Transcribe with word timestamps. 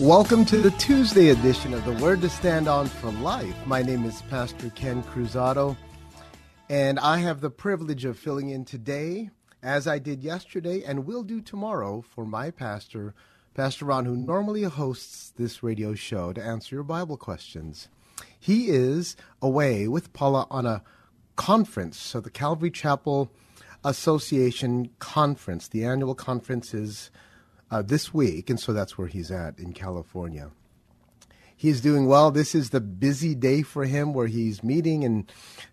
Welcome 0.00 0.44
to 0.44 0.58
the 0.58 0.70
Tuesday 0.70 1.30
edition 1.30 1.74
of 1.74 1.84
the 1.84 1.92
Word 1.94 2.20
to 2.20 2.28
Stand 2.28 2.68
On 2.68 2.86
for 2.86 3.10
Life. 3.10 3.56
My 3.66 3.82
name 3.82 4.04
is 4.04 4.22
Pastor 4.30 4.70
Ken 4.76 5.02
Cruzado, 5.02 5.76
and 6.70 7.00
I 7.00 7.18
have 7.18 7.40
the 7.40 7.50
privilege 7.50 8.04
of 8.04 8.16
filling 8.16 8.50
in 8.50 8.64
today, 8.64 9.30
as 9.60 9.88
I 9.88 9.98
did 9.98 10.22
yesterday 10.22 10.84
and 10.84 11.04
will 11.04 11.24
do 11.24 11.40
tomorrow, 11.40 12.00
for 12.00 12.24
my 12.24 12.52
pastor, 12.52 13.12
Pastor 13.54 13.86
Ron, 13.86 14.04
who 14.04 14.14
normally 14.14 14.62
hosts 14.62 15.32
this 15.36 15.64
radio 15.64 15.94
show 15.94 16.32
to 16.32 16.40
answer 16.40 16.76
your 16.76 16.84
Bible 16.84 17.16
questions. 17.16 17.88
He 18.38 18.68
is 18.68 19.16
away 19.42 19.88
with 19.88 20.12
Paula 20.12 20.46
on 20.48 20.64
a 20.64 20.84
conference, 21.34 21.98
so 21.98 22.20
the 22.20 22.30
Calvary 22.30 22.70
Chapel 22.70 23.32
Association 23.82 24.90
conference. 25.00 25.66
The 25.66 25.84
annual 25.84 26.14
conference 26.14 26.72
is 26.72 27.10
uh, 27.70 27.82
this 27.82 28.12
week, 28.14 28.50
and 28.50 28.58
so 28.58 28.72
that's 28.72 28.96
where 28.96 29.08
he's 29.08 29.30
at 29.30 29.58
in 29.58 29.72
California. 29.72 30.50
He's 31.56 31.80
doing 31.80 32.06
well. 32.06 32.30
This 32.30 32.54
is 32.54 32.70
the 32.70 32.80
busy 32.80 33.34
day 33.34 33.62
for 33.62 33.84
him 33.84 34.14
where 34.14 34.28
he's 34.28 34.62
meeting 34.62 35.04
and 35.04 35.30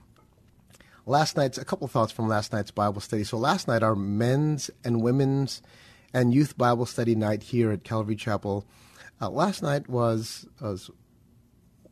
last 1.06 1.35
night's 1.35 1.57
a 1.57 1.66
couple 1.66 1.88
thoughts 1.88 2.11
from 2.11 2.28
last 2.28 2.53
night's 2.53 2.72
Bible 2.72 3.01
study. 3.01 3.23
So, 3.23 3.38
last 3.38 3.67
night, 3.67 3.84
our 3.84 3.95
men's 3.95 4.69
and 4.84 5.01
women's 5.01 5.61
and 6.13 6.34
youth 6.34 6.57
Bible 6.57 6.85
study 6.85 7.16
night 7.16 7.44
here 7.44 7.72
at 7.72 7.84
Calvary 7.84 8.16
Chapel. 8.16 8.66
Uh, 9.22 9.29
last 9.29 9.63
night 9.63 9.90
was, 9.90 10.45
was 10.61 10.91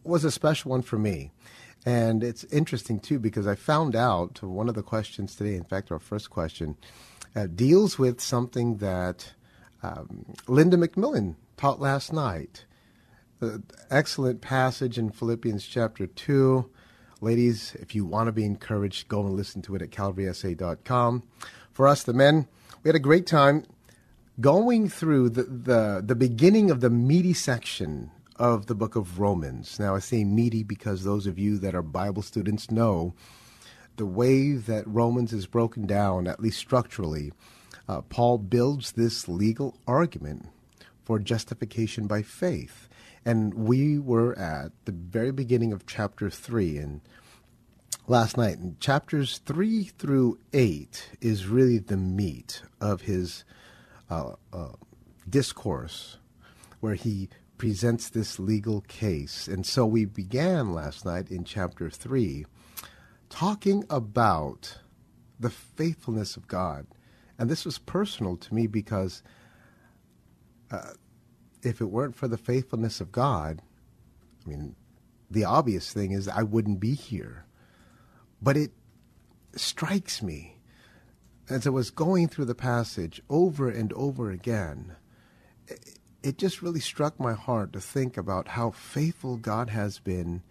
was 0.03 0.23
a 0.23 0.31
special 0.31 0.71
one 0.71 0.81
for 0.81 0.97
me. 0.97 1.31
And 1.85 2.23
it's 2.23 2.43
interesting, 2.45 2.99
too, 2.99 3.17
because 3.17 3.47
I 3.47 3.55
found 3.55 3.95
out 3.95 4.41
one 4.43 4.69
of 4.69 4.75
the 4.75 4.83
questions 4.83 5.35
today, 5.35 5.55
in 5.55 5.63
fact, 5.63 5.91
our 5.91 5.99
first 5.99 6.29
question, 6.29 6.77
uh, 7.35 7.47
deals 7.47 7.97
with 7.97 8.21
something 8.21 8.77
that 8.77 9.33
um, 9.83 10.25
Linda 10.47 10.77
McMillan 10.77 11.35
taught 11.57 11.79
last 11.79 12.11
night. 12.13 12.65
The 13.39 13.63
excellent 13.89 14.41
passage 14.41 14.97
in 14.97 15.11
Philippians 15.11 15.65
chapter 15.65 16.07
2. 16.07 16.69
Ladies, 17.21 17.75
if 17.79 17.95
you 17.95 18.05
want 18.05 18.27
to 18.27 18.31
be 18.31 18.45
encouraged, 18.45 19.07
go 19.07 19.21
and 19.21 19.35
listen 19.35 19.61
to 19.63 19.75
it 19.75 19.81
at 19.81 19.91
calvarysa.com. 19.91 21.23
For 21.71 21.87
us, 21.87 22.03
the 22.03 22.13
men, 22.13 22.47
we 22.83 22.89
had 22.89 22.95
a 22.95 22.99
great 22.99 23.25
time 23.25 23.65
going 24.39 24.89
through 24.89 25.29
the, 25.29 25.43
the, 25.43 26.03
the 26.05 26.15
beginning 26.15 26.71
of 26.71 26.81
the 26.81 26.89
meaty 26.89 27.33
section 27.33 28.11
of 28.37 28.65
the 28.65 28.75
book 28.75 28.95
of 28.95 29.19
Romans. 29.19 29.79
Now, 29.79 29.95
I 29.95 29.99
say 29.99 30.23
meaty 30.23 30.63
because 30.63 31.03
those 31.03 31.27
of 31.27 31.37
you 31.37 31.57
that 31.59 31.75
are 31.75 31.83
Bible 31.83 32.23
students 32.23 32.71
know 32.71 33.13
the 33.97 34.05
way 34.05 34.53
that 34.53 34.87
Romans 34.87 35.33
is 35.33 35.45
broken 35.45 35.85
down, 35.85 36.27
at 36.27 36.39
least 36.39 36.59
structurally. 36.59 37.31
Uh, 37.87 38.01
Paul 38.01 38.37
builds 38.37 38.93
this 38.93 39.27
legal 39.27 39.77
argument 39.87 40.47
for 41.03 41.19
justification 41.19 42.07
by 42.07 42.21
faith. 42.21 42.87
And 43.25 43.53
we 43.53 43.99
were 43.99 44.37
at 44.37 44.71
the 44.85 44.91
very 44.91 45.31
beginning 45.31 45.73
of 45.73 45.85
chapter 45.85 46.29
3. 46.29 46.77
And 46.77 47.01
last 48.07 48.37
night, 48.37 48.57
and 48.57 48.79
chapters 48.79 49.39
3 49.45 49.83
through 49.83 50.39
8 50.53 51.09
is 51.21 51.47
really 51.47 51.77
the 51.77 51.97
meat 51.97 52.63
of 52.79 53.01
his 53.01 53.43
uh, 54.09 54.33
uh, 54.51 54.69
discourse, 55.29 56.17
where 56.79 56.95
he 56.95 57.29
presents 57.57 58.09
this 58.09 58.39
legal 58.39 58.81
case. 58.81 59.47
And 59.47 59.65
so 59.65 59.85
we 59.85 60.05
began 60.05 60.73
last 60.73 61.05
night 61.05 61.29
in 61.29 61.43
chapter 61.43 61.89
3 61.89 62.45
talking 63.31 63.83
about 63.89 64.77
the 65.39 65.49
faithfulness 65.49 66.37
of 66.37 66.47
God. 66.47 66.85
And 67.39 67.49
this 67.49 67.65
was 67.65 67.79
personal 67.79 68.37
to 68.37 68.53
me 68.53 68.67
because 68.67 69.23
uh, 70.69 70.91
if 71.63 71.81
it 71.81 71.85
weren't 71.85 72.15
for 72.15 72.27
the 72.27 72.37
faithfulness 72.37 73.01
of 73.01 73.11
God, 73.11 73.61
I 74.45 74.49
mean, 74.49 74.75
the 75.29 75.45
obvious 75.45 75.91
thing 75.91 76.11
is 76.11 76.27
I 76.27 76.43
wouldn't 76.43 76.79
be 76.79 76.93
here. 76.93 77.45
But 78.41 78.57
it 78.57 78.71
strikes 79.55 80.21
me 80.21 80.57
as 81.49 81.65
I 81.65 81.69
was 81.69 81.89
going 81.89 82.27
through 82.27 82.45
the 82.45 82.55
passage 82.55 83.21
over 83.29 83.69
and 83.69 83.91
over 83.93 84.29
again, 84.29 84.95
it, 85.67 85.97
it 86.21 86.37
just 86.37 86.61
really 86.61 86.79
struck 86.79 87.19
my 87.19 87.33
heart 87.33 87.73
to 87.73 87.79
think 87.79 88.17
about 88.17 88.49
how 88.49 88.71
faithful 88.71 89.37
God 89.37 89.69
has 89.69 89.99
been 89.99 90.43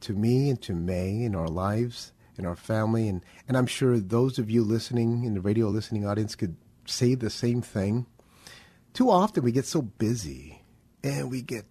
to 0.00 0.12
me 0.12 0.50
and 0.50 0.60
to 0.62 0.74
May 0.74 1.22
in 1.22 1.34
our 1.34 1.48
lives, 1.48 2.12
in 2.38 2.46
our 2.46 2.56
family, 2.56 3.08
and, 3.08 3.22
and 3.46 3.56
I'm 3.56 3.66
sure 3.66 3.98
those 3.98 4.38
of 4.38 4.50
you 4.50 4.62
listening 4.62 5.24
in 5.24 5.34
the 5.34 5.40
radio 5.40 5.68
listening 5.68 6.06
audience 6.06 6.34
could 6.34 6.56
say 6.86 7.14
the 7.14 7.30
same 7.30 7.62
thing. 7.62 8.06
Too 8.92 9.10
often 9.10 9.42
we 9.42 9.52
get 9.52 9.66
so 9.66 9.82
busy 9.82 10.62
and 11.02 11.30
we 11.30 11.42
get 11.42 11.64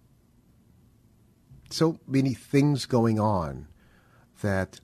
so 1.70 1.98
many 2.06 2.34
things 2.34 2.86
going 2.86 3.18
on 3.18 3.68
that 4.42 4.80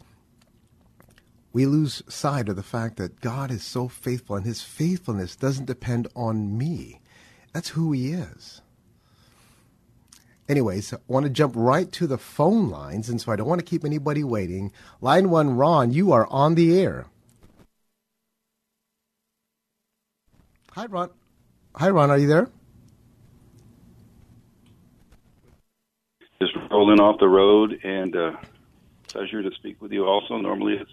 we 1.53 1.67
lose 1.67 2.03
sight 2.09 2.49
of 2.49 2.57
the 2.57 2.63
fact 2.63 2.97
that 2.97 3.21
God 3.21 3.51
is 3.51 3.63
so 3.63 3.89
faithful 3.89 4.37
and 4.37 4.47
his 4.47 4.63
faithfulness 4.63 5.37
doesn't 5.37 5.67
depend 5.67 6.09
on 6.15 6.57
me. 6.57 7.01
That's 7.53 7.71
who 7.71 7.93
he 7.93 8.13
is. 8.13 8.63
Anyways, 10.51 10.93
I 10.93 10.97
want 11.07 11.27
to 11.27 11.31
jump 11.31 11.53
right 11.55 11.93
to 11.93 12.09
the 12.09 12.19
phone 12.19 12.71
lines, 12.71 13.09
and 13.09 13.21
so 13.21 13.31
I 13.31 13.37
don't 13.37 13.47
want 13.47 13.61
to 13.61 13.65
keep 13.65 13.85
anybody 13.85 14.25
waiting. 14.25 14.73
Line 15.01 15.31
one, 15.31 15.51
Ron, 15.51 15.93
you 15.93 16.11
are 16.11 16.27
on 16.27 16.57
the 16.57 16.77
air. 16.77 17.07
Hi, 20.73 20.87
Ron. 20.87 21.11
Hi, 21.77 21.89
Ron. 21.89 22.11
Are 22.11 22.19
you 22.19 22.27
there? 22.27 22.51
Just 26.43 26.57
rolling 26.69 26.99
off 26.99 27.21
the 27.21 27.29
road, 27.29 27.79
and 27.85 28.17
uh, 28.17 28.33
pleasure 29.07 29.45
to 29.45 29.53
speak 29.53 29.81
with 29.81 29.93
you. 29.93 30.05
Also, 30.05 30.37
normally 30.39 30.79
it's 30.81 30.91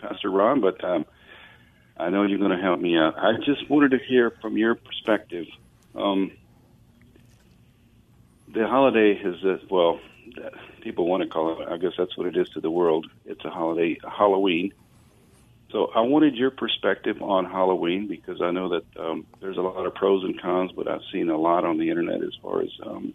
Pastor 0.00 0.32
Ron, 0.32 0.60
but 0.60 0.82
um, 0.82 1.06
I 1.96 2.10
know 2.10 2.24
you're 2.24 2.40
going 2.40 2.50
to 2.50 2.60
help 2.60 2.80
me 2.80 2.98
out. 2.98 3.16
I 3.16 3.34
just 3.46 3.70
wanted 3.70 3.92
to 3.92 3.98
hear 4.08 4.32
from 4.42 4.56
your 4.56 4.74
perspective. 4.74 5.46
Um, 5.94 6.32
the 8.52 8.66
holiday 8.66 9.12
is 9.12 9.44
uh, 9.44 9.58
well, 9.70 10.00
people 10.80 11.06
want 11.06 11.22
to 11.22 11.28
call 11.28 11.60
it. 11.60 11.68
I 11.68 11.76
guess 11.76 11.92
that's 11.96 12.16
what 12.16 12.26
it 12.26 12.36
is 12.36 12.48
to 12.50 12.60
the 12.60 12.70
world. 12.70 13.06
It's 13.24 13.44
a 13.44 13.50
holiday, 13.50 13.98
Halloween. 14.02 14.72
So 15.70 15.90
I 15.94 16.00
wanted 16.00 16.34
your 16.34 16.50
perspective 16.50 17.20
on 17.20 17.44
Halloween 17.44 18.08
because 18.08 18.40
I 18.40 18.50
know 18.50 18.70
that 18.70 18.84
um, 18.98 19.26
there's 19.40 19.58
a 19.58 19.60
lot 19.60 19.84
of 19.84 19.94
pros 19.94 20.24
and 20.24 20.40
cons, 20.40 20.72
but 20.74 20.88
I've 20.88 21.02
seen 21.12 21.28
a 21.28 21.36
lot 21.36 21.64
on 21.64 21.76
the 21.78 21.90
internet 21.90 22.22
as 22.22 22.34
far 22.42 22.62
as 22.62 22.70
um, 22.84 23.12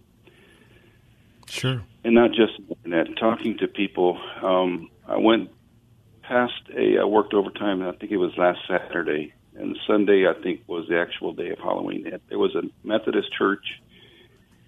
Sure. 1.47 1.81
and 2.03 2.13
not 2.13 2.31
just 2.31 2.53
internet. 2.69 3.18
Talking 3.18 3.57
to 3.57 3.68
people, 3.68 4.19
um, 4.41 4.89
I 5.07 5.18
went 5.18 5.50
past 6.21 6.53
a. 6.75 7.00
I 7.00 7.06
worked 7.06 7.33
overtime. 7.33 7.81
I 7.81 7.91
think 7.94 8.12
it 8.12 8.18
was 8.18 8.38
last 8.38 8.59
Saturday, 8.68 9.33
and 9.56 9.77
Sunday 9.88 10.27
I 10.27 10.33
think 10.41 10.62
was 10.68 10.88
the 10.88 11.00
actual 11.00 11.33
day 11.33 11.50
of 11.50 11.59
Halloween. 11.59 12.19
There 12.30 12.39
was 12.39 12.56
a 12.56 12.63
Methodist 12.83 13.33
church, 13.33 13.81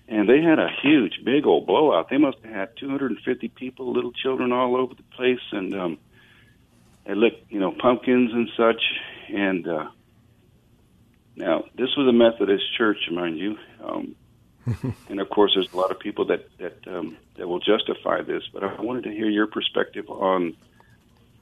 and 0.08 0.30
they 0.30 0.42
had 0.42 0.60
a 0.60 0.70
huge, 0.82 1.22
big 1.24 1.46
old 1.46 1.66
blowout. 1.66 2.10
They 2.10 2.18
must 2.18 2.38
have 2.44 2.54
had 2.54 2.78
250 2.78 3.48
people, 3.50 3.92
little 3.92 4.12
children 4.12 4.52
all 4.52 4.76
over 4.76 4.94
the 4.94 5.04
place, 5.16 5.40
and 5.52 5.74
um, 5.74 5.98
they 7.06 7.16
lit, 7.16 7.44
you 7.50 7.60
know, 7.60 7.72
pumpkins 7.72 8.32
and 8.32 8.50
such. 8.56 8.82
And 9.34 9.68
uh, 9.68 9.90
now 11.36 11.64
this 11.76 11.96
was 11.98 12.08
a 12.08 12.14
Methodist 12.14 12.64
church, 12.78 13.00
mind 13.12 13.38
you. 13.38 13.58
Um, 13.84 14.16
and 15.10 15.20
of 15.20 15.30
course, 15.30 15.54
there's 15.56 15.72
a 15.74 15.78
lot 15.78 15.92
of 15.92 16.00
people 16.00 16.26
that 16.26 16.48
that 16.58 16.88
um, 16.88 17.18
that 17.38 17.48
will 17.48 17.60
justify 17.60 18.22
this. 18.22 18.44
But 18.52 18.64
I 18.64 18.82
wanted 18.82 19.06
to 19.06 19.12
hear 19.12 19.30
your 19.30 19.48
perspective 19.48 20.10
on 20.10 20.56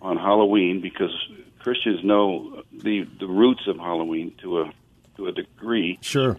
on 0.02 0.18
Halloween 0.18 0.82
because 0.82 1.12
Christians 1.60 2.04
know 2.04 2.64
the 2.72 3.08
the 3.20 3.28
roots 3.28 3.68
of 3.68 3.78
Halloween 3.78 4.36
to 4.42 4.62
a 4.62 4.74
to 5.18 5.28
a 5.28 5.32
degree. 5.32 6.00
Sure. 6.02 6.38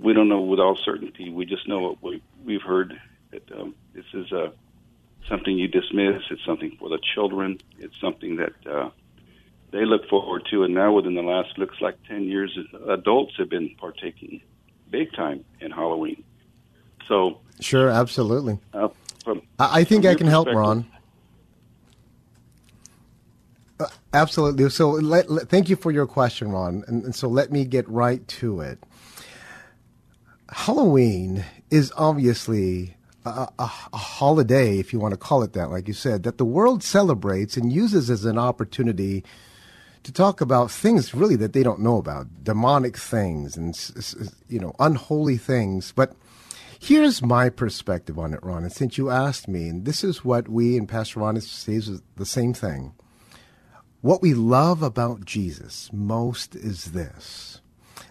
We 0.00 0.12
don't 0.12 0.28
know 0.28 0.42
with 0.42 0.60
all 0.60 0.76
certainty. 0.76 1.30
We 1.30 1.46
just 1.46 1.66
know 1.68 1.80
what 1.80 2.02
we, 2.02 2.22
we've 2.44 2.62
heard 2.62 2.98
that 3.30 3.50
um, 3.52 3.74
this 3.94 4.04
is 4.12 4.30
uh, 4.32 4.50
something 5.28 5.56
you 5.56 5.68
dismiss. 5.68 6.22
It's 6.30 6.44
something 6.44 6.76
for 6.78 6.88
the 6.88 6.98
children. 7.14 7.58
It's 7.78 7.98
something 8.00 8.36
that 8.36 8.52
uh, 8.70 8.90
they 9.72 9.84
look 9.84 10.08
forward 10.08 10.46
to. 10.50 10.64
And 10.64 10.74
now, 10.74 10.92
within 10.92 11.14
the 11.14 11.22
last 11.22 11.56
looks 11.58 11.80
like 11.80 11.96
ten 12.06 12.24
years, 12.24 12.56
adults 12.88 13.34
have 13.38 13.48
been 13.48 13.74
partaking 13.78 14.42
big 14.90 15.12
time 15.14 15.44
in 15.60 15.70
Halloween. 15.70 16.22
So, 17.08 17.40
Sure, 17.60 17.88
absolutely. 17.88 18.58
uh, 18.74 18.88
from 19.24 19.42
I, 19.58 19.80
I 19.80 19.84
think 19.84 20.04
I 20.04 20.14
can 20.14 20.26
help, 20.26 20.46
Ron. 20.48 20.84
Uh, 23.80 23.86
absolutely. 24.12 24.68
So, 24.70 24.90
let, 24.90 25.30
let- 25.30 25.48
thank 25.48 25.68
you 25.68 25.76
for 25.76 25.90
your 25.90 26.06
question, 26.06 26.50
Ron. 26.50 26.84
And, 26.86 27.04
and 27.04 27.14
so, 27.14 27.28
let 27.28 27.50
me 27.50 27.64
get 27.64 27.88
right 27.88 28.26
to 28.28 28.60
it. 28.60 28.78
Halloween 30.50 31.44
is 31.70 31.92
obviously 31.96 32.96
a, 33.24 33.48
a, 33.58 33.70
a 33.92 33.96
holiday, 33.96 34.78
if 34.78 34.92
you 34.92 35.00
want 35.00 35.12
to 35.12 35.18
call 35.18 35.42
it 35.42 35.52
that, 35.54 35.70
like 35.70 35.88
you 35.88 35.94
said, 35.94 36.22
that 36.22 36.38
the 36.38 36.44
world 36.44 36.82
celebrates 36.82 37.56
and 37.56 37.72
uses 37.72 38.10
as 38.10 38.24
an 38.24 38.38
opportunity 38.38 39.24
to 40.04 40.12
talk 40.12 40.40
about 40.40 40.70
things 40.70 41.14
really 41.14 41.34
that 41.34 41.52
they 41.52 41.64
don't 41.64 41.80
know 41.80 41.96
about, 41.96 42.44
demonic 42.44 42.96
things 42.96 43.56
and 43.56 43.76
you 44.48 44.60
know 44.60 44.72
unholy 44.78 45.36
things. 45.36 45.92
But 45.96 46.14
here's 46.78 47.22
my 47.22 47.48
perspective 47.48 48.16
on 48.16 48.32
it, 48.32 48.40
Ron. 48.42 48.62
And 48.62 48.72
since 48.72 48.96
you 48.96 49.10
asked 49.10 49.48
me, 49.48 49.68
and 49.68 49.84
this 49.84 50.04
is 50.04 50.24
what 50.24 50.48
we 50.48 50.76
and 50.76 50.88
Pastor 50.88 51.20
Ron 51.20 51.40
says 51.40 51.88
is 51.88 52.02
the 52.14 52.24
same 52.24 52.54
thing. 52.54 52.94
What 54.00 54.22
we 54.22 54.34
love 54.34 54.84
about 54.84 55.24
Jesus 55.24 55.90
most 55.92 56.54
is 56.54 56.92
this: 56.92 57.60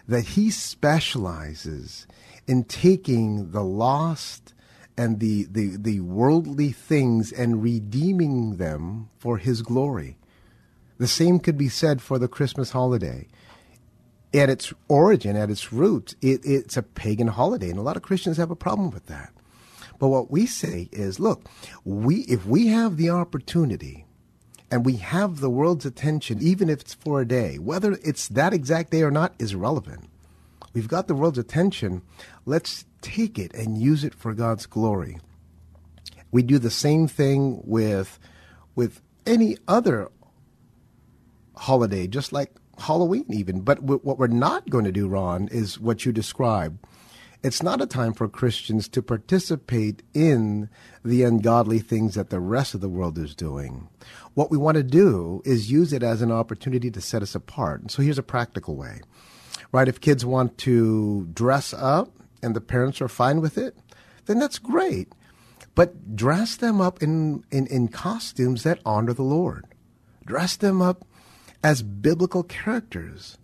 that 0.06 0.24
he 0.26 0.50
specializes 0.50 2.06
in 2.46 2.64
taking 2.64 3.50
the 3.50 3.64
lost 3.64 4.54
and 4.96 5.20
the, 5.20 5.44
the, 5.50 5.76
the 5.76 6.00
worldly 6.00 6.72
things 6.72 7.32
and 7.32 7.62
redeeming 7.62 8.56
them 8.56 9.08
for 9.18 9.38
his 9.38 9.62
glory. 9.62 10.16
The 10.98 11.06
same 11.06 11.38
could 11.38 11.58
be 11.58 11.68
said 11.68 12.00
for 12.00 12.18
the 12.18 12.28
Christmas 12.28 12.70
holiday. 12.70 13.28
At 14.32 14.48
its 14.48 14.72
origin, 14.88 15.36
at 15.36 15.50
its 15.50 15.72
roots, 15.72 16.14
it, 16.20 16.40
it's 16.44 16.76
a 16.76 16.82
pagan 16.82 17.28
holiday, 17.28 17.70
and 17.70 17.78
a 17.78 17.82
lot 17.82 17.96
of 17.96 18.02
Christians 18.02 18.36
have 18.38 18.50
a 18.50 18.56
problem 18.56 18.90
with 18.90 19.06
that. 19.06 19.32
But 19.98 20.08
what 20.08 20.30
we 20.30 20.46
say 20.46 20.88
is, 20.92 21.20
look, 21.20 21.48
we 21.84 22.16
if 22.22 22.44
we 22.44 22.66
have 22.66 22.96
the 22.96 23.10
opportunity 23.10 24.04
and 24.70 24.84
we 24.84 24.96
have 24.96 25.40
the 25.40 25.48
world's 25.48 25.86
attention, 25.86 26.38
even 26.42 26.68
if 26.68 26.80
it's 26.80 26.94
for 26.94 27.20
a 27.20 27.26
day, 27.26 27.58
whether 27.58 27.92
it's 28.04 28.28
that 28.28 28.52
exact 28.52 28.90
day 28.90 29.02
or 29.02 29.10
not 29.10 29.34
is 29.38 29.54
irrelevant. 29.54 30.08
We've 30.76 30.86
got 30.86 31.08
the 31.08 31.14
world's 31.14 31.38
attention. 31.38 32.02
Let's 32.44 32.84
take 33.00 33.38
it 33.38 33.54
and 33.54 33.78
use 33.78 34.04
it 34.04 34.12
for 34.12 34.34
God's 34.34 34.66
glory. 34.66 35.16
We 36.32 36.42
do 36.42 36.58
the 36.58 36.70
same 36.70 37.08
thing 37.08 37.62
with 37.64 38.18
with 38.74 39.00
any 39.24 39.56
other 39.66 40.10
holiday, 41.56 42.06
just 42.06 42.30
like 42.30 42.56
Halloween, 42.76 43.24
even. 43.30 43.62
But 43.62 43.80
w- 43.80 44.00
what 44.02 44.18
we're 44.18 44.26
not 44.26 44.68
going 44.68 44.84
to 44.84 44.92
do, 44.92 45.08
Ron, 45.08 45.48
is 45.48 45.80
what 45.80 46.04
you 46.04 46.12
described. 46.12 46.78
It's 47.42 47.62
not 47.62 47.80
a 47.80 47.86
time 47.86 48.12
for 48.12 48.28
Christians 48.28 48.86
to 48.88 49.00
participate 49.00 50.02
in 50.12 50.68
the 51.02 51.22
ungodly 51.22 51.78
things 51.78 52.16
that 52.16 52.28
the 52.28 52.40
rest 52.40 52.74
of 52.74 52.82
the 52.82 52.90
world 52.90 53.16
is 53.16 53.34
doing. 53.34 53.88
What 54.34 54.50
we 54.50 54.58
want 54.58 54.76
to 54.76 54.82
do 54.82 55.40
is 55.46 55.70
use 55.70 55.94
it 55.94 56.02
as 56.02 56.20
an 56.20 56.30
opportunity 56.30 56.90
to 56.90 57.00
set 57.00 57.22
us 57.22 57.34
apart. 57.34 57.80
And 57.80 57.90
so 57.90 58.02
here's 58.02 58.18
a 58.18 58.22
practical 58.22 58.76
way, 58.76 59.00
right? 59.76 59.88
If 59.88 60.00
kids 60.00 60.24
want 60.24 60.56
to 60.58 61.28
dress 61.34 61.74
up 61.74 62.08
and 62.42 62.56
the 62.56 62.62
parents 62.62 63.02
are 63.02 63.08
fine 63.08 63.42
with 63.42 63.58
it, 63.58 63.76
then 64.24 64.38
that's 64.38 64.58
great. 64.58 65.12
But 65.74 66.16
dress 66.16 66.56
them 66.56 66.80
up 66.80 67.02
in, 67.02 67.44
in, 67.50 67.66
in 67.66 67.88
costumes 67.88 68.62
that 68.62 68.80
honor 68.86 69.12
the 69.12 69.22
Lord. 69.22 69.66
Dress 70.24 70.56
them 70.56 70.80
up 70.80 71.04
as 71.62 71.82
biblical 71.82 72.42
characters. 72.42 73.36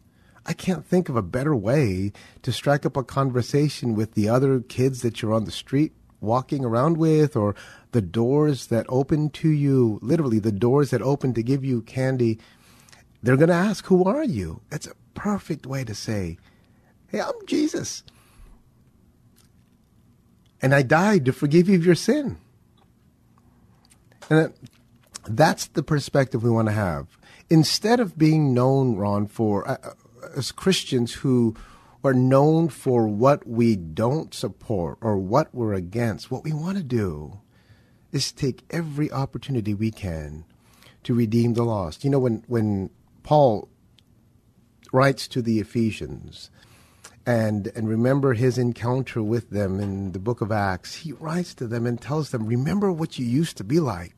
I 0.47 0.55
can't 0.55 0.87
think 0.87 1.11
of 1.11 1.17
a 1.17 1.23
better 1.23 1.55
way 1.55 2.12
to 2.41 2.51
strike 2.51 2.87
up 2.87 2.97
a 2.97 3.05
conversation 3.05 3.95
with 3.95 4.15
the 4.15 4.31
other 4.31 4.61
kids 4.61 5.03
that 5.03 5.21
you're 5.21 5.35
on 5.35 5.45
the 5.45 5.51
street 5.51 5.93
walking 6.23 6.65
around 6.65 6.97
with, 6.97 7.37
or 7.37 7.55
the 7.91 8.01
doors 8.01 8.69
that 8.69 8.87
open 8.89 9.29
to 9.29 9.51
you, 9.51 9.99
literally, 10.01 10.39
the 10.39 10.51
doors 10.51 10.89
that 10.91 11.03
open 11.03 11.35
to 11.35 11.43
give 11.43 11.62
you 11.62 11.83
candy. 11.83 12.39
They're 13.23 13.37
going 13.37 13.51
to 13.51 13.55
ask, 13.55 13.85
Who 13.87 14.05
are 14.05 14.25
you? 14.25 14.62
That's 14.71 14.87
a 14.87 14.93
perfect 15.14 15.66
way 15.66 15.85
to 15.85 15.95
say, 15.95 16.38
Hey, 17.09 17.21
I'm 17.21 17.35
Jesus. 17.47 18.02
And 20.62 20.75
I 20.75 20.83
died 20.83 21.25
to 21.25 21.33
forgive 21.33 21.69
you 21.69 21.76
of 21.76 21.85
your 21.85 21.97
sin. 21.97 22.38
And 24.31 24.54
that's 25.28 25.66
the 25.66 25.83
perspective 25.83 26.42
we 26.42 26.50
want 26.50 26.69
to 26.69 26.75
have. 26.75 27.19
Instead 27.50 28.00
of 28.00 28.16
being 28.16 28.54
known, 28.54 28.97
Ron, 28.97 29.26
for 29.26 29.69
uh, 29.69 29.76
uh, 29.83 29.92
as 30.37 30.52
Christians 30.52 31.14
who 31.14 31.54
are 32.04 32.14
known 32.14 32.69
for 32.69 33.07
what 33.07 33.47
we 33.47 33.76
don't 33.76 34.33
support 34.33 34.99
or 35.00 35.19
what 35.19 35.54
we're 35.54 35.75
against, 35.75 36.31
what 36.31 36.45
we 36.45 36.52
want 36.52 36.76
to 36.76 36.83
do 36.83 37.40
is 38.11 38.33
take 38.33 38.62
every 38.71 39.11
opportunity 39.11 39.75
we 39.75 39.90
can 39.90 40.45
to 41.02 41.14
redeem 41.14 41.54
the 41.54 41.64
lost. 41.64 42.04
You 42.04 42.11
know, 42.11 42.19
when 42.19 42.45
when 42.47 42.90
Paul 43.23 43.69
writes 44.92 45.26
to 45.28 45.42
the 45.42 45.58
Ephesians, 45.58 46.50
and 47.26 47.68
and 47.75 47.88
remember 47.88 48.34
his 48.34 48.58
encounter 48.58 49.22
with 49.22 49.50
them 49.50 49.80
in 49.80 50.12
the 50.12 50.18
book 50.18 50.40
of 50.40 50.52
Acts, 50.52 50.96
he 50.96 51.12
writes 51.12 51.54
to 51.54 51.66
them 51.66 51.87
and 51.87 52.00
tells 52.00 52.30
them, 52.30 52.46
remember 52.46 52.92
what 52.92 53.18
you 53.18 53.26
used 53.26 53.56
to 53.56 53.64
be 53.64 53.80
like. 53.80 54.14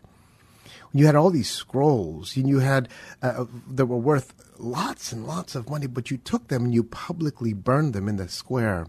You 0.92 1.06
had 1.06 1.16
all 1.16 1.30
these 1.30 1.50
scrolls 1.50 2.36
and 2.36 2.48
you 2.48 2.60
had 2.60 2.88
uh, 3.20 3.46
that 3.68 3.86
were 3.86 3.96
worth 3.96 4.32
lots 4.58 5.10
and 5.10 5.26
lots 5.26 5.56
of 5.56 5.68
money 5.68 5.88
but 5.88 6.10
you 6.10 6.16
took 6.16 6.46
them 6.48 6.66
and 6.66 6.74
you 6.74 6.84
publicly 6.84 7.52
burned 7.52 7.92
them 7.94 8.08
in 8.08 8.16
the 8.16 8.28
square 8.28 8.86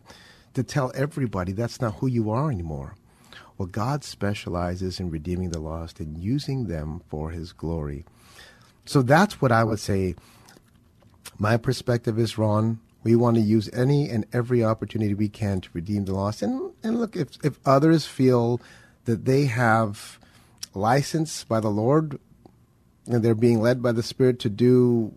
to 0.53 0.61
tell 0.61 0.91
everybody 0.93 1.51
that's 1.51 1.81
not 1.81 1.95
who 1.95 2.07
you 2.07 2.29
are 2.29 2.51
anymore. 2.51 2.95
Well 3.57 3.67
god 3.67 4.03
specializes 4.03 4.99
in 4.99 5.09
redeeming 5.09 5.49
the 5.49 5.59
lost 5.59 5.99
and 5.99 6.17
using 6.23 6.67
them 6.67 7.01
for 7.09 7.31
his 7.31 7.51
glory. 7.51 8.05
So 8.85 9.01
that's 9.01 9.41
what 9.41 9.51
I 9.51 9.63
would 9.63 9.79
say. 9.79 10.15
My 11.37 11.57
perspective 11.57 12.17
is, 12.17 12.37
Ron, 12.37 12.79
we 13.03 13.15
want 13.15 13.35
to 13.35 13.41
use 13.41 13.69
any 13.73 14.09
and 14.09 14.25
every 14.33 14.63
opportunity 14.63 15.13
we 15.13 15.29
can 15.29 15.61
to 15.61 15.69
redeem 15.73 16.05
the 16.05 16.13
lost. 16.13 16.41
And, 16.41 16.71
and 16.81 16.99
look, 16.99 17.15
if, 17.15 17.29
if 17.43 17.59
others 17.65 18.05
feel 18.05 18.61
that 19.05 19.25
they 19.25 19.45
have 19.45 20.19
license 20.73 21.43
by 21.43 21.59
the 21.59 21.69
Lord 21.69 22.19
and 23.05 23.23
they're 23.23 23.35
being 23.35 23.61
led 23.61 23.83
by 23.83 23.91
the 23.91 24.01
Spirit 24.01 24.39
to 24.39 24.49
do 24.49 25.13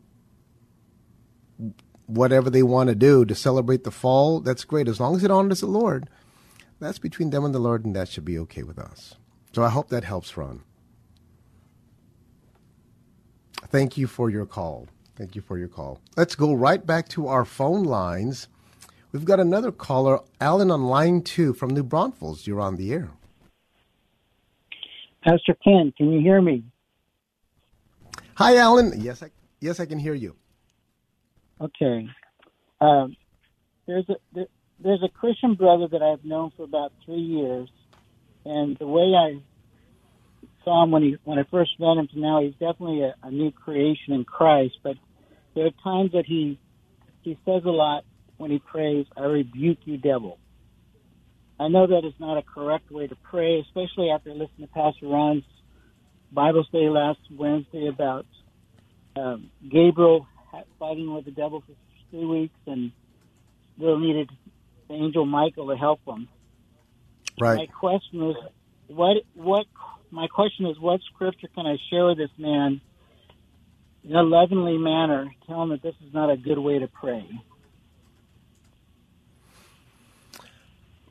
whatever 2.06 2.50
they 2.50 2.62
want 2.62 2.88
to 2.88 2.94
do 2.94 3.25
to 3.25 3.34
celebrate 3.34 3.84
the 3.84 3.90
fall, 3.90 4.40
that's 4.40 4.64
great. 4.64 4.88
As 4.88 5.00
long 5.00 5.16
as 5.16 5.25
it 5.25 5.30
honors 5.30 5.60
the 5.60 5.66
Lord, 5.66 6.08
that's 6.80 6.98
between 6.98 7.30
them 7.30 7.44
and 7.44 7.54
the 7.54 7.58
Lord, 7.58 7.84
and 7.84 7.94
that 7.96 8.08
should 8.08 8.25
be 8.25 8.38
okay 8.38 8.62
with 8.62 8.78
us. 8.78 9.14
So 9.54 9.62
I 9.62 9.70
hope 9.70 9.88
that 9.88 10.04
helps, 10.04 10.37
Ron. 10.37 10.62
Thank 13.68 13.96
you 13.96 14.06
for 14.06 14.30
your 14.30 14.46
call. 14.46 14.88
Thank 15.18 15.34
you 15.34 15.42
for 15.42 15.58
your 15.58 15.66
call. 15.66 16.00
Let's 16.16 16.37
go 16.37 16.54
right 16.54 16.87
back 16.87 17.08
to 17.08 17.26
our 17.26 17.44
phone 17.44 17.82
lines. 17.82 18.46
We've 19.10 19.25
got 19.25 19.40
another 19.40 19.72
caller, 19.72 20.20
Alan 20.40 20.70
on 20.70 20.84
line 20.84 21.22
two 21.22 21.54
from 21.54 21.70
New 21.70 21.82
Braunfels. 21.82 22.46
You're 22.46 22.60
on 22.60 22.76
the 22.76 22.92
air. 22.92 23.10
Pastor 25.25 25.56
Ken, 25.64 25.92
can 25.96 26.12
you 26.12 26.20
hear 26.20 26.40
me? 26.40 26.62
Hi, 28.37 28.58
Alan. 28.58 28.92
Yes, 28.96 29.20
I, 29.20 29.30
yes, 29.60 29.80
I 29.80 29.87
can 29.87 29.98
hear 29.98 30.14
you. 30.14 30.37
Okay. 31.60 32.08
Um, 32.80 33.16
there's 33.88 34.08
a 34.08 34.14
there, 34.32 34.46
there's 34.78 35.02
a 35.02 35.08
Christian 35.08 35.56
brother 35.56 35.88
that 35.88 36.00
I've 36.00 36.25
known 36.25 36.52
for 36.56 36.62
about 36.62 36.92
three 37.04 37.16
years, 37.16 37.68
and 38.44 38.76
the 38.78 38.87
way 38.87 39.14
I 39.16 39.40
saw 40.62 40.84
him 40.84 40.92
when 40.92 41.02
he 41.02 41.16
when 41.25 41.40
I 41.40 41.44
first 41.50 41.72
met 41.80 41.96
him 41.96 42.06
to 42.12 42.20
now, 42.20 42.40
he's 42.40 42.52
definitely 42.52 43.02
a, 43.02 43.16
a 43.25 43.32
new 43.32 43.50
creation 43.50 44.12
in 44.14 44.25
Christ. 44.25 44.76
But 44.84 44.96
there 45.55 45.67
are 45.67 45.71
times 45.83 46.12
that 46.12 46.25
he 46.26 46.59
he 47.23 47.38
says 47.45 47.62
a 47.64 47.71
lot 47.71 48.05
when 48.37 48.50
he 48.50 48.59
prays, 48.59 49.07
"I 49.17 49.23
rebuke 49.25 49.78
you, 49.85 49.97
devil." 49.97 50.38
I 51.61 51.69
know 51.69 51.87
that 51.87 52.05
is 52.05 52.14
not 52.21 52.38
a 52.38 52.43
correct 52.43 52.90
way 52.90 53.09
to 53.09 53.17
pray, 53.17 53.61
especially 53.61 54.11
after 54.11 54.31
listening 54.31 54.69
to 54.69 54.73
Pastor 54.73 55.09
Ron's 55.09 55.45
Bible 56.31 56.64
study 56.69 56.88
last 56.88 57.19
Wednesday 57.31 57.88
about 57.88 58.26
um, 59.17 59.50
Gabriel 59.69 60.26
fighting 60.78 61.12
with 61.12 61.25
the 61.25 61.31
devil 61.31 61.62
for 61.67 61.73
three 62.11 62.25
weeks 62.25 62.59
and 62.67 62.93
still 63.76 63.99
needed 63.99 64.31
the 64.88 64.95
angel 64.95 65.26
Michael 65.26 65.69
to 65.69 65.76
help 65.76 66.00
him. 66.07 66.28
Right. 67.40 67.57
My 67.57 67.67
question 67.67 68.31
is, 68.31 68.37
what 68.88 69.17
what? 69.35 69.67
My 70.11 70.26
question 70.26 70.67
is, 70.67 70.78
what 70.78 71.00
scripture 71.12 71.49
can 71.55 71.67
I 71.67 71.76
share 71.90 72.07
with 72.07 72.19
this 72.19 72.31
man 72.38 72.81
in 74.09 74.17
a 74.17 74.23
lovingly 74.23 74.79
manner, 74.79 75.31
tell 75.47 75.62
him 75.62 75.69
that 75.69 75.83
this 75.83 75.95
is 76.07 76.15
not 76.15 76.31
a 76.31 76.37
good 76.37 76.59
way 76.59 76.79
to 76.79 76.88
pray? 76.88 77.29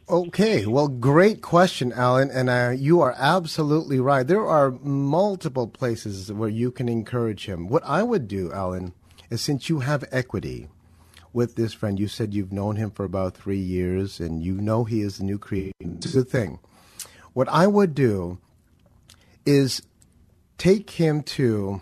Okay, 0.10 0.66
well, 0.66 0.88
great 0.88 1.42
question, 1.42 1.92
Alan, 1.92 2.32
and 2.32 2.50
uh, 2.50 2.74
you 2.76 3.02
are 3.02 3.14
absolutely 3.18 4.00
right. 4.00 4.26
There 4.26 4.48
are 4.48 4.72
multiple 4.72 5.68
places 5.68 6.32
where 6.32 6.50
you 6.50 6.72
can 6.72 6.90
encourage 6.90 7.46
him. 7.46 7.68
What 7.68 7.84
I 7.86 8.04
would 8.04 8.28
do, 8.28 8.52
Alan, 8.52 8.94
is 9.30 9.42
since 9.42 9.70
you 9.70 9.82
have 9.82 10.06
equity 10.12 10.70
with 11.34 11.56
this 11.56 11.74
friend, 11.74 12.00
you 12.00 12.08
said 12.08 12.34
you've 12.34 12.54
known 12.54 12.78
him 12.78 12.90
for 12.90 13.04
about 13.04 13.36
three 13.36 13.60
years, 13.60 14.20
and 14.20 14.42
you 14.42 14.54
know 14.54 14.86
he 14.86 15.02
is 15.02 15.20
a 15.20 15.26
new 15.26 15.38
creation. 15.38 15.74
It's 15.82 16.08
a 16.08 16.20
good 16.20 16.30
thing. 16.30 16.60
What 17.34 17.50
I 17.50 17.68
would 17.68 17.94
do 17.94 18.40
is 19.46 19.84
take 20.58 20.92
him 20.92 21.22
to 21.22 21.82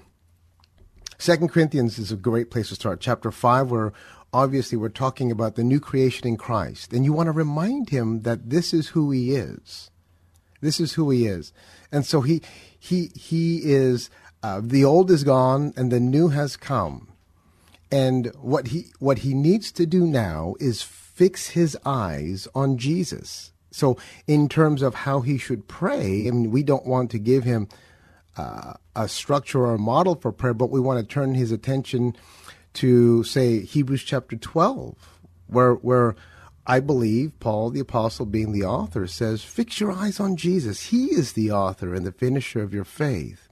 Second 1.17 1.49
Corinthians 1.49 1.97
is 1.97 2.11
a 2.11 2.17
great 2.17 2.51
place 2.51 2.69
to 2.69 2.75
start. 2.75 2.99
Chapter 2.99 3.31
five, 3.31 3.71
where 3.71 3.93
obviously 4.33 4.77
we're 4.77 4.89
talking 4.89 5.31
about 5.31 5.55
the 5.55 5.63
new 5.63 5.79
creation 5.79 6.27
in 6.27 6.35
Christ. 6.37 6.91
And 6.91 7.05
you 7.05 7.13
want 7.13 7.27
to 7.27 7.31
remind 7.31 7.89
him 7.89 8.21
that 8.23 8.49
this 8.49 8.73
is 8.73 8.89
who 8.89 9.11
he 9.11 9.33
is. 9.33 9.89
This 10.61 10.79
is 10.79 10.93
who 10.93 11.09
he 11.09 11.25
is. 11.25 11.53
And 11.91 12.05
so 12.05 12.21
he 12.21 12.41
he 12.77 13.11
he 13.15 13.61
is 13.63 14.09
uh, 14.43 14.61
the 14.63 14.83
old 14.83 15.09
is 15.09 15.23
gone 15.23 15.73
and 15.77 15.91
the 15.91 15.99
new 15.99 16.29
has 16.29 16.57
come. 16.57 17.09
And 17.91 18.27
what 18.41 18.67
he 18.67 18.87
what 18.99 19.19
he 19.19 19.33
needs 19.33 19.71
to 19.73 19.85
do 19.85 20.05
now 20.05 20.55
is 20.59 20.81
fix 20.81 21.49
his 21.49 21.77
eyes 21.85 22.47
on 22.53 22.77
Jesus. 22.77 23.53
So 23.71 23.97
in 24.27 24.49
terms 24.49 24.81
of 24.81 24.95
how 24.95 25.21
he 25.21 25.37
should 25.37 25.67
pray, 25.67 26.27
I 26.27 26.31
mean 26.31 26.51
we 26.51 26.63
don't 26.63 26.85
want 26.85 27.09
to 27.11 27.19
give 27.19 27.43
him 27.43 27.69
uh, 28.37 28.73
a 28.95 29.07
structure 29.07 29.61
or 29.61 29.75
a 29.75 29.79
model 29.79 30.15
for 30.15 30.31
prayer, 30.31 30.53
but 30.53 30.69
we 30.69 30.79
want 30.79 30.99
to 30.99 31.13
turn 31.13 31.35
his 31.35 31.51
attention 31.51 32.15
to 32.73 33.23
say 33.23 33.61
Hebrews 33.61 34.03
chapter 34.03 34.35
12, 34.35 34.95
where, 35.47 35.73
where 35.75 36.15
I 36.67 36.79
believe 36.79 37.39
Paul 37.39 37.69
the 37.69 37.79
apostle 37.79 38.25
being 38.25 38.51
the 38.51 38.63
author 38.63 39.07
says, 39.07 39.43
fix 39.43 39.79
your 39.79 39.91
eyes 39.91 40.19
on 40.19 40.35
Jesus. 40.35 40.87
He 40.87 41.05
is 41.05 41.33
the 41.33 41.51
author 41.51 41.93
and 41.93 42.05
the 42.05 42.11
finisher 42.11 42.61
of 42.61 42.73
your 42.73 42.83
faith. 42.83 43.47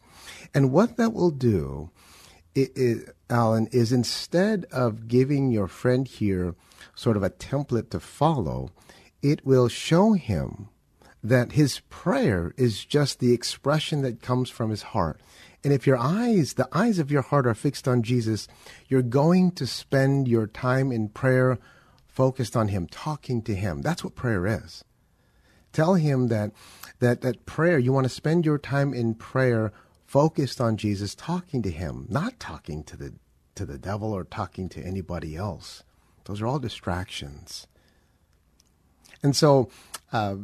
And 0.54 0.72
what 0.72 0.98
that 0.98 1.14
will 1.14 1.32
do, 1.32 1.90
it, 2.54 2.76
it, 2.76 3.16
Alan, 3.30 3.68
is 3.72 3.92
instead 3.92 4.66
of 4.72 5.08
giving 5.08 5.52
your 5.52 5.68
friend 5.68 6.08
here 6.08 6.56
sort 6.96 7.18
of 7.18 7.24
a 7.24 7.30
template 7.30 7.90
to 7.92 8.00
follow, 8.00 8.70
it 9.22 9.46
will 9.46 9.68
show 9.68 10.14
him 10.14 10.70
that 11.24 11.54
his 11.54 11.80
prayer 11.90 12.54
is 12.58 12.84
just 12.84 13.20
the 13.20 13.34
expression 13.34 14.02
that 14.02 14.22
comes 14.22 14.50
from 14.50 14.70
his 14.70 14.84
heart. 14.84 15.22
And 15.64 15.72
if 15.72 15.88
your 15.88 15.98
eyes, 15.98 16.54
the 16.54 16.68
eyes 16.74 17.00
of 17.00 17.10
your 17.10 17.22
heart 17.22 17.48
are 17.48 17.54
fixed 17.54 17.88
on 17.88 18.04
Jesus, 18.04 18.48
you're 18.90 19.02
going 19.02 19.52
to 19.52 19.66
spend 19.66 20.28
your 20.28 20.48
time 20.48 20.92
in 20.92 21.08
prayer 21.08 21.58
focused 22.08 22.58
on 22.58 22.68
him, 22.68 22.88
talking 22.88 23.42
to 23.44 23.56
him. 23.56 23.82
That's 23.82 24.04
what 24.04 24.16
prayer 24.16 24.46
is. 24.46 24.84
Tell 25.72 25.96
him 25.96 26.28
that 26.28 26.52
that 27.00 27.22
that 27.22 27.46
prayer, 27.46 27.80
you 27.80 27.92
want 27.92 28.06
to 28.06 28.10
spend 28.10 28.46
your 28.46 28.60
time 28.60 28.94
in 28.94 29.16
prayer 29.16 29.72
focused 30.06 30.62
on 30.62 30.78
Jesus, 30.78 31.16
talking 31.16 31.64
to 31.64 31.72
him, 31.72 32.06
not 32.10 32.40
talking 32.40 32.84
to 32.84 32.98
the 32.98 33.14
to 33.56 33.66
the 33.66 33.78
devil 33.78 34.12
or 34.12 34.26
talking 34.26 34.68
to 34.70 34.82
anybody 34.82 35.36
else. 35.36 35.84
Those 36.26 36.42
are 36.42 36.48
all 36.48 36.60
distractions. 36.60 37.68
And 39.24 39.36
so 39.36 39.70
uh, 40.12 40.36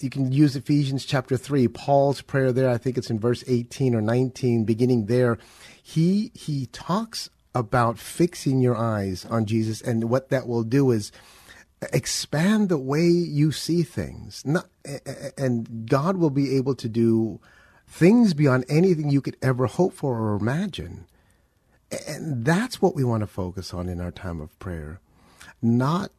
you 0.00 0.10
can 0.10 0.32
use 0.32 0.56
Ephesians 0.56 1.04
chapter 1.04 1.36
3, 1.36 1.68
Paul's 1.68 2.20
prayer 2.20 2.52
there. 2.52 2.68
I 2.68 2.78
think 2.78 2.98
it's 2.98 3.10
in 3.10 3.20
verse 3.20 3.44
18 3.46 3.94
or 3.94 4.00
19, 4.00 4.64
beginning 4.64 5.06
there. 5.06 5.38
He, 5.82 6.32
he 6.34 6.66
talks 6.66 7.30
about 7.54 7.98
fixing 7.98 8.60
your 8.60 8.76
eyes 8.76 9.24
on 9.26 9.46
Jesus, 9.46 9.80
and 9.80 10.10
what 10.10 10.30
that 10.30 10.48
will 10.48 10.64
do 10.64 10.90
is 10.90 11.12
expand 11.92 12.68
the 12.68 12.78
way 12.78 13.06
you 13.06 13.52
see 13.52 13.82
things. 13.82 14.42
Not, 14.44 14.66
and 15.38 15.88
God 15.88 16.16
will 16.16 16.30
be 16.30 16.56
able 16.56 16.74
to 16.74 16.88
do 16.88 17.40
things 17.86 18.34
beyond 18.34 18.64
anything 18.68 19.10
you 19.10 19.20
could 19.20 19.36
ever 19.42 19.66
hope 19.66 19.94
for 19.94 20.18
or 20.18 20.34
imagine. 20.34 21.06
And 22.08 22.44
that's 22.44 22.82
what 22.82 22.96
we 22.96 23.04
want 23.04 23.20
to 23.20 23.28
focus 23.28 23.72
on 23.72 23.88
in 23.88 24.00
our 24.00 24.10
time 24.10 24.40
of 24.40 24.58
prayer, 24.58 25.00
not 25.62 26.10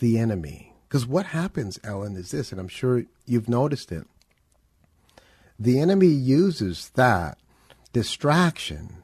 the 0.00 0.18
enemy 0.18 0.73
because 0.94 1.08
what 1.08 1.26
happens, 1.26 1.80
Ellen, 1.82 2.14
is 2.14 2.30
this, 2.30 2.52
and 2.52 2.60
I'm 2.60 2.68
sure 2.68 3.02
you've 3.26 3.48
noticed 3.48 3.90
it. 3.90 4.06
The 5.58 5.80
enemy 5.80 6.06
uses 6.06 6.90
that 6.90 7.36
distraction 7.92 9.02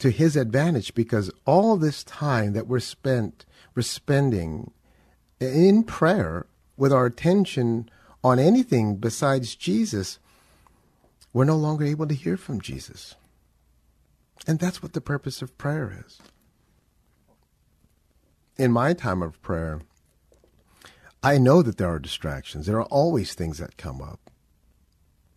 to 0.00 0.10
his 0.10 0.34
advantage 0.34 0.92
because 0.92 1.30
all 1.46 1.76
this 1.76 2.02
time 2.02 2.52
that 2.54 2.66
we're 2.66 2.80
spent 2.80 3.46
we're 3.76 3.82
spending 3.82 4.72
in 5.38 5.84
prayer 5.84 6.46
with 6.76 6.92
our 6.92 7.06
attention 7.06 7.88
on 8.24 8.40
anything 8.40 8.96
besides 8.96 9.54
Jesus, 9.54 10.18
we're 11.32 11.44
no 11.44 11.54
longer 11.54 11.84
able 11.84 12.08
to 12.08 12.14
hear 12.14 12.36
from 12.36 12.60
Jesus. 12.60 13.14
And 14.48 14.58
that's 14.58 14.82
what 14.82 14.94
the 14.94 15.00
purpose 15.00 15.42
of 15.42 15.56
prayer 15.58 16.02
is. 16.04 16.18
In 18.56 18.72
my 18.72 18.94
time 18.94 19.22
of 19.22 19.40
prayer, 19.42 19.82
I 21.22 21.38
know 21.38 21.62
that 21.62 21.76
there 21.76 21.88
are 21.88 21.98
distractions. 21.98 22.66
There 22.66 22.78
are 22.78 22.84
always 22.84 23.34
things 23.34 23.58
that 23.58 23.76
come 23.76 24.00
up. 24.00 24.30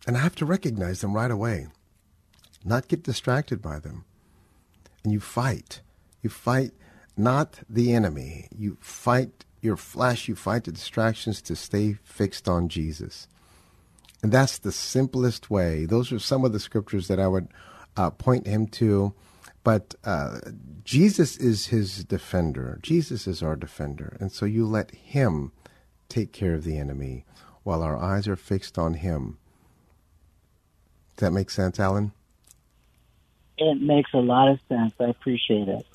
And 0.06 0.16
I 0.16 0.20
have 0.20 0.34
to 0.36 0.46
recognize 0.46 1.00
them 1.00 1.14
right 1.14 1.30
away, 1.30 1.68
not 2.64 2.88
get 2.88 3.02
distracted 3.02 3.60
by 3.60 3.78
them. 3.78 4.04
And 5.02 5.12
you 5.12 5.20
fight. 5.20 5.80
You 6.22 6.30
fight 6.30 6.72
not 7.16 7.60
the 7.68 7.92
enemy. 7.92 8.48
You 8.56 8.78
fight 8.80 9.44
your 9.60 9.76
flesh. 9.76 10.28
You 10.28 10.34
fight 10.34 10.64
the 10.64 10.72
distractions 10.72 11.42
to 11.42 11.56
stay 11.56 11.98
fixed 12.02 12.48
on 12.48 12.68
Jesus. 12.68 13.28
And 14.22 14.32
that's 14.32 14.58
the 14.58 14.72
simplest 14.72 15.50
way. 15.50 15.84
Those 15.84 16.10
are 16.10 16.18
some 16.18 16.44
of 16.44 16.52
the 16.52 16.60
scriptures 16.60 17.08
that 17.08 17.20
I 17.20 17.28
would 17.28 17.48
uh, 17.96 18.10
point 18.10 18.46
him 18.46 18.66
to. 18.68 19.12
But 19.62 19.94
uh, 20.04 20.40
Jesus 20.84 21.36
is 21.36 21.66
his 21.66 22.04
defender. 22.04 22.78
Jesus 22.82 23.26
is 23.26 23.42
our 23.42 23.56
defender. 23.56 24.16
And 24.20 24.32
so 24.32 24.46
you 24.46 24.66
let 24.66 24.90
him 24.92 25.52
take 26.14 26.32
care 26.32 26.54
of 26.54 26.64
the 26.64 26.78
enemy 26.78 27.24
while 27.62 27.82
our 27.82 27.96
eyes 27.96 28.28
are 28.28 28.36
fixed 28.36 28.78
on 28.78 28.94
him. 28.94 29.38
Does 31.16 31.26
that 31.26 31.32
make 31.32 31.50
sense, 31.50 31.80
Alan? 31.80 32.12
it 33.56 33.80
makes 33.80 34.12
a 34.12 34.18
lot 34.18 34.48
of 34.48 34.58
sense. 34.68 34.92
I 34.98 35.04
appreciate 35.04 35.68
it. 35.68 35.86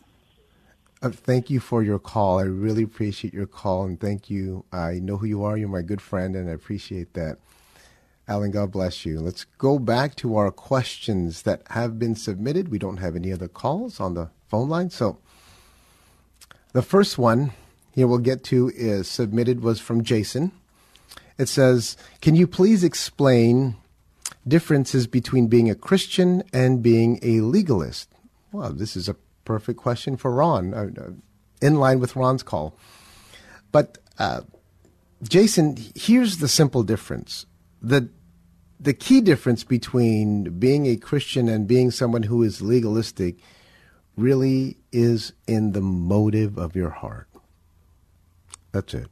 Uh, 1.02 1.10
thank 1.10 1.50
you 1.50 1.60
for 1.60 1.82
your 1.84 2.00
call. 2.00 2.40
I 2.40 2.44
really 2.44 2.84
appreciate 2.84 3.34
your 3.34 3.46
call, 3.46 3.86
and 3.86 4.00
thank 4.00 4.30
you. 4.30 4.66
I 4.72 5.00
know 5.00 5.18
who 5.18 5.26
you 5.26 5.44
are. 5.44 5.58
You're 5.58 5.70
my 5.70 5.82
good 5.82 6.02
friend, 6.02 6.36
and 6.36 6.50
I 6.50 6.54
appreciate 6.54 7.14
that. 7.14 7.38
Alan, 8.28 8.52
God 8.52 8.72
bless 8.72 9.06
you. 9.06 9.20
Let's 9.20 9.44
go 9.44 9.80
back 9.80 10.16
to 10.18 10.36
our 10.36 10.52
questions 10.52 11.42
that 11.44 11.64
have 11.72 11.98
been 11.98 12.16
submitted. 12.16 12.70
We 12.70 12.80
don't 12.80 12.98
have 12.98 13.16
any 13.16 13.34
other 13.34 13.48
calls 13.48 14.00
on 14.00 14.14
the 14.14 14.30
phone 14.48 14.70
line. 14.70 14.90
So 14.90 15.20
the 16.74 16.82
first 16.82 17.18
one 17.18 17.54
here 17.92 18.08
we'll 18.08 18.20
get 18.20 18.44
to 18.46 18.72
is 18.76 19.08
submitted 19.08 19.62
was 19.62 19.80
from 19.80 20.04
Jason. 20.04 20.52
It 21.38 21.48
says, 21.48 21.98
Can 22.22 22.36
you 22.36 22.48
please 22.48 22.84
explain 22.84 23.76
differences 24.48 25.08
between 25.08 25.48
being 25.48 25.70
a 25.70 25.76
Christian 25.76 26.44
and 26.54 26.84
being 26.84 27.20
a 27.22 27.42
legalist? 27.42 28.10
Well, 28.52 28.72
this 28.72 28.96
is 28.96 29.08
a 29.08 29.16
perfect 29.46 29.80
question 29.80 30.18
for 30.18 30.32
Ron, 30.32 30.74
uh, 30.74 30.90
uh, 31.00 31.10
in 31.62 31.76
line 31.76 32.00
with 32.00 32.16
Ron's 32.16 32.44
call. 32.44 32.76
But 33.72 33.98
uh, 34.18 34.42
Jason, 35.24 35.78
here's 35.96 36.38
the 36.38 36.48
simple 36.48 36.84
difference. 36.84 37.46
The 37.82 38.10
the 38.82 38.94
key 38.94 39.20
difference 39.20 39.66
between 39.66 40.58
being 40.58 40.88
a 40.88 40.96
Christian 40.96 41.50
and 41.50 41.68
being 41.68 41.92
someone 41.92 42.24
who 42.24 42.44
is 42.44 42.62
legalistic 42.62 43.36
really 44.16 44.78
is 44.92 45.34
in 45.48 45.74
the 45.74 45.82
motive 45.82 46.58
of 46.58 46.76
your 46.76 46.90
heart. 46.90 47.29
That's 48.72 48.94
it. 48.94 49.08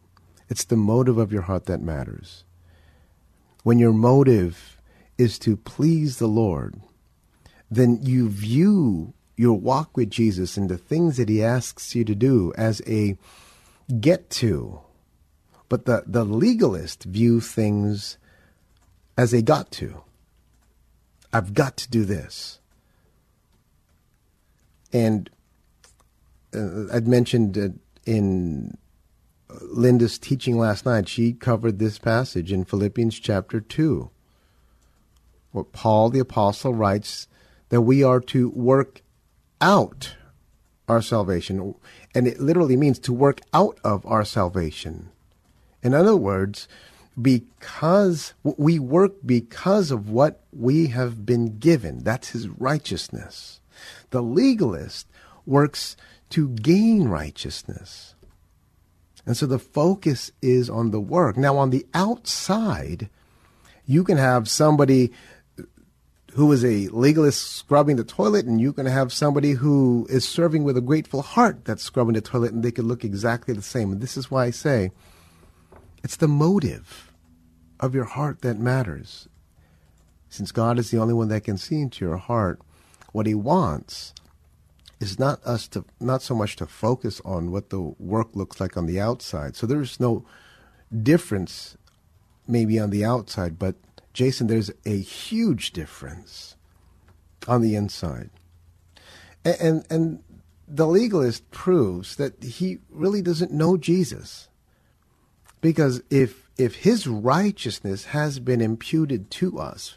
It's 0.49 0.63
the 0.63 0.77
motive 0.77 1.17
of 1.17 1.31
your 1.31 1.43
heart 1.43 1.65
that 1.65 1.81
matters. 1.81 2.43
When 3.63 3.79
your 3.79 3.93
motive 3.93 4.77
is 5.17 5.37
to 5.39 5.57
please 5.57 6.17
the 6.17 6.27
Lord, 6.27 6.79
then 7.69 7.99
you 8.01 8.29
view 8.29 9.13
your 9.35 9.59
walk 9.59 9.97
with 9.97 10.09
Jesus 10.09 10.57
and 10.57 10.69
the 10.69 10.77
things 10.77 11.17
that 11.17 11.29
He 11.29 11.43
asks 11.43 11.95
you 11.95 12.03
to 12.05 12.15
do 12.15 12.53
as 12.57 12.81
a 12.87 13.17
get 13.99 14.29
to. 14.31 14.81
But 15.69 15.85
the, 15.85 16.03
the 16.07 16.23
legalist 16.23 17.03
view 17.03 17.41
things 17.41 18.17
as 19.17 19.31
they 19.31 19.41
got 19.41 19.71
to. 19.71 20.03
I've 21.33 21.53
got 21.53 21.75
to 21.77 21.89
do 21.89 22.05
this. 22.05 22.59
And 24.93 25.29
uh, 26.55 26.93
I'd 26.93 27.07
mentioned 27.07 27.57
uh, 27.57 27.69
in 28.05 28.77
Linda's 29.61 30.17
teaching 30.17 30.57
last 30.57 30.85
night, 30.85 31.07
she 31.07 31.33
covered 31.33 31.79
this 31.79 31.97
passage 31.97 32.51
in 32.51 32.65
Philippians 32.65 33.19
chapter 33.19 33.59
2, 33.59 34.09
where 35.51 35.63
Paul 35.63 36.09
the 36.09 36.19
Apostle 36.19 36.73
writes 36.73 37.27
that 37.69 37.81
we 37.81 38.03
are 38.03 38.19
to 38.21 38.49
work 38.49 39.01
out 39.61 40.15
our 40.87 41.01
salvation. 41.01 41.75
And 42.13 42.27
it 42.27 42.39
literally 42.39 42.77
means 42.77 42.99
to 42.99 43.13
work 43.13 43.41
out 43.53 43.79
of 43.83 44.05
our 44.05 44.25
salvation. 44.25 45.09
In 45.81 45.93
other 45.93 46.15
words, 46.15 46.67
because 47.19 48.33
we 48.43 48.79
work 48.79 49.13
because 49.25 49.91
of 49.91 50.09
what 50.09 50.43
we 50.51 50.87
have 50.87 51.25
been 51.25 51.57
given. 51.57 52.03
That's 52.03 52.29
his 52.29 52.47
righteousness. 52.47 53.59
The 54.11 54.21
legalist 54.21 55.07
works 55.45 55.97
to 56.31 56.49
gain 56.49 57.07
righteousness. 57.07 58.13
And 59.27 59.35
so 59.35 59.45
the 59.45 59.59
focus 59.59 60.31
is 60.41 60.69
on 60.69 60.91
the 60.91 61.01
work. 61.01 61.35
Now, 61.35 61.57
on 61.57 61.69
the 61.69 61.85
outside, 61.93 63.09
you 63.85 64.05
can 64.05 64.17
have 64.17 64.49
somebody 64.49 65.11
who 66.31 66.49
is 66.53 66.63
a 66.63 66.87
legalist 66.89 67.51
scrubbing 67.51 67.97
the 67.97 68.05
toilet, 68.05 68.45
and 68.45 68.61
you 68.61 68.71
can 68.71 68.85
have 68.85 69.11
somebody 69.11 69.51
who 69.51 70.07
is 70.09 70.25
serving 70.27 70.63
with 70.63 70.77
a 70.77 70.81
grateful 70.81 71.21
heart 71.21 71.65
that's 71.65 71.83
scrubbing 71.83 72.13
the 72.13 72.21
toilet, 72.21 72.53
and 72.53 72.63
they 72.63 72.71
could 72.71 72.85
look 72.85 73.03
exactly 73.03 73.53
the 73.53 73.61
same. 73.61 73.91
And 73.91 73.99
this 73.99 74.15
is 74.15 74.31
why 74.31 74.45
I 74.45 74.51
say 74.51 74.91
it's 76.05 76.15
the 76.15 76.29
motive 76.29 77.11
of 77.81 77.93
your 77.93 78.05
heart 78.05 78.41
that 78.43 78.59
matters. 78.59 79.27
Since 80.29 80.53
God 80.53 80.79
is 80.79 80.89
the 80.89 80.99
only 80.99 81.13
one 81.13 81.27
that 81.27 81.43
can 81.43 81.57
see 81.57 81.81
into 81.81 82.05
your 82.05 82.17
heart, 82.17 82.61
what 83.11 83.25
He 83.25 83.35
wants 83.35 84.13
is 84.99 85.19
not 85.19 85.43
us 85.43 85.67
to 85.69 85.85
not 85.99 86.21
so 86.21 86.35
much 86.35 86.55
to 86.57 86.65
focus 86.65 87.21
on 87.23 87.51
what 87.51 87.69
the 87.69 87.79
work 87.79 88.35
looks 88.35 88.59
like 88.59 88.75
on 88.75 88.87
the 88.87 88.99
outside. 88.99 89.55
So 89.55 89.67
there's 89.67 89.99
no 89.99 90.25
difference 91.03 91.77
maybe 92.47 92.79
on 92.79 92.89
the 92.89 93.05
outside, 93.05 93.59
but 93.59 93.75
Jason, 94.13 94.47
there's 94.47 94.71
a 94.85 94.99
huge 94.99 95.71
difference 95.71 96.55
on 97.47 97.61
the 97.61 97.75
inside. 97.75 98.29
And 99.45 99.55
and, 99.59 99.85
and 99.89 100.23
the 100.67 100.87
legalist 100.87 101.49
proves 101.51 102.15
that 102.17 102.43
he 102.43 102.79
really 102.89 103.21
doesn't 103.21 103.51
know 103.51 103.77
Jesus. 103.77 104.49
Because 105.61 106.01
if 106.09 106.49
if 106.57 106.75
his 106.77 107.07
righteousness 107.07 108.05
has 108.05 108.39
been 108.39 108.61
imputed 108.61 109.29
to 109.31 109.59
us, 109.59 109.95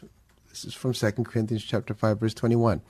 this 0.49 0.63
is 0.63 0.73
from 0.73 0.93
2 0.93 1.11
Corinthians 1.23 1.63
chapter 1.63 1.93
5 1.93 2.19
verse 2.19 2.33
21. 2.33 2.81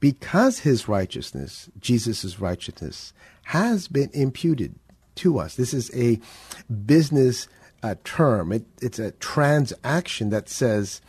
Because 0.00 0.60
his 0.60 0.88
righteousness, 0.88 1.68
Jesus' 1.80 2.38
righteousness, 2.38 3.12
has 3.44 3.88
been 3.88 4.10
imputed 4.12 4.74
to 5.16 5.38
us. 5.38 5.56
This 5.56 5.74
is 5.74 5.90
a 5.94 6.20
business 6.86 7.48
uh, 7.82 7.96
term. 8.04 8.52
It, 8.52 8.64
it's 8.80 8.98
a 8.98 9.12
transaction 9.12 10.30
that 10.30 10.48
says 10.48 11.00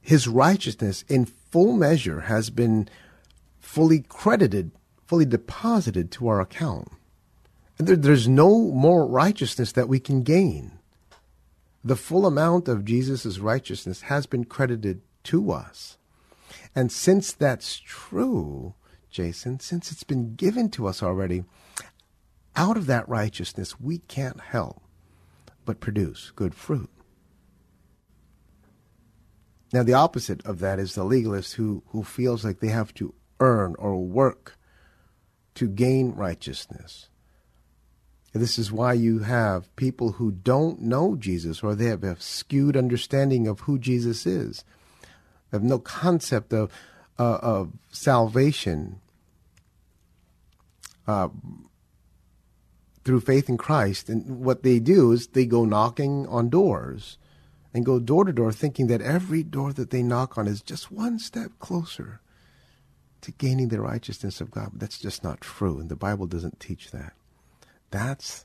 his 0.00 0.26
righteousness 0.26 1.04
in 1.08 1.26
full 1.26 1.74
measure 1.74 2.22
has 2.22 2.50
been 2.50 2.88
fully 3.60 4.00
credited, 4.08 4.70
fully 5.06 5.24
deposited 5.24 6.10
to 6.12 6.28
our 6.28 6.40
account. 6.40 6.88
There, 7.78 7.96
there's 7.96 8.28
no 8.28 8.58
more 8.70 9.06
righteousness 9.06 9.72
that 9.72 9.88
we 9.88 10.00
can 10.00 10.22
gain. 10.22 10.72
The 11.84 11.96
full 11.96 12.26
amount 12.26 12.68
of 12.68 12.84
Jesus' 12.84 13.38
righteousness 13.38 14.02
has 14.02 14.26
been 14.26 14.44
credited 14.44 15.00
to 15.24 15.50
us. 15.50 15.98
And 16.74 16.90
since 16.90 17.32
that's 17.32 17.78
true, 17.78 18.74
Jason, 19.10 19.60
since 19.60 19.92
it's 19.92 20.04
been 20.04 20.34
given 20.34 20.70
to 20.70 20.86
us 20.86 21.02
already, 21.02 21.44
out 22.56 22.76
of 22.76 22.86
that 22.86 23.08
righteousness, 23.08 23.80
we 23.80 23.98
can't 23.98 24.40
help 24.40 24.82
but 25.64 25.80
produce 25.80 26.32
good 26.34 26.54
fruit. 26.54 26.90
Now, 29.72 29.82
the 29.82 29.94
opposite 29.94 30.44
of 30.44 30.58
that 30.58 30.78
is 30.78 30.94
the 30.94 31.04
legalist 31.04 31.54
who, 31.54 31.82
who 31.88 32.02
feels 32.02 32.44
like 32.44 32.60
they 32.60 32.68
have 32.68 32.92
to 32.94 33.14
earn 33.40 33.74
or 33.78 33.96
work 34.04 34.58
to 35.54 35.68
gain 35.68 36.12
righteousness. 36.12 37.08
This 38.34 38.58
is 38.58 38.72
why 38.72 38.94
you 38.94 39.20
have 39.20 39.74
people 39.76 40.12
who 40.12 40.30
don't 40.30 40.80
know 40.80 41.16
Jesus 41.16 41.62
or 41.62 41.74
they 41.74 41.86
have 41.86 42.02
a 42.02 42.18
skewed 42.20 42.76
understanding 42.76 43.46
of 43.46 43.60
who 43.60 43.78
Jesus 43.78 44.26
is. 44.26 44.64
Have 45.52 45.62
no 45.62 45.78
concept 45.78 46.52
of, 46.52 46.72
uh, 47.18 47.38
of 47.42 47.72
salvation 47.90 49.00
uh, 51.06 51.28
through 53.04 53.20
faith 53.20 53.48
in 53.48 53.58
Christ. 53.58 54.08
And 54.08 54.40
what 54.44 54.62
they 54.62 54.78
do 54.78 55.12
is 55.12 55.28
they 55.28 55.46
go 55.46 55.64
knocking 55.64 56.26
on 56.26 56.48
doors 56.48 57.18
and 57.74 57.84
go 57.84 57.98
door 57.98 58.24
to 58.24 58.32
door 58.32 58.52
thinking 58.52 58.86
that 58.88 59.00
every 59.00 59.42
door 59.42 59.72
that 59.72 59.90
they 59.90 60.02
knock 60.02 60.36
on 60.36 60.46
is 60.46 60.62
just 60.62 60.90
one 60.90 61.18
step 61.18 61.50
closer 61.58 62.20
to 63.22 63.30
gaining 63.32 63.68
the 63.68 63.80
righteousness 63.80 64.40
of 64.40 64.50
God. 64.50 64.72
That's 64.74 64.98
just 64.98 65.22
not 65.22 65.40
true. 65.40 65.78
And 65.78 65.88
the 65.88 65.96
Bible 65.96 66.26
doesn't 66.26 66.60
teach 66.60 66.90
that. 66.90 67.12
That's 67.90 68.44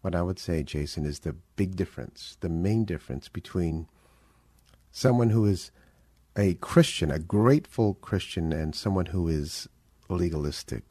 what 0.00 0.14
I 0.14 0.22
would 0.22 0.38
say, 0.38 0.62
Jason, 0.62 1.04
is 1.04 1.20
the 1.20 1.34
big 1.56 1.76
difference, 1.76 2.36
the 2.40 2.48
main 2.48 2.84
difference 2.84 3.28
between 3.28 3.88
someone 4.92 5.30
who 5.30 5.44
is 5.44 5.70
a 6.38 6.54
Christian, 6.54 7.10
a 7.10 7.18
grateful 7.18 7.94
Christian, 7.94 8.52
and 8.52 8.74
someone 8.74 9.06
who 9.06 9.26
is 9.28 9.68
legalistic. 10.08 10.84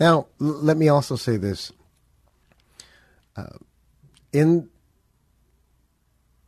Now, 0.00 0.26
l- 0.40 0.58
let 0.60 0.76
me 0.76 0.88
also 0.88 1.16
say 1.16 1.36
this. 1.36 1.72
Uh, 3.36 3.46
in 4.32 4.68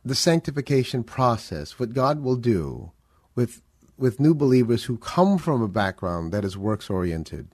the 0.03 0.13
sanctification 0.15 1.03
process, 1.03 1.79
what 1.79 1.93
God 1.93 2.21
will 2.21 2.35
do 2.35 2.91
with 3.33 3.61
with 3.97 4.19
new 4.19 4.33
believers 4.33 4.85
who 4.85 4.97
come 4.97 5.37
from 5.37 5.61
a 5.61 5.67
background 5.67 6.31
that 6.33 6.43
is 6.43 6.57
works 6.57 6.89
oriented, 6.89 7.47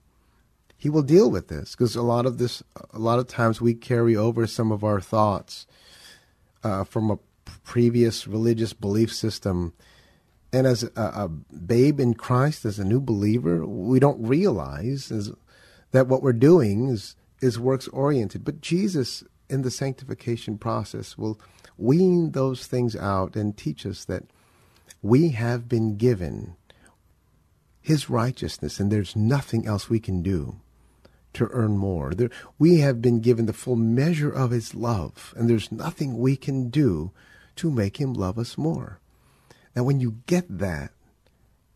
he 0.78 0.90
will 0.90 1.02
deal 1.02 1.30
with 1.30 1.50
this 1.50 1.72
because 1.72 1.96
a 1.96 2.02
lot 2.02 2.26
of 2.26 2.38
this, 2.38 2.64
a 2.94 3.00
lot 3.00 3.20
of 3.20 3.28
times 3.28 3.60
we 3.60 3.74
carry 3.74 4.16
over 4.16 4.48
some 4.48 4.72
of 4.72 4.82
our 4.82 5.02
thoughts 5.02 5.68
uh, 6.64 6.86
from 6.86 7.12
a 7.12 7.20
previous 7.64 8.28
religious 8.28 8.74
belief 8.74 9.14
system. 9.14 9.74
And 10.54 10.66
as 10.66 10.84
a, 10.84 10.90
a, 10.96 11.28
babe 11.28 12.00
in 12.00 12.14
Christ, 12.14 12.66
as 12.66 12.80
a 12.80 12.86
new 12.86 13.02
believer, 13.02 13.66
we 13.66 14.00
don't 14.00 14.26
realize 14.26 15.12
is, 15.12 15.32
that 15.92 16.08
what 16.08 16.22
we're 16.22 16.34
doing 16.34 16.90
is, 16.90 17.16
is 17.42 17.60
works 17.60 17.88
oriented. 17.90 18.44
But 18.44 18.62
Jesus, 18.62 19.24
in 19.50 19.62
the 19.62 19.72
sanctification 19.72 20.58
process, 20.58 21.18
will 21.18 21.40
wean 21.78 22.32
those 22.32 22.66
things 22.66 22.96
out 22.96 23.36
and 23.36 23.56
teach 23.56 23.86
us 23.86 24.06
that 24.06 24.24
We 25.02 25.30
have 25.30 25.70
been 25.70 25.96
given 25.98 26.56
his 27.82 28.10
righteousness, 28.10 28.80
and 28.80 28.92
there's 28.92 29.16
nothing 29.16 29.66
else 29.66 29.90
we 29.90 30.00
can 30.00 30.22
do 30.22 30.58
to 31.34 31.48
earn 31.52 31.78
more. 31.78 32.14
There, 32.14 32.30
we 32.58 32.80
have 32.80 33.02
been 33.02 33.22
given 33.22 33.46
the 33.46 33.54
full 33.54 33.76
measure 33.76 34.32
of 34.32 34.52
his 34.52 34.74
love, 34.76 35.34
and 35.38 35.50
there's 35.50 35.72
nothing 35.72 36.18
we 36.18 36.36
can 36.36 36.70
do 36.70 37.12
to 37.58 37.72
make 37.72 37.98
him 37.98 38.14
love 38.14 38.38
us 38.38 38.58
more. 38.58 39.00
Now, 39.76 39.84
when 39.84 40.00
you 40.00 40.18
get 40.26 40.46
that, 40.58 40.92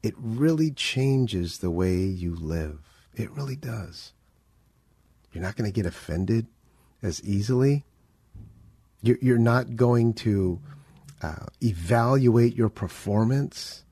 it 0.02 0.16
really 0.18 0.72
changes 0.72 1.60
the 1.60 1.70
way 1.70 1.98
you 1.98 2.36
live. 2.36 2.80
It 3.16 3.32
really 3.32 3.56
does. 3.56 4.14
You're 5.32 5.44
not 5.44 5.56
going 5.56 5.72
to 5.72 5.76
get 5.76 5.86
offended 5.86 6.48
as 7.04 7.24
easily. 7.24 7.86
You're, 9.04 9.40
not 9.40 9.76
going 9.76 10.14
to 10.16 10.60
uh, 11.24 11.48
evaluate 11.62 12.56
your 12.56 12.70
performance 12.70 13.84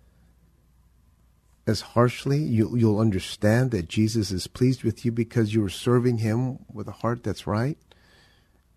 as 1.65 1.82
harshly. 1.82 2.38
You, 2.38 2.75
you'll 2.75 2.99
understand 2.99 3.71
that 3.71 3.88
Jesus 3.88 4.32
is 4.32 4.45
pleased 4.45 4.84
with 4.84 5.04
you 5.06 5.12
because 5.12 5.54
you 5.54 5.63
are 5.65 5.69
serving 5.69 6.19
him 6.19 6.60
with 6.71 6.88
a 6.88 6.91
heart 6.91 7.23
that's 7.23 7.47
right 7.47 7.78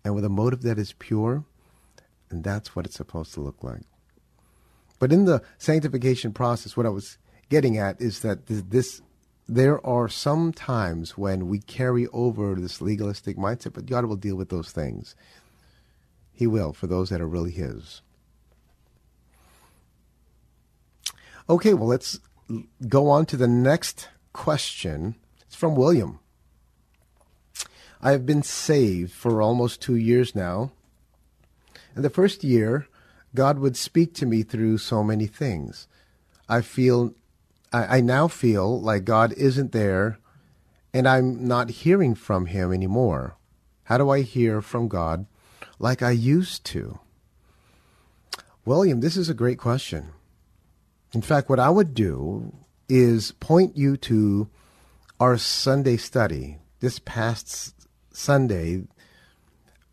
and 0.03 0.15
with 0.15 0.25
a 0.25 0.29
motive 0.29 0.63
that 0.63 0.79
is 0.79 0.93
pure. 0.93 1.43
And 2.33 2.43
that's 2.43 2.75
what 2.75 2.87
it's 2.87 2.95
supposed 2.95 3.31
to 3.35 3.41
look 3.41 3.63
like. 3.63 3.83
But 4.97 5.13
in 5.13 5.25
the 5.25 5.43
sanctification 5.59 6.33
process, 6.33 6.75
what 6.75 6.87
I 6.87 6.89
was 6.89 7.19
getting 7.47 7.77
at 7.77 8.01
is 8.01 8.21
that 8.21 8.47
this 8.47 9.01
there 9.47 9.85
are 9.85 10.09
some 10.09 10.51
times 10.51 11.15
when 11.15 11.47
we 11.47 11.59
carry 11.59 12.07
over 12.07 12.55
this 12.55 12.81
legalistic 12.81 13.37
mindset, 13.37 13.73
but 13.73 13.85
God 13.85 14.05
will 14.05 14.15
deal 14.15 14.35
with 14.35 14.49
those 14.49 14.71
things. 14.71 15.15
He 16.31 16.47
will 16.47 16.73
for 16.73 16.87
those 16.87 17.09
that 17.09 17.21
are 17.21 17.27
really 17.27 17.51
His. 17.51 18.01
Okay, 21.47 21.75
well, 21.75 21.89
let's 21.89 22.19
go 22.87 23.09
on 23.09 23.27
to 23.27 23.37
the 23.37 23.47
next 23.47 24.09
question. 24.31 25.15
It's 25.45 25.55
from 25.55 25.75
William. 25.75 26.19
I 28.01 28.11
have 28.11 28.25
been 28.25 28.41
saved 28.41 29.11
for 29.11 29.39
almost 29.39 29.81
two 29.81 29.97
years 29.97 30.33
now. 30.33 30.71
And 31.95 32.03
the 32.03 32.09
first 32.09 32.43
year, 32.43 32.87
God 33.35 33.59
would 33.59 33.77
speak 33.77 34.13
to 34.15 34.25
me 34.25 34.43
through 34.43 34.77
so 34.77 35.03
many 35.03 35.27
things. 35.27 35.87
I 36.47 36.61
feel, 36.61 37.13
I, 37.71 37.97
I 37.97 38.01
now 38.01 38.27
feel 38.27 38.79
like 38.81 39.05
God 39.05 39.33
isn't 39.33 39.71
there 39.71 40.19
and 40.93 41.07
I'm 41.07 41.47
not 41.47 41.69
hearing 41.71 42.13
from 42.15 42.45
Him 42.45 42.71
anymore. 42.71 43.37
How 43.85 43.97
do 43.97 44.09
I 44.09 44.21
hear 44.21 44.61
from 44.61 44.87
God 44.87 45.25
like 45.79 46.01
I 46.01 46.11
used 46.11 46.63
to? 46.65 46.99
William, 48.65 49.01
this 49.01 49.17
is 49.17 49.29
a 49.29 49.33
great 49.33 49.57
question. 49.57 50.11
In 51.13 51.21
fact, 51.21 51.49
what 51.49 51.59
I 51.59 51.69
would 51.69 51.93
do 51.93 52.53
is 52.87 53.31
point 53.33 53.75
you 53.75 53.97
to 53.97 54.49
our 55.19 55.37
Sunday 55.37 55.97
study. 55.97 56.59
This 56.79 56.99
past 56.99 57.87
Sunday, 58.11 58.83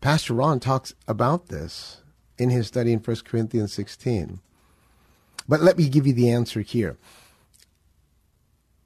Pastor 0.01 0.33
Ron 0.33 0.59
talks 0.59 0.95
about 1.07 1.49
this 1.49 2.01
in 2.39 2.49
his 2.49 2.65
study 2.65 2.91
in 2.91 2.99
1 2.99 3.17
Corinthians 3.23 3.71
16. 3.73 4.39
But 5.47 5.61
let 5.61 5.77
me 5.77 5.89
give 5.89 6.07
you 6.07 6.13
the 6.13 6.31
answer 6.31 6.61
here. 6.61 6.97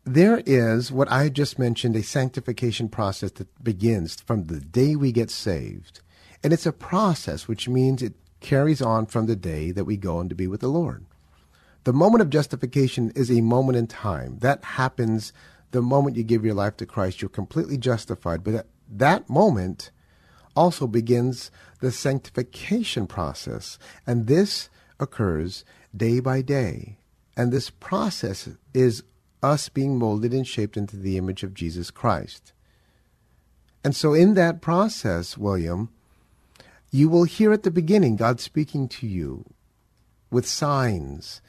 There 0.03 0.43
is 0.45 0.91
what 0.91 1.09
I 1.09 1.29
just 1.29 1.57
mentioned 1.57 1.95
a 1.95 2.03
sanctification 2.03 2.89
process 2.89 3.31
that 3.31 3.63
begins 3.63 4.19
from 4.21 4.45
the 4.45 4.59
day 4.59 4.95
we 4.95 5.13
get 5.13 5.31
saved. 5.31 6.01
And 6.43 6.51
it's 6.51 6.65
a 6.65 6.73
process, 6.73 7.47
which 7.47 7.69
means 7.69 8.03
it 8.03 8.13
carries 8.41 8.81
on 8.81 9.05
from 9.05 9.25
the 9.25 9.37
day 9.37 9.71
that 9.71 9.85
we 9.85 9.95
go 9.95 10.19
in 10.19 10.27
to 10.29 10.35
be 10.35 10.47
with 10.47 10.59
the 10.59 10.67
Lord. 10.67 11.05
The 11.85 11.93
moment 11.93 12.23
of 12.23 12.29
justification 12.29 13.11
is 13.15 13.31
a 13.31 13.41
moment 13.41 13.77
in 13.77 13.87
time. 13.87 14.39
That 14.39 14.63
happens 14.63 15.31
the 15.71 15.81
moment 15.81 16.17
you 16.17 16.23
give 16.23 16.43
your 16.43 16.53
life 16.53 16.75
to 16.77 16.85
Christ. 16.85 17.21
You're 17.21 17.29
completely 17.29 17.77
justified. 17.77 18.43
But 18.43 18.55
at 18.55 18.67
that 18.89 19.29
moment 19.29 19.91
also 20.55 20.87
begins 20.87 21.51
the 21.81 21.91
sanctification 21.91 23.07
process. 23.07 23.77
And 24.07 24.27
this 24.27 24.69
occurs 24.99 25.65
day 25.95 26.19
by 26.19 26.41
day. 26.41 26.97
And 27.37 27.51
this 27.51 27.69
process 27.69 28.49
is 28.73 29.03
us 29.43 29.69
being 29.69 29.97
molded 29.97 30.33
and 30.33 30.47
shaped 30.47 30.77
into 30.77 30.97
the 30.97 31.17
image 31.17 31.43
of 31.43 31.53
Jesus 31.53 31.91
Christ. 31.91 32.53
And 33.83 33.95
so, 33.95 34.13
in 34.13 34.33
that 34.33 34.61
process, 34.61 35.37
William, 35.37 35.89
you 36.91 37.09
will 37.09 37.25
hear 37.25 37.51
at 37.53 37.63
the 37.63 37.71
beginning 37.71 38.15
God 38.15 38.39
speaking 38.39 38.87
to 38.89 39.05
you 39.05 39.45
with 40.31 40.47
signs 40.47 41.41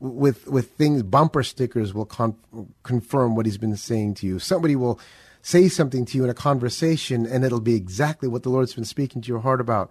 with 0.00 0.46
with 0.46 0.72
things 0.72 1.02
bumper 1.02 1.42
stickers 1.42 1.94
will 1.94 2.04
con- 2.04 2.36
confirm 2.82 3.36
what 3.36 3.46
he's 3.46 3.58
been 3.58 3.76
saying 3.76 4.14
to 4.14 4.26
you 4.26 4.38
somebody 4.38 4.76
will 4.76 4.98
say 5.44 5.68
something 5.68 6.06
to 6.06 6.16
you 6.16 6.24
in 6.24 6.30
a 6.30 6.34
conversation 6.34 7.26
and 7.26 7.44
it'll 7.44 7.60
be 7.60 7.74
exactly 7.74 8.26
what 8.26 8.42
the 8.42 8.48
lord's 8.48 8.74
been 8.74 8.84
speaking 8.84 9.20
to 9.20 9.28
your 9.28 9.40
heart 9.40 9.60
about. 9.60 9.90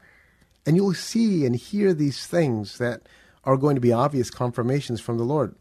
And 0.65 0.75
you'll 0.75 0.95
see 0.95 1.45
and 1.45 1.55
hear 1.55 1.93
these 1.93 2.25
things 2.25 2.79
that 2.79 3.03
are 3.43 3.55
going 3.55 3.75
to 3.75 3.81
be 3.81 3.93
obvious 3.93 4.31
confirmations 4.31 4.99
from 4.99 5.19
the 5.19 5.23
lord. 5.23 5.53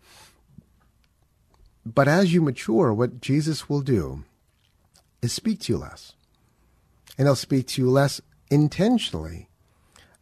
But 1.84 2.08
as 2.08 2.32
you 2.32 2.40
mature 2.40 2.94
what 2.94 3.20
jesus 3.20 3.68
will 3.68 3.82
do 3.82 4.24
is 5.20 5.32
speak 5.32 5.60
to 5.60 5.72
you 5.74 5.78
less. 5.78 6.14
And 7.18 7.28
he'll 7.28 7.36
speak 7.36 7.66
to 7.68 7.82
you 7.82 7.90
less 7.90 8.22
intentionally. 8.50 9.50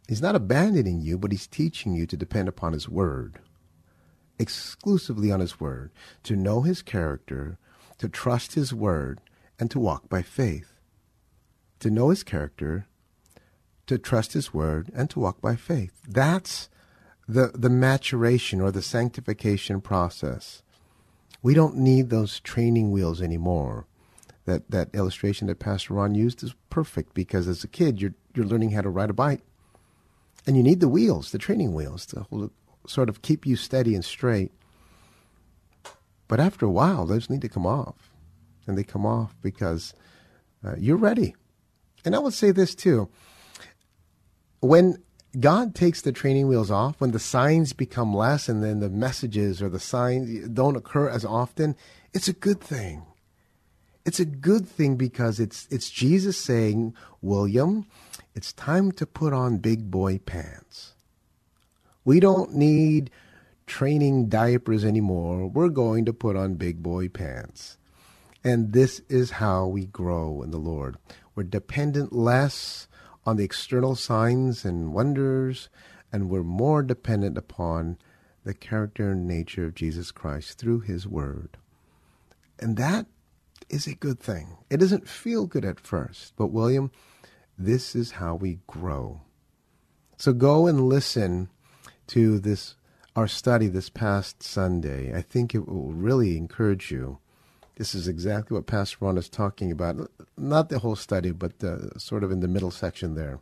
He's 0.09 0.21
not 0.21 0.35
abandoning 0.35 0.99
you 0.99 1.17
but 1.17 1.31
he's 1.31 1.47
teaching 1.47 1.93
you 1.93 2.05
to 2.07 2.17
depend 2.17 2.49
upon 2.49 2.73
his 2.73 2.89
word 2.89 3.39
exclusively 4.41 5.31
on 5.31 5.39
His 5.39 5.59
Word, 5.59 5.91
to 6.23 6.35
know 6.35 6.63
His 6.63 6.81
character, 6.81 7.57
to 7.99 8.09
trust 8.09 8.55
His 8.55 8.73
Word, 8.73 9.21
and 9.61 9.69
to 9.69 9.79
walk 9.79 10.09
by 10.09 10.23
faith. 10.23 10.73
To 11.81 11.91
know 11.91 12.09
His 12.09 12.23
character, 12.23 12.87
to 13.85 13.99
trust 13.99 14.33
His 14.33 14.51
Word, 14.51 14.91
and 14.93 15.07
to 15.11 15.19
walk 15.19 15.39
by 15.39 15.55
faith. 15.55 16.01
That's 16.07 16.67
the, 17.27 17.51
the 17.53 17.69
maturation 17.69 18.59
or 18.59 18.71
the 18.71 18.81
sanctification 18.81 19.79
process. 19.79 20.63
We 21.43 21.53
don't 21.53 21.77
need 21.77 22.09
those 22.09 22.39
training 22.39 22.89
wheels 22.89 23.21
anymore. 23.21 23.85
That, 24.45 24.71
that 24.71 24.89
illustration 24.95 25.45
that 25.47 25.59
Pastor 25.59 25.93
Ron 25.93 26.15
used 26.15 26.43
is 26.43 26.55
perfect 26.71 27.13
because 27.13 27.47
as 27.47 27.63
a 27.63 27.67
kid, 27.67 28.01
you're, 28.01 28.15
you're 28.33 28.47
learning 28.47 28.71
how 28.71 28.81
to 28.81 28.89
ride 28.89 29.11
a 29.11 29.13
bike. 29.13 29.41
And 30.47 30.57
you 30.57 30.63
need 30.63 30.79
the 30.79 30.87
wheels, 30.87 31.31
the 31.31 31.37
training 31.37 31.75
wheels, 31.75 32.07
to 32.07 32.21
hold 32.31 32.49
sort 32.87 33.09
of 33.09 33.21
keep 33.21 33.45
you 33.45 33.55
steady 33.55 33.93
and 33.93 34.03
straight. 34.03 34.51
But 36.27 36.39
after 36.39 36.65
a 36.65 36.71
while, 36.71 37.05
those 37.05 37.29
need 37.29 37.41
to 37.41 37.49
come 37.49 37.67
off. 37.67 38.10
And 38.67 38.77
they 38.77 38.83
come 38.83 39.05
off 39.05 39.35
because 39.41 39.93
uh, 40.65 40.75
you're 40.77 40.97
ready. 40.97 41.35
And 42.05 42.15
I 42.15 42.19
would 42.19 42.33
say 42.33 42.51
this 42.51 42.75
too. 42.75 43.09
When 44.59 45.01
God 45.39 45.73
takes 45.75 46.01
the 46.01 46.11
training 46.11 46.47
wheels 46.47 46.69
off, 46.69 46.99
when 46.99 47.11
the 47.11 47.19
signs 47.19 47.73
become 47.73 48.13
less 48.13 48.49
and 48.49 48.63
then 48.63 48.79
the 48.79 48.89
messages 48.89 49.61
or 49.61 49.69
the 49.69 49.79
signs 49.79 50.49
don't 50.49 50.75
occur 50.75 51.09
as 51.09 51.23
often, 51.23 51.75
it's 52.13 52.27
a 52.27 52.33
good 52.33 52.59
thing. 52.59 53.03
It's 54.05 54.19
a 54.19 54.25
good 54.25 54.67
thing 54.67 54.97
because 54.97 55.39
it's 55.39 55.67
it's 55.69 55.89
Jesus 55.89 56.35
saying, 56.35 56.95
"William, 57.21 57.85
it's 58.33 58.51
time 58.51 58.91
to 58.93 59.05
put 59.05 59.31
on 59.31 59.57
big 59.57 59.91
boy 59.91 60.17
pants." 60.17 60.95
We 62.03 62.19
don't 62.19 62.55
need 62.55 63.11
training 63.67 64.27
diapers 64.27 64.83
anymore. 64.83 65.47
We're 65.47 65.69
going 65.69 66.05
to 66.05 66.13
put 66.13 66.35
on 66.35 66.55
big 66.55 66.81
boy 66.81 67.09
pants. 67.09 67.77
And 68.43 68.73
this 68.73 69.01
is 69.07 69.31
how 69.31 69.67
we 69.67 69.85
grow 69.85 70.41
in 70.41 70.51
the 70.51 70.57
Lord. 70.57 70.97
We're 71.35 71.43
dependent 71.43 72.13
less 72.13 72.87
on 73.25 73.37
the 73.37 73.43
external 73.43 73.95
signs 73.95 74.65
and 74.65 74.93
wonders, 74.93 75.69
and 76.11 76.29
we're 76.29 76.43
more 76.43 76.81
dependent 76.81 77.37
upon 77.37 77.97
the 78.43 78.53
character 78.53 79.11
and 79.11 79.27
nature 79.27 79.65
of 79.65 79.75
Jesus 79.75 80.11
Christ 80.11 80.57
through 80.57 80.79
His 80.81 81.07
Word. 81.07 81.57
And 82.59 82.77
that 82.77 83.05
is 83.69 83.87
a 83.87 83.93
good 83.93 84.19
thing. 84.19 84.57
It 84.69 84.77
doesn't 84.77 85.07
feel 85.07 85.45
good 85.45 85.65
at 85.65 85.79
first, 85.79 86.33
but 86.35 86.47
William, 86.47 86.91
this 87.57 87.95
is 87.95 88.11
how 88.11 88.35
we 88.35 88.59
grow. 88.67 89.21
So 90.17 90.33
go 90.33 90.67
and 90.67 90.87
listen 90.87 91.49
to 92.07 92.39
this 92.39 92.75
our 93.15 93.27
study 93.27 93.67
this 93.67 93.89
past 93.89 94.41
Sunday. 94.41 95.13
I 95.13 95.21
think 95.21 95.53
it 95.53 95.67
will 95.67 95.91
really 95.91 96.37
encourage 96.37 96.91
you. 96.91 97.19
This 97.75 97.95
is 97.95 98.07
exactly 98.07 98.55
what 98.55 98.67
Pastor 98.67 98.97
Ron 99.01 99.17
is 99.17 99.29
talking 99.29 99.71
about. 99.71 100.11
Not 100.37 100.69
the 100.69 100.79
whole 100.79 100.95
study, 100.95 101.31
but 101.31 101.59
the, 101.59 101.91
sort 101.97 102.23
of 102.23 102.31
in 102.31 102.41
the 102.41 102.47
middle 102.47 102.71
section 102.71 103.15
there. 103.15 103.39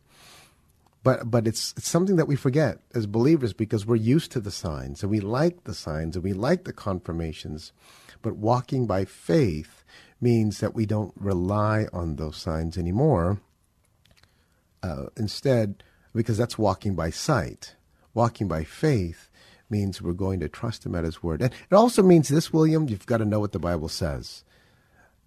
But 1.02 1.32
but 1.32 1.48
it's, 1.48 1.74
it's 1.78 1.88
something 1.88 2.18
that 2.18 2.28
we 2.28 2.36
forget 2.36 2.80
as 2.94 3.08
believers 3.08 3.54
because 3.54 3.86
we're 3.86 3.96
used 3.96 4.32
to 4.34 4.39
the 4.39 4.52
signs 4.52 5.02
and 5.02 5.10
we 5.10 5.22
like 5.22 5.63
the 5.63 5.74
signs 5.74 6.15
and 6.15 6.24
we 6.24 6.34
like 6.34 6.65
the 6.65 6.74
confirmations. 6.74 7.72
But 8.22 8.36
walking 8.36 8.86
by 8.86 9.06
faith 9.06 9.84
means 10.20 10.60
that 10.60 10.76
we 10.76 10.86
don't 10.86 11.13
rely 11.15 11.88
on 11.94 12.18
those 12.18 12.36
signs 12.36 12.78
anymore. 12.78 13.39
Uh, 14.84 15.06
instead, 15.15 15.84
because 16.13 16.38
that's 16.38 16.58
walking 16.58 16.96
by 16.96 17.10
sight 17.10 17.76
walking 18.13 18.48
by 18.48 18.63
faith 18.63 19.29
means 19.70 20.02
we're 20.02 20.14
going 20.14 20.40
to 20.40 20.50
trust 20.50 20.86
him 20.86 20.96
at 20.96 21.04
his 21.04 21.22
word. 21.22 21.42
And 21.42 21.54
it 21.54 21.76
also 21.76 22.02
means 22.04 22.28
this, 22.28 22.52
William, 22.52 22.88
you've 22.88 23.06
got 23.06 23.18
to 23.18 23.26
know 23.26 23.40
what 23.40 23.52
the 23.52 23.60
Bible 23.60 23.90
says. 23.90 24.44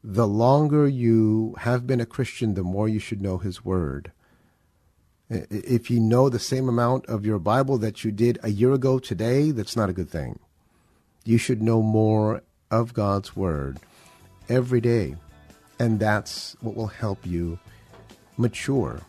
The 0.05 0.27
longer 0.27 0.89
you 0.89 1.55
have 1.59 1.87
been 1.87 2.01
a 2.01 2.07
Christian, 2.07 2.55
the 2.55 2.65
more 2.65 2.89
you 2.89 2.99
should 2.99 3.23
know 3.23 3.39
his 3.39 3.65
word. 3.65 4.11
If 5.31 5.91
you 5.91 6.01
know 6.01 6.29
the 6.29 6.39
same 6.39 6.69
amount 6.69 7.07
of 7.07 7.25
your 7.25 7.39
Bible 7.39 7.79
that 7.79 8.05
you 8.05 8.11
did 8.11 8.39
a 8.43 8.51
year 8.51 8.73
ago 8.73 8.99
today, 8.99 9.51
that's 9.51 9.77
not 9.77 9.89
a 9.89 9.95
good 9.95 10.11
thing. 10.11 10.39
You 11.25 11.39
should 11.39 11.63
know 11.63 11.81
more 11.83 12.43
of 12.71 12.95
God's 12.95 13.37
Word 13.37 13.79
every 14.49 14.81
day. 14.81 15.15
And 15.79 16.01
that's 16.01 16.57
what 16.61 16.77
will 16.77 16.89
help 16.89 17.25
you 17.25 17.59
mature. 18.37 19.01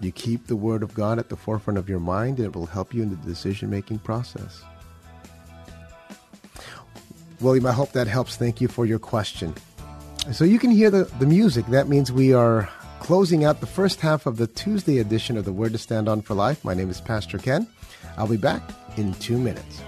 You 0.00 0.12
keep 0.12 0.46
the 0.46 0.56
Word 0.56 0.82
of 0.82 0.94
God 0.94 1.18
at 1.18 1.28
the 1.28 1.36
forefront 1.36 1.78
of 1.78 1.88
your 1.88 2.00
mind, 2.00 2.38
and 2.38 2.46
it 2.46 2.56
will 2.56 2.66
help 2.66 2.94
you 2.94 3.02
in 3.02 3.10
the 3.10 3.16
decision 3.16 3.68
making 3.68 3.98
process. 3.98 4.62
William, 7.40 7.66
I 7.66 7.72
hope 7.72 7.92
that 7.92 8.06
helps. 8.06 8.36
Thank 8.36 8.60
you 8.60 8.68
for 8.68 8.86
your 8.86 8.98
question. 8.98 9.54
So 10.32 10.44
you 10.44 10.58
can 10.58 10.70
hear 10.70 10.90
the, 10.90 11.04
the 11.18 11.26
music. 11.26 11.66
That 11.66 11.88
means 11.88 12.12
we 12.12 12.32
are 12.32 12.68
closing 13.00 13.44
out 13.44 13.60
the 13.60 13.66
first 13.66 14.00
half 14.00 14.26
of 14.26 14.36
the 14.36 14.46
Tuesday 14.46 14.98
edition 14.98 15.36
of 15.36 15.44
the 15.44 15.52
Word 15.52 15.72
to 15.72 15.78
Stand 15.78 16.08
On 16.08 16.22
for 16.22 16.34
Life. 16.34 16.64
My 16.64 16.74
name 16.74 16.90
is 16.90 17.00
Pastor 17.00 17.38
Ken. 17.38 17.66
I'll 18.16 18.26
be 18.26 18.36
back 18.36 18.62
in 18.96 19.14
two 19.14 19.38
minutes. 19.38 19.82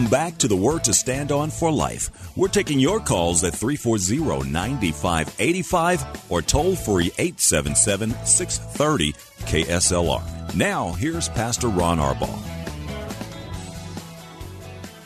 Welcome 0.00 0.18
back 0.18 0.38
to 0.38 0.48
the 0.48 0.56
Word 0.56 0.82
to 0.84 0.94
Stand 0.94 1.30
On 1.30 1.50
for 1.50 1.70
Life. 1.70 2.34
We're 2.34 2.48
taking 2.48 2.80
your 2.80 3.00
calls 3.00 3.44
at 3.44 3.54
340 3.54 4.48
9585 4.48 6.30
or 6.32 6.40
toll 6.40 6.74
free 6.74 7.12
877 7.18 8.14
630 8.24 9.12
KSLR. 9.40 10.54
Now, 10.56 10.92
here's 10.92 11.28
Pastor 11.28 11.68
Ron 11.68 11.98
Arbaugh. 11.98 12.40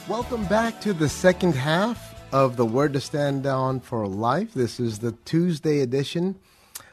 Welcome 0.06 0.44
back 0.44 0.80
to 0.82 0.92
the 0.92 1.08
second 1.08 1.56
half 1.56 2.14
of 2.32 2.56
the 2.56 2.64
Word 2.64 2.92
to 2.92 3.00
Stand 3.00 3.48
On 3.48 3.80
for 3.80 4.06
Life. 4.06 4.54
This 4.54 4.78
is 4.78 5.00
the 5.00 5.10
Tuesday 5.24 5.80
edition. 5.80 6.36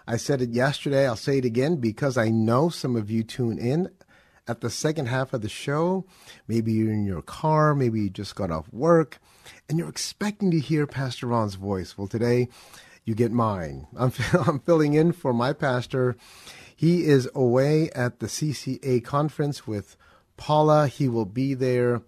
I 0.07 0.17
said 0.17 0.41
it 0.41 0.49
yesterday, 0.49 1.05
I'll 1.05 1.15
say 1.15 1.37
it 1.37 1.45
again 1.45 1.75
because 1.75 2.17
I 2.17 2.29
know 2.29 2.69
some 2.69 2.95
of 2.95 3.11
you 3.11 3.21
tune 3.21 3.59
in 3.59 3.91
at 4.47 4.61
the 4.61 4.69
second 4.69 5.07
half 5.07 5.33
of 5.33 5.41
the 5.41 5.49
show. 5.49 6.05
Maybe 6.47 6.73
you're 6.73 6.91
in 6.91 7.05
your 7.05 7.21
car, 7.21 7.75
maybe 7.75 8.01
you 8.01 8.09
just 8.09 8.35
got 8.35 8.51
off 8.51 8.71
work, 8.71 9.19
and 9.69 9.77
you're 9.77 9.89
expecting 9.89 10.51
to 10.51 10.59
hear 10.59 10.87
Pastor 10.87 11.27
Ron's 11.27 11.55
voice. 11.55 11.97
Well, 11.97 12.07
today 12.07 12.49
you 13.05 13.15
get 13.15 13.31
mine. 13.31 13.87
I'm, 13.97 14.11
I'm 14.33 14.59
filling 14.59 14.93
in 14.93 15.11
for 15.11 15.33
my 15.33 15.53
pastor. 15.53 16.15
He 16.75 17.05
is 17.05 17.29
away 17.35 17.89
at 17.91 18.19
the 18.19 18.27
CCA 18.27 19.03
conference 19.03 19.67
with 19.67 19.95
Paula. 20.37 20.87
He 20.87 21.07
will 21.07 21.25
be 21.25 21.53
there 21.53 22.01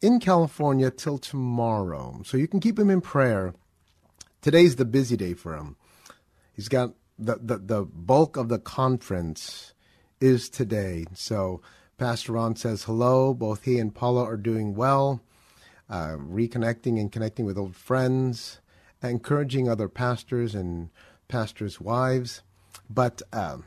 in 0.00 0.20
California 0.20 0.90
till 0.90 1.18
tomorrow. 1.18 2.20
So 2.24 2.36
you 2.36 2.46
can 2.46 2.60
keep 2.60 2.78
him 2.78 2.90
in 2.90 3.00
prayer. 3.00 3.54
Today's 4.40 4.76
the 4.76 4.84
busy 4.84 5.16
day 5.16 5.34
for 5.34 5.56
him. 5.56 5.76
He's 6.52 6.68
got 6.68 6.94
the, 7.18 7.38
the, 7.42 7.58
the 7.58 7.82
bulk 7.82 8.36
of 8.36 8.48
the 8.48 8.58
conference 8.58 9.74
is 10.20 10.48
today. 10.48 11.06
So 11.14 11.60
Pastor 12.00 12.32
Ron 12.32 12.56
says 12.56 12.84
hello. 12.84 13.34
Both 13.34 13.64
he 13.64 13.78
and 13.78 13.94
Paula 13.94 14.24
are 14.24 14.38
doing 14.38 14.74
well, 14.74 15.20
uh, 15.90 16.16
reconnecting 16.16 16.98
and 16.98 17.12
connecting 17.12 17.44
with 17.44 17.58
old 17.58 17.76
friends, 17.76 18.62
encouraging 19.02 19.68
other 19.68 19.86
pastors 19.86 20.54
and 20.54 20.88
pastors' 21.28 21.78
wives. 21.78 22.40
But 22.88 23.20
um, 23.34 23.64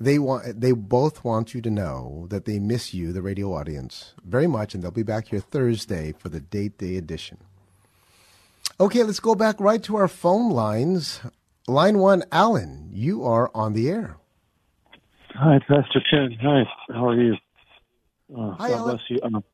they 0.00 0.18
want 0.18 0.62
they 0.62 0.72
both 0.72 1.22
want 1.22 1.52
you 1.52 1.60
to 1.60 1.70
know 1.70 2.26
that 2.30 2.46
they 2.46 2.58
miss 2.58 2.94
you, 2.94 3.12
the 3.12 3.20
radio 3.20 3.52
audience, 3.52 4.14
very 4.24 4.46
much, 4.46 4.72
and 4.72 4.82
they'll 4.82 4.90
be 4.90 5.02
back 5.02 5.28
here 5.28 5.40
Thursday 5.40 6.14
for 6.18 6.30
the 6.30 6.40
date 6.40 6.78
day 6.78 6.96
edition. 6.96 7.36
Okay, 8.80 9.02
let's 9.02 9.20
go 9.20 9.34
back 9.34 9.60
right 9.60 9.82
to 9.82 9.96
our 9.96 10.08
phone 10.08 10.50
lines. 10.50 11.20
Line 11.68 11.98
one, 11.98 12.24
Alan, 12.32 12.88
you 12.90 13.22
are 13.22 13.50
on 13.54 13.74
the 13.74 13.90
air. 13.90 14.16
Hi, 15.34 15.58
Pastor 15.60 16.02
Ken. 16.10 16.36
Hi, 16.42 16.62
how 16.88 17.08
are 17.08 17.20
you? 17.20 17.34
Uh, 18.36 18.50
Hi, 18.52 18.68
God 18.68 18.78
Alan. 18.78 18.84
bless 18.84 19.00
you. 19.08 19.20
Um, 19.22 19.44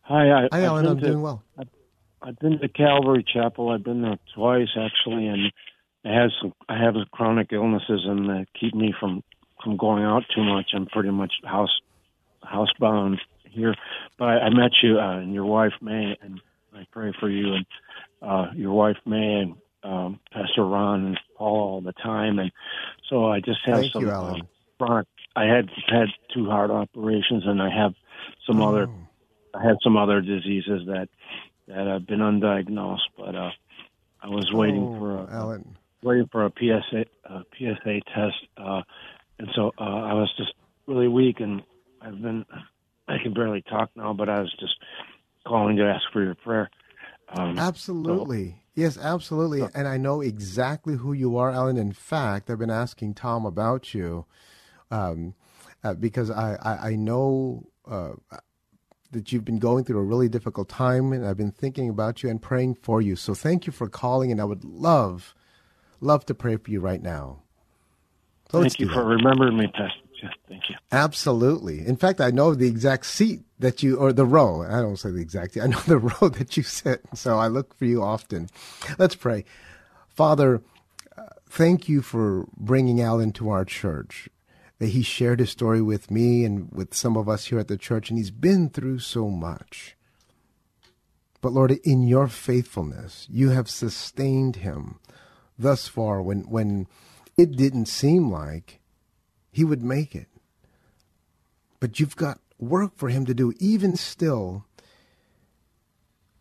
hi, 0.00 0.30
I, 0.30 0.48
hi, 0.50 0.64
Alan. 0.64 0.86
I'm 0.86 0.96
to, 1.00 1.06
doing 1.06 1.22
well. 1.22 1.42
I've 2.22 2.38
been 2.38 2.58
to 2.60 2.68
Calvary 2.68 3.24
Chapel. 3.26 3.70
I've 3.70 3.82
been 3.82 4.02
there 4.02 4.18
twice 4.34 4.68
actually, 4.76 5.26
and 5.26 5.52
I 6.04 6.14
have 6.14 6.30
some. 6.40 6.52
I 6.68 6.78
have 6.78 6.94
chronic 7.10 7.48
illnesses, 7.52 8.02
and 8.06 8.28
that 8.28 8.46
keep 8.58 8.74
me 8.74 8.94
from 8.98 9.22
from 9.62 9.76
going 9.76 10.04
out 10.04 10.22
too 10.34 10.42
much. 10.42 10.70
I'm 10.72 10.86
pretty 10.86 11.10
much 11.10 11.32
house 11.44 11.80
housebound 12.44 13.18
here. 13.44 13.74
But 14.18 14.24
I, 14.26 14.38
I 14.38 14.50
met 14.50 14.70
you 14.82 14.98
uh, 14.98 15.18
and 15.18 15.34
your 15.34 15.46
wife 15.46 15.72
May, 15.80 16.16
and 16.20 16.40
I 16.72 16.86
pray 16.92 17.12
for 17.18 17.28
you 17.28 17.54
and 17.54 17.66
uh, 18.22 18.46
your 18.54 18.72
wife 18.72 18.98
May 19.04 19.40
and 19.40 19.54
um, 19.82 20.20
Pastor 20.32 20.64
Ron 20.64 21.06
and 21.06 21.20
Paul 21.36 21.60
all 21.60 21.80
the 21.80 21.92
time. 21.92 22.38
And 22.38 22.52
so 23.08 23.26
I 23.26 23.40
just 23.40 23.60
have 23.66 23.80
Thank 23.80 23.92
some 23.92 24.04
you, 24.04 24.10
uh, 24.10 24.14
Alan. 24.14 24.48
Chronic. 24.82 25.06
I 25.34 25.44
had 25.44 25.70
had 25.88 26.08
two 26.34 26.46
heart 26.46 26.70
operations, 26.70 27.44
and 27.46 27.62
I 27.62 27.70
have 27.70 27.94
some 28.46 28.60
other. 28.60 28.88
Oh, 28.88 29.58
I 29.58 29.62
had 29.62 29.76
some 29.82 29.96
other 29.96 30.20
diseases 30.20 30.82
that 30.86 31.08
that 31.68 31.86
have 31.86 32.06
been 32.06 32.20
undiagnosed, 32.20 33.08
but 33.16 33.34
uh, 33.34 33.50
I 34.22 34.28
was 34.28 34.50
waiting 34.52 34.82
oh, 34.82 34.98
for 34.98 35.18
a, 35.18 35.30
Alan. 35.30 35.76
waiting 36.02 36.28
for 36.30 36.44
a 36.44 36.52
PSA 36.58 37.04
a 37.24 37.44
PSA 37.56 38.00
test, 38.14 38.36
uh, 38.56 38.82
and 39.38 39.48
so 39.54 39.72
uh, 39.78 39.82
I 39.82 40.14
was 40.14 40.32
just 40.36 40.52
really 40.86 41.08
weak, 41.08 41.40
and 41.40 41.62
I've 42.00 42.20
been 42.20 42.44
I 43.08 43.16
can 43.22 43.32
barely 43.34 43.62
talk 43.62 43.90
now, 43.96 44.12
but 44.12 44.28
I 44.28 44.40
was 44.40 44.54
just 44.60 44.74
calling 45.46 45.76
to 45.76 45.84
ask 45.84 46.02
for 46.12 46.22
your 46.22 46.34
prayer. 46.34 46.70
Um, 47.28 47.58
Absolutely. 47.58 48.56
Yes, 48.74 48.96
absolutely. 48.96 49.62
And 49.74 49.86
I 49.86 49.98
know 49.98 50.22
exactly 50.22 50.96
who 50.96 51.12
you 51.12 51.36
are, 51.36 51.50
Alan. 51.50 51.76
In 51.76 51.92
fact, 51.92 52.48
I've 52.48 52.58
been 52.58 52.70
asking 52.70 53.14
Tom 53.14 53.44
about 53.44 53.92
you 53.92 54.24
um, 54.92 55.34
uh, 55.82 55.94
because 55.94 56.30
I, 56.30 56.56
I, 56.62 56.90
I 56.90 56.94
know 56.94 57.66
uh, 57.90 58.12
that 59.10 59.32
you've 59.32 59.44
been 59.44 59.58
going 59.58 59.84
through 59.84 59.98
a 59.98 60.04
really 60.04 60.28
difficult 60.28 60.68
time, 60.68 61.12
and 61.12 61.26
I've 61.26 61.36
been 61.36 61.50
thinking 61.50 61.88
about 61.88 62.22
you 62.22 62.30
and 62.30 62.40
praying 62.40 62.76
for 62.76 63.00
you. 63.00 63.16
So 63.16 63.34
thank 63.34 63.66
you 63.66 63.72
for 63.72 63.88
calling, 63.88 64.30
and 64.30 64.40
I 64.40 64.44
would 64.44 64.64
love, 64.64 65.34
love 66.00 66.24
to 66.26 66.34
pray 66.34 66.56
for 66.56 66.70
you 66.70 66.80
right 66.80 67.02
now. 67.02 67.42
So 68.50 68.60
thank 68.60 68.78
you 68.78 68.88
for 68.88 69.04
remembering 69.04 69.56
me, 69.56 69.66
Pastor. 69.66 69.98
Thank 70.48 70.68
you. 70.68 70.76
Absolutely. 70.92 71.84
In 71.84 71.96
fact, 71.96 72.20
I 72.20 72.30
know 72.30 72.54
the 72.54 72.68
exact 72.68 73.06
seat 73.06 73.40
that 73.58 73.82
you, 73.82 73.96
or 73.96 74.12
the 74.12 74.24
row. 74.24 74.62
I 74.62 74.80
don't 74.80 74.96
say 74.96 75.10
the 75.10 75.20
exact. 75.20 75.56
I 75.56 75.66
know 75.66 75.80
the 75.86 75.98
row 75.98 76.28
that 76.28 76.56
you 76.56 76.62
sit. 76.62 77.02
So 77.14 77.38
I 77.38 77.48
look 77.48 77.74
for 77.74 77.86
you 77.86 78.02
often. 78.02 78.48
Let's 78.98 79.16
pray. 79.16 79.44
Father, 80.08 80.62
uh, 81.16 81.22
thank 81.48 81.88
you 81.88 82.02
for 82.02 82.46
bringing 82.56 83.00
Alan 83.00 83.32
to 83.32 83.50
our 83.50 83.64
church. 83.64 84.28
That 84.82 84.88
he 84.88 85.02
shared 85.04 85.38
his 85.38 85.50
story 85.50 85.80
with 85.80 86.10
me 86.10 86.44
and 86.44 86.68
with 86.72 86.92
some 86.92 87.16
of 87.16 87.28
us 87.28 87.44
here 87.44 87.60
at 87.60 87.68
the 87.68 87.76
church, 87.76 88.10
and 88.10 88.18
he's 88.18 88.32
been 88.32 88.68
through 88.68 88.98
so 88.98 89.28
much. 89.28 89.94
But 91.40 91.52
Lord, 91.52 91.70
in 91.84 92.02
your 92.02 92.26
faithfulness, 92.26 93.28
you 93.30 93.50
have 93.50 93.70
sustained 93.70 94.56
him 94.56 94.98
thus 95.56 95.86
far 95.86 96.20
when, 96.20 96.50
when 96.50 96.88
it 97.36 97.52
didn't 97.52 97.86
seem 97.86 98.28
like 98.28 98.80
he 99.52 99.62
would 99.62 99.84
make 99.84 100.16
it. 100.16 100.26
But 101.78 102.00
you've 102.00 102.16
got 102.16 102.40
work 102.58 102.96
for 102.96 103.08
him 103.08 103.24
to 103.26 103.34
do, 103.34 103.52
even 103.60 103.94
still, 103.94 104.64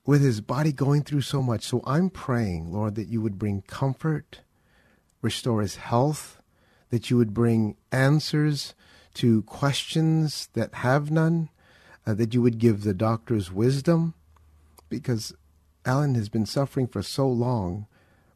with 0.03 0.23
his 0.23 0.41
body 0.41 0.71
going 0.71 1.03
through 1.03 1.21
so 1.21 1.43
much. 1.43 1.63
So 1.63 1.83
I'm 1.85 2.09
praying, 2.09 2.73
Lord, 2.73 2.95
that 2.95 3.07
you 3.07 3.21
would 3.21 3.37
bring 3.37 3.61
comfort, 3.61 4.39
restore 5.21 5.61
his 5.61 5.75
health, 5.75 6.40
that 6.91 7.09
you 7.09 7.17
would 7.17 7.33
bring 7.33 7.75
answers 7.91 8.73
to 9.15 9.41
questions 9.43 10.47
that 10.53 10.75
have 10.75 11.11
none, 11.11 11.49
uh, 12.05 12.13
that 12.13 12.33
you 12.33 12.41
would 12.41 12.59
give 12.59 12.83
the 12.83 12.93
doctors 12.93 13.51
wisdom, 13.51 14.13
because 14.87 15.33
Alan 15.85 16.15
has 16.15 16.29
been 16.29 16.45
suffering 16.45 16.87
for 16.87 17.01
so 17.01 17.27
long 17.27 17.87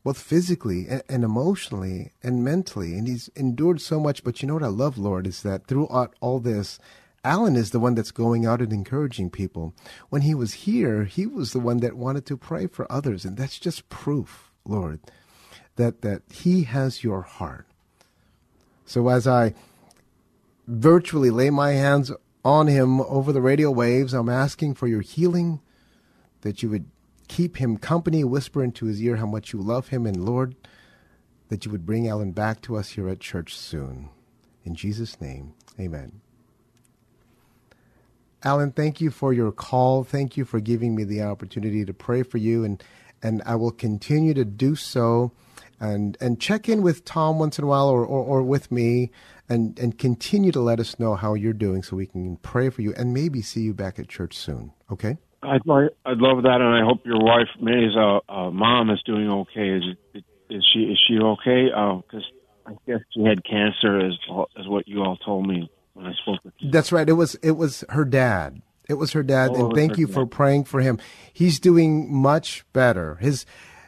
both 0.05 0.19
physically 0.19 0.85
and, 0.87 1.01
and 1.09 1.23
emotionally 1.23 2.11
and 2.21 2.43
mentally. 2.43 2.95
And 2.95 3.07
he's 3.07 3.27
endured 3.35 3.81
so 3.81 3.99
much. 3.99 4.23
But 4.23 4.41
you 4.41 4.47
know 4.47 4.53
what 4.53 4.63
I 4.63 4.67
love, 4.67 4.97
Lord, 4.97 5.25
is 5.25 5.41
that 5.41 5.65
throughout 5.65 6.15
all 6.21 6.39
this, 6.39 6.79
Alan 7.23 7.55
is 7.55 7.71
the 7.71 7.79
one 7.79 7.95
that's 7.95 8.11
going 8.11 8.45
out 8.45 8.61
and 8.61 8.71
encouraging 8.71 9.31
people. 9.31 9.73
When 10.09 10.21
he 10.21 10.35
was 10.35 10.53
here, 10.53 11.05
he 11.05 11.25
was 11.25 11.53
the 11.53 11.59
one 11.59 11.77
that 11.77 11.97
wanted 11.97 12.27
to 12.27 12.37
pray 12.37 12.67
for 12.67 12.89
others. 12.89 13.25
And 13.25 13.35
that's 13.35 13.57
just 13.57 13.89
proof, 13.89 14.51
Lord, 14.63 14.99
that, 15.75 16.03
that 16.03 16.21
he 16.31 16.63
has 16.63 17.03
your 17.03 17.23
heart. 17.23 17.65
So 18.85 19.09
as 19.09 19.27
I 19.27 19.53
virtually 20.67 21.29
lay 21.29 21.49
my 21.49 21.71
hands 21.71 22.11
on 22.45 22.67
him 22.67 23.01
over 23.01 23.33
the 23.33 23.41
radio 23.41 23.71
waves. 23.71 24.13
I'm 24.13 24.29
asking 24.29 24.75
for 24.75 24.87
your 24.87 25.01
healing, 25.01 25.59
that 26.41 26.61
you 26.61 26.69
would 26.69 26.85
keep 27.27 27.57
him 27.57 27.77
company, 27.77 28.23
whisper 28.23 28.63
into 28.63 28.85
his 28.85 29.01
ear 29.01 29.15
how 29.15 29.25
much 29.25 29.51
you 29.51 29.59
love 29.59 29.87
him, 29.87 30.05
and 30.05 30.23
Lord, 30.23 30.55
that 31.49 31.65
you 31.65 31.71
would 31.71 31.87
bring 31.87 32.07
Alan 32.07 32.31
back 32.31 32.61
to 32.61 32.77
us 32.77 32.89
here 32.89 33.09
at 33.09 33.19
church 33.19 33.57
soon. 33.57 34.09
In 34.63 34.75
Jesus' 34.75 35.19
name, 35.19 35.53
amen. 35.79 36.21
Alan, 38.43 38.71
thank 38.71 39.01
you 39.01 39.09
for 39.09 39.33
your 39.33 39.51
call. 39.51 40.03
Thank 40.03 40.37
you 40.37 40.45
for 40.45 40.59
giving 40.59 40.93
me 40.93 41.03
the 41.03 41.23
opportunity 41.23 41.83
to 41.83 41.93
pray 41.95 42.21
for 42.21 42.37
you, 42.37 42.63
and, 42.63 42.83
and 43.23 43.41
I 43.43 43.55
will 43.55 43.71
continue 43.71 44.35
to 44.35 44.45
do 44.45 44.75
so. 44.75 45.31
And, 45.85 46.17
and 46.19 46.39
check 46.39 46.67
in 46.69 46.81
with 46.81 47.05
Tom 47.05 47.39
once 47.39 47.57
in 47.57 47.63
a 47.63 47.67
while 47.67 47.89
or, 47.89 48.05
or, 48.05 48.23
or 48.23 48.43
with 48.43 48.71
me 48.71 49.11
and, 49.47 49.77
and 49.79 49.97
continue 49.97 50.51
to 50.51 50.59
let 50.59 50.79
us 50.79 50.99
know 50.99 51.15
how 51.15 51.33
you're 51.33 51.53
doing 51.53 51.83
so 51.83 51.95
we 51.95 52.07
can 52.07 52.37
pray 52.37 52.69
for 52.69 52.81
you 52.81 52.93
and 52.95 53.13
maybe 53.13 53.41
see 53.41 53.61
you 53.61 53.73
back 53.73 53.99
at 53.99 54.07
church 54.07 54.37
soon. 54.37 54.71
Okay? 54.91 55.17
I'd 55.43 55.65
like, 55.65 55.89
I'd 56.05 56.17
love 56.17 56.43
that, 56.43 56.61
and 56.61 56.75
I 56.75 56.83
hope 56.83 57.05
your 57.05 57.19
wife 57.19 57.47
May's 57.61 57.95
uh, 57.95 58.19
uh, 58.29 58.51
mom 58.51 58.89
is 58.89 59.01
doing 59.05 59.29
okay. 59.29 59.69
Is 59.69 59.83
is 60.49 60.65
she 60.73 60.79
is 60.79 60.99
she 61.07 61.19
okay? 61.19 61.65
Because 61.65 62.25
uh, 62.65 62.71
I 62.71 62.73
guess 62.87 63.01
she 63.13 63.23
had 63.23 63.43
cancer, 63.43 63.99
as 63.99 64.13
as 64.57 64.67
what 64.67 64.87
you 64.87 65.01
all 65.03 65.17
told 65.17 65.47
me 65.47 65.69
when 65.93 66.05
I 66.05 66.13
spoke 66.13 66.43
with 66.43 66.53
you. 66.59 66.71
That's 66.71 66.91
right. 66.91 67.07
It 67.07 67.13
was 67.13 67.35
it 67.35 67.51
was 67.51 67.83
her 67.89 68.05
dad. 68.05 68.61
It 68.87 68.95
was 68.95 69.13
her 69.13 69.23
dad, 69.23 69.51
oh, 69.53 69.65
and 69.65 69.75
thank 69.75 69.97
you 69.97 70.05
dad. 70.05 70.13
for 70.13 70.25
praying 70.25 70.65
for 70.65 70.79
him. 70.79 70.99
He's 71.33 71.59
doing 71.59 72.13
much 72.13 72.65
better. 72.71 73.15
His 73.15 73.45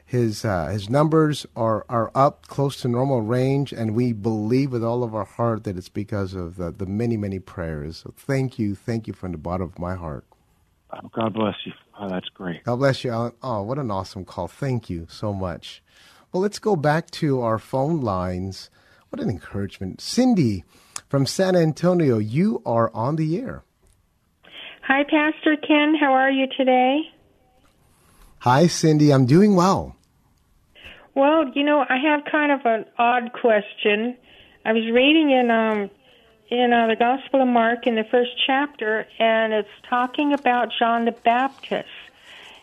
his 0.08 0.46
uh, 0.46 0.68
his 0.68 0.90
numbers 0.90 1.46
are 1.54 1.86
are 1.90 2.10
up 2.16 2.48
close 2.48 2.78
to 2.78 2.88
normal 2.88 3.22
range, 3.22 3.74
and 3.74 3.94
we 3.94 4.14
believe 4.14 4.72
with 4.72 4.82
all 4.84 5.04
of 5.04 5.14
our 5.14 5.26
heart 5.26 5.66
that 5.66 5.76
it's 5.78 5.90
because 5.90 6.34
of 6.34 6.56
the, 6.56 6.72
the 6.72 6.86
many 6.86 7.18
many 7.18 7.40
prayers. 7.40 7.98
So 7.98 8.14
thank 8.16 8.58
you, 8.58 8.74
thank 8.74 9.06
you 9.06 9.14
from 9.14 9.34
the 9.34 9.38
bottom 9.38 9.68
of 9.68 9.78
my 9.78 9.96
heart. 9.96 10.24
Oh, 10.94 11.10
God 11.12 11.34
bless 11.34 11.56
you. 11.66 11.74
Oh, 12.00 12.08
that's 12.08 12.30
great. 12.30 12.64
God 12.64 12.78
bless 12.78 13.04
you, 13.04 13.12
Alan. 13.12 13.34
Oh, 13.44 13.64
what 13.64 13.78
an 13.78 13.92
awesome 13.92 14.24
call. 14.24 14.48
Thank 14.48 14.90
you 14.90 15.08
so 15.10 15.34
much. 15.34 15.84
Well, 16.32 16.42
let's 16.42 16.60
go 16.60 16.78
back 16.78 17.12
to 17.12 17.42
our 17.42 17.60
phone 17.60 18.00
lines. 18.00 18.70
What 19.10 19.22
an 19.22 19.30
encouragement. 19.30 20.00
Cindy 20.00 20.64
from 21.10 21.26
San 21.26 21.58
Antonio, 21.58 22.18
you 22.18 22.62
are 22.66 22.90
on 22.94 23.18
the 23.18 23.38
air. 23.38 23.64
Hi, 24.84 25.04
Pastor 25.04 25.58
Ken. 25.58 25.96
How 26.00 26.14
are 26.14 26.32
you 26.32 26.48
today? 26.56 27.02
Hi, 28.40 28.68
Cindy. 28.68 29.12
I'm 29.12 29.26
doing 29.26 29.56
well. 29.56 29.97
Well, 31.18 31.50
you 31.56 31.64
know, 31.64 31.80
I 31.80 31.98
have 31.98 32.26
kind 32.26 32.52
of 32.52 32.64
an 32.66 32.86
odd 33.00 33.34
question. 33.34 34.16
I 34.64 34.72
was 34.72 34.86
reading 34.86 35.32
in 35.32 35.50
um, 35.50 35.90
in 36.52 36.72
uh, 36.72 36.86
the 36.86 36.96
Gospel 36.96 37.42
of 37.42 37.48
Mark 37.48 37.88
in 37.88 37.96
the 37.96 38.04
first 38.04 38.30
chapter, 38.46 39.08
and 39.18 39.52
it's 39.52 39.68
talking 39.90 40.34
about 40.34 40.70
John 40.78 41.06
the 41.06 41.14
Baptist. 41.14 41.90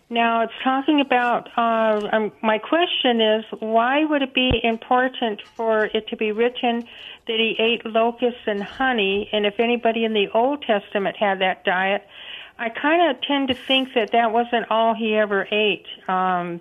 Now, 0.08 0.42
it's 0.42 0.52
talking 0.62 1.00
about. 1.00 1.50
Uh, 1.58 2.08
um, 2.12 2.32
my 2.42 2.58
question 2.58 3.20
is, 3.20 3.44
why 3.58 4.04
would 4.04 4.22
it 4.22 4.32
be 4.32 4.60
important 4.62 5.42
for 5.56 5.86
it 5.86 6.06
to 6.10 6.16
be 6.16 6.30
written 6.30 6.86
that 7.26 7.40
he 7.40 7.56
ate 7.58 7.84
locusts 7.84 8.46
and 8.46 8.62
honey? 8.62 9.28
And 9.32 9.46
if 9.46 9.58
anybody 9.58 10.04
in 10.04 10.12
the 10.12 10.28
Old 10.32 10.62
Testament 10.62 11.16
had 11.16 11.40
that 11.40 11.64
diet, 11.64 12.06
I 12.56 12.68
kind 12.68 13.10
of 13.10 13.20
tend 13.20 13.48
to 13.48 13.54
think 13.54 13.94
that 13.96 14.12
that 14.12 14.30
wasn't 14.30 14.70
all 14.70 14.94
he 14.94 15.16
ever 15.16 15.48
ate. 15.50 15.86
Um, 16.06 16.60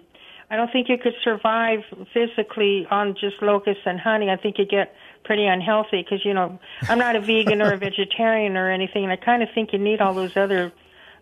I 0.54 0.56
don't 0.56 0.72
think 0.72 0.88
you 0.88 1.00
could 1.00 1.16
survive 1.24 1.80
physically 2.14 2.86
on 2.92 3.16
just 3.20 3.42
locusts 3.42 3.82
and 3.88 4.00
honey. 4.00 4.30
I 4.30 4.36
think 4.36 4.60
you 4.60 4.66
get 4.68 4.94
pretty 5.24 5.48
unhealthy 5.48 6.04
because 6.04 6.24
you 6.24 6.36
know 6.36 6.60
I'm 6.84 7.00
not 7.00 7.16
a 7.16 7.22
vegan 7.22 7.60
or 7.60 7.74
a 7.74 7.78
vegetarian 7.78 8.56
or 8.56 8.70
anything, 8.70 9.04
and 9.04 9.12
I 9.12 9.16
kind 9.16 9.42
of 9.42 9.50
think 9.56 9.74
you 9.74 9.80
need 9.80 10.00
all 10.00 10.14
those 10.14 10.38
other 10.38 10.72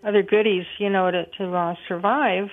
other 0.03 0.21
goodies, 0.21 0.65
you 0.79 0.89
know, 0.89 1.09
to 1.09 1.27
to 1.37 1.55
uh, 1.55 1.75
survive. 1.87 2.49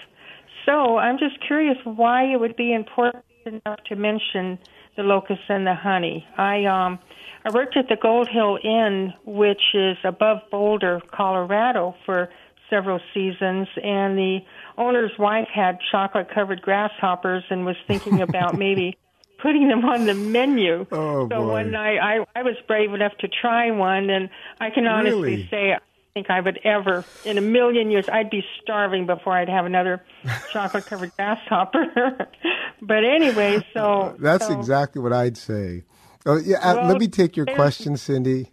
So 0.66 0.98
I'm 0.98 1.18
just 1.18 1.44
curious 1.44 1.78
why 1.82 2.32
it 2.32 2.38
would 2.38 2.54
be 2.54 2.72
important 2.72 3.24
enough 3.44 3.82
to 3.88 3.96
mention 3.96 4.56
the 4.96 5.02
locusts 5.02 5.46
and 5.48 5.66
the 5.66 5.74
honey. 5.74 6.24
I 6.36 6.64
um 6.66 7.00
I 7.44 7.50
worked 7.50 7.76
at 7.76 7.88
the 7.88 7.96
Gold 7.96 8.28
Hill 8.28 8.56
Inn, 8.62 9.14
which 9.24 9.74
is 9.74 9.96
above 10.04 10.42
Boulder, 10.48 11.00
Colorado, 11.10 11.96
for 12.06 12.28
several 12.70 13.00
seasons, 13.12 13.66
and 13.82 14.16
the 14.16 14.38
owner's 14.78 15.12
wife 15.18 15.48
had 15.52 15.78
chocolate 15.90 16.28
covered 16.34 16.62
grasshoppers 16.62 17.44
and 17.50 17.66
was 17.66 17.76
thinking 17.86 18.20
about 18.22 18.56
maybe 18.58 18.96
putting 19.42 19.68
them 19.68 19.84
on 19.84 20.06
the 20.06 20.14
menu. 20.14 20.86
Oh, 20.90 21.28
so 21.28 21.40
boy. 21.42 21.46
one 21.52 21.70
night 21.70 21.98
I, 21.98 22.24
I 22.34 22.42
was 22.42 22.54
brave 22.66 22.92
enough 22.94 23.12
to 23.20 23.28
try 23.28 23.70
one, 23.70 24.10
and 24.10 24.30
I 24.60 24.70
can 24.70 24.86
honestly 24.86 25.20
Really? 25.20 25.48
say 25.50 25.72
I 25.74 25.78
think 26.14 26.30
I 26.30 26.40
would 26.40 26.58
ever, 26.64 27.04
in 27.24 27.38
a 27.38 27.40
million 27.40 27.90
years, 27.90 28.06
I'd 28.10 28.30
be 28.30 28.42
starving 28.62 29.06
before 29.06 29.34
I'd 29.34 29.48
have 29.48 29.66
another 29.66 30.02
chocolate 30.52 30.86
covered 30.86 31.12
grasshopper. 31.16 31.84
but 32.82 33.04
anyway, 33.04 33.64
so 33.74 34.16
That's 34.18 34.46
so 34.48 34.58
exactly 34.58 35.02
what 35.02 35.12
I'd 35.12 35.36
say. 35.36 35.84
Oh, 36.26 36.36
yeah. 36.36 36.58
uh, 36.58 36.74
Well, 36.76 36.86
let 36.88 36.98
me 36.98 37.08
take 37.08 37.36
your 37.36 37.46
question, 37.46 37.96
Cindy. 37.96 38.48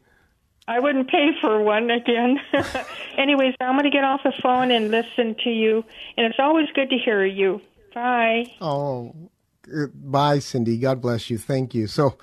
I 0.67 0.79
wouldn't 0.79 1.09
pay 1.09 1.29
for 1.39 1.61
one 1.61 1.91
again. 1.91 2.39
Anyways, 3.17 3.53
I'm 3.59 3.73
going 3.73 3.83
to 3.83 3.91
get 3.91 4.03
off 4.03 4.21
the 4.23 4.33
phone 4.41 4.71
and 4.71 4.89
listen 4.89 5.35
to 5.43 5.49
you, 5.49 5.83
and 6.17 6.25
it's 6.25 6.39
always 6.39 6.67
good 6.73 6.89
to 6.89 6.97
hear 6.97 7.23
you. 7.23 7.61
Bye. 7.93 8.51
Oh, 8.59 9.13
bye, 9.93 10.39
Cindy. 10.39 10.77
God 10.77 11.01
bless 11.01 11.29
you. 11.29 11.37
Thank 11.37 11.75
you. 11.75 11.87
So, 11.87 12.17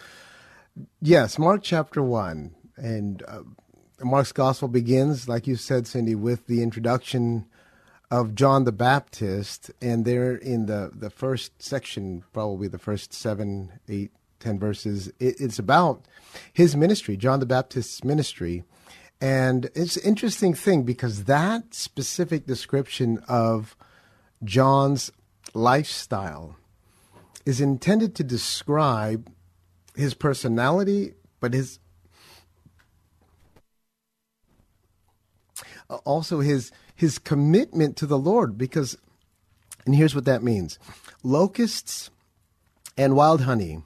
yes, 1.01 1.39
Mark 1.39 1.63
chapter 1.63 2.03
1. 2.03 2.55
And 2.77 3.23
uh, 3.29 3.43
Mark's 4.01 4.33
gospel 4.33 4.69
begins, 4.69 5.29
like 5.29 5.47
you 5.47 5.55
said, 5.57 5.87
Cindy, 5.87 6.15
with 6.15 6.47
the 6.47 6.63
introduction 6.63 7.47
of 8.11 8.35
John 8.35 8.65
the 8.65 8.73
Baptist. 8.73 9.71
And 9.81 10.05
there 10.05 10.35
in 10.35 10.67
the, 10.67 10.91
the 10.93 11.11
first 11.11 11.63
section, 11.63 12.25
probably 12.33 12.67
the 12.67 12.79
first 12.79 13.15
seven, 13.15 13.79
eight, 13.89 14.11
ten 14.43 14.59
verses, 14.59 15.09
it, 15.19 15.41
it's 15.41 15.59
about 15.59 16.05
his 16.53 16.77
ministry, 16.77 17.17
John 17.17 17.41
the 17.41 17.47
Baptist's 17.47 18.05
ministry. 18.05 18.65
And 19.21 19.71
it's 19.75 19.97
an 19.97 20.03
interesting 20.03 20.53
thing 20.53 20.83
because 20.83 21.25
that 21.25 21.75
specific 21.75 22.45
description 22.45 23.23
of 23.29 23.77
John's 24.43 25.13
lifestyle 25.55 26.57
is 27.47 27.61
intended 27.61 28.17
to 28.17 28.25
describe 28.25 29.31
his 29.95 30.15
personality, 30.15 31.15
but 31.39 31.55
his 31.55 31.79
also 36.05 36.41
his 36.41 36.73
his 36.95 37.19
commitment 37.19 37.97
to 37.99 38.07
the 38.07 38.19
Lord. 38.19 38.59
Because, 38.59 38.97
and 39.87 39.95
here's 39.95 40.15
what 40.15 40.25
that 40.25 40.43
means: 40.43 40.79
locusts 41.23 42.11
and 42.97 43.15
wild 43.15 43.43
honey 43.43 43.83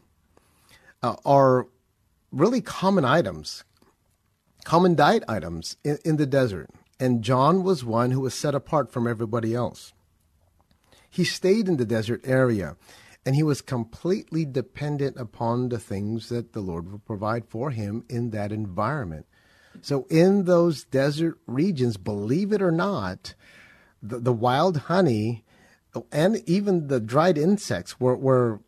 uh, 1.06 1.16
are 1.24 1.68
really 2.32 2.60
common 2.60 3.04
items, 3.04 3.64
common 4.64 4.96
diet 4.96 5.22
items 5.28 5.76
in, 5.84 5.98
in 6.04 6.16
the 6.16 6.26
desert. 6.26 6.68
And 6.98 7.22
John 7.22 7.62
was 7.62 7.84
one 7.84 8.10
who 8.10 8.20
was 8.20 8.34
set 8.34 8.54
apart 8.54 8.90
from 8.90 9.06
everybody 9.06 9.54
else. 9.54 9.92
He 11.08 11.24
stayed 11.24 11.68
in 11.68 11.76
the 11.76 11.86
desert 11.86 12.22
area 12.24 12.76
and 13.24 13.36
he 13.36 13.42
was 13.42 13.60
completely 13.60 14.44
dependent 14.44 15.16
upon 15.16 15.68
the 15.68 15.78
things 15.78 16.28
that 16.28 16.52
the 16.52 16.60
Lord 16.60 16.90
would 16.90 17.04
provide 17.04 17.46
for 17.46 17.70
him 17.70 18.04
in 18.08 18.30
that 18.30 18.50
environment. 18.50 19.26
So, 19.82 20.06
in 20.08 20.44
those 20.44 20.84
desert 20.84 21.38
regions, 21.46 21.96
believe 21.98 22.52
it 22.52 22.62
or 22.62 22.72
not, 22.72 23.34
the, 24.02 24.18
the 24.18 24.32
wild 24.32 24.76
honey 24.88 25.44
and 26.10 26.42
even 26.46 26.88
the 26.88 27.00
dried 27.00 27.36
insects 27.36 28.00
were, 28.00 28.16
were 28.16 28.60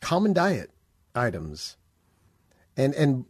common 0.00 0.32
diet 0.32 0.73
items. 1.14 1.76
And, 2.76 2.94
and 2.94 3.24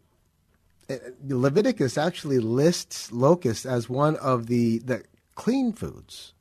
uh, 0.88 0.96
Leviticus 1.26 1.98
actually 1.98 2.38
lists 2.38 3.12
locusts 3.12 3.66
as 3.66 3.88
one 3.88 4.16
of 4.16 4.46
the, 4.46 4.78
the 4.78 5.04
clean 5.34 5.72
foods 5.72 6.32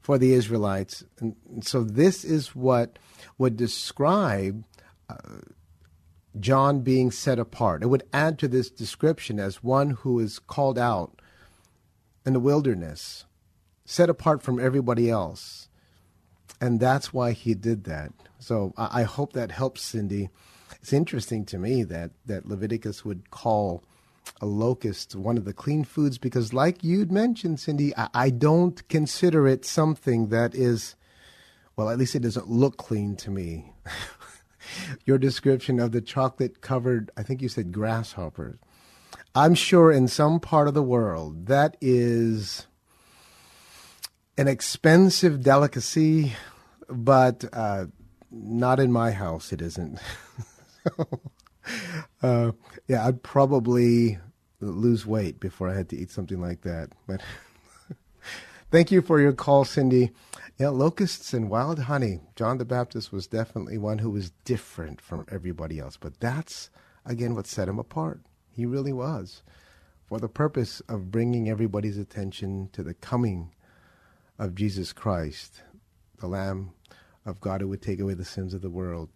for 0.00 0.18
the 0.18 0.32
Israelites. 0.32 1.04
And 1.18 1.36
so 1.62 1.84
this 1.84 2.24
is 2.24 2.54
what 2.54 2.98
would 3.38 3.56
describe 3.56 4.64
uh, 5.08 5.38
John 6.38 6.80
being 6.80 7.10
set 7.10 7.38
apart. 7.38 7.82
It 7.82 7.88
would 7.88 8.04
add 8.12 8.38
to 8.38 8.48
this 8.48 8.70
description 8.70 9.38
as 9.40 9.62
one 9.62 9.90
who 9.90 10.18
is 10.20 10.38
called 10.38 10.78
out 10.78 11.20
in 12.24 12.32
the 12.32 12.40
wilderness, 12.40 13.24
set 13.84 14.08
apart 14.08 14.42
from 14.42 14.60
everybody 14.60 15.10
else. 15.10 15.68
And 16.60 16.78
that's 16.78 17.12
why 17.12 17.32
he 17.32 17.54
did 17.54 17.84
that. 17.84 18.12
So 18.38 18.72
I, 18.76 19.00
I 19.00 19.02
hope 19.04 19.32
that 19.32 19.50
helps 19.50 19.82
Cindy. 19.82 20.30
It's 20.80 20.92
interesting 20.92 21.44
to 21.46 21.58
me 21.58 21.84
that, 21.84 22.12
that 22.26 22.46
Leviticus 22.46 23.04
would 23.04 23.30
call 23.30 23.84
a 24.40 24.46
locust 24.46 25.14
one 25.14 25.36
of 25.36 25.44
the 25.44 25.52
clean 25.52 25.84
foods 25.84 26.18
because, 26.18 26.54
like 26.54 26.82
you'd 26.82 27.12
mentioned, 27.12 27.60
Cindy, 27.60 27.96
I, 27.96 28.08
I 28.14 28.30
don't 28.30 28.86
consider 28.88 29.46
it 29.46 29.64
something 29.64 30.28
that 30.28 30.54
is, 30.54 30.94
well, 31.76 31.90
at 31.90 31.98
least 31.98 32.14
it 32.14 32.20
doesn't 32.20 32.48
look 32.48 32.76
clean 32.76 33.16
to 33.16 33.30
me. 33.30 33.72
Your 35.04 35.18
description 35.18 35.80
of 35.80 35.92
the 35.92 36.00
chocolate 36.00 36.60
covered, 36.60 37.10
I 37.16 37.22
think 37.22 37.42
you 37.42 37.48
said 37.48 37.72
grasshoppers. 37.72 38.58
I'm 39.34 39.54
sure 39.54 39.92
in 39.92 40.08
some 40.08 40.40
part 40.40 40.68
of 40.68 40.74
the 40.74 40.82
world 40.82 41.46
that 41.46 41.76
is 41.80 42.66
an 44.36 44.48
expensive 44.48 45.42
delicacy, 45.42 46.32
but 46.88 47.44
uh, 47.52 47.86
not 48.30 48.80
in 48.80 48.90
my 48.90 49.10
house. 49.10 49.52
It 49.52 49.60
isn't. 49.60 49.98
uh, 52.22 52.52
yeah, 52.88 53.06
I'd 53.06 53.22
probably 53.22 54.18
lose 54.60 55.06
weight 55.06 55.40
before 55.40 55.68
I 55.68 55.76
had 55.76 55.88
to 55.90 55.96
eat 55.96 56.10
something 56.10 56.40
like 56.40 56.62
that. 56.62 56.90
But 57.06 57.20
thank 58.70 58.90
you 58.90 59.02
for 59.02 59.20
your 59.20 59.32
call, 59.32 59.64
Cindy. 59.64 60.10
Yeah, 60.58 60.68
locusts 60.68 61.32
and 61.32 61.48
wild 61.48 61.80
honey. 61.80 62.20
John 62.36 62.58
the 62.58 62.64
Baptist 62.64 63.12
was 63.12 63.26
definitely 63.26 63.78
one 63.78 63.98
who 63.98 64.10
was 64.10 64.32
different 64.44 65.00
from 65.00 65.24
everybody 65.30 65.78
else. 65.78 65.96
But 65.96 66.20
that's, 66.20 66.70
again, 67.06 67.34
what 67.34 67.46
set 67.46 67.68
him 67.68 67.78
apart. 67.78 68.20
He 68.52 68.66
really 68.66 68.92
was. 68.92 69.42
For 70.06 70.18
the 70.18 70.28
purpose 70.28 70.80
of 70.88 71.10
bringing 71.10 71.48
everybody's 71.48 71.96
attention 71.96 72.68
to 72.72 72.82
the 72.82 72.94
coming 72.94 73.54
of 74.38 74.54
Jesus 74.54 74.92
Christ, 74.92 75.62
the 76.18 76.26
Lamb 76.26 76.72
of 77.24 77.40
God 77.40 77.60
who 77.60 77.68
would 77.68 77.82
take 77.82 78.00
away 78.00 78.14
the 78.14 78.24
sins 78.24 78.52
of 78.52 78.60
the 78.60 78.70
world. 78.70 79.08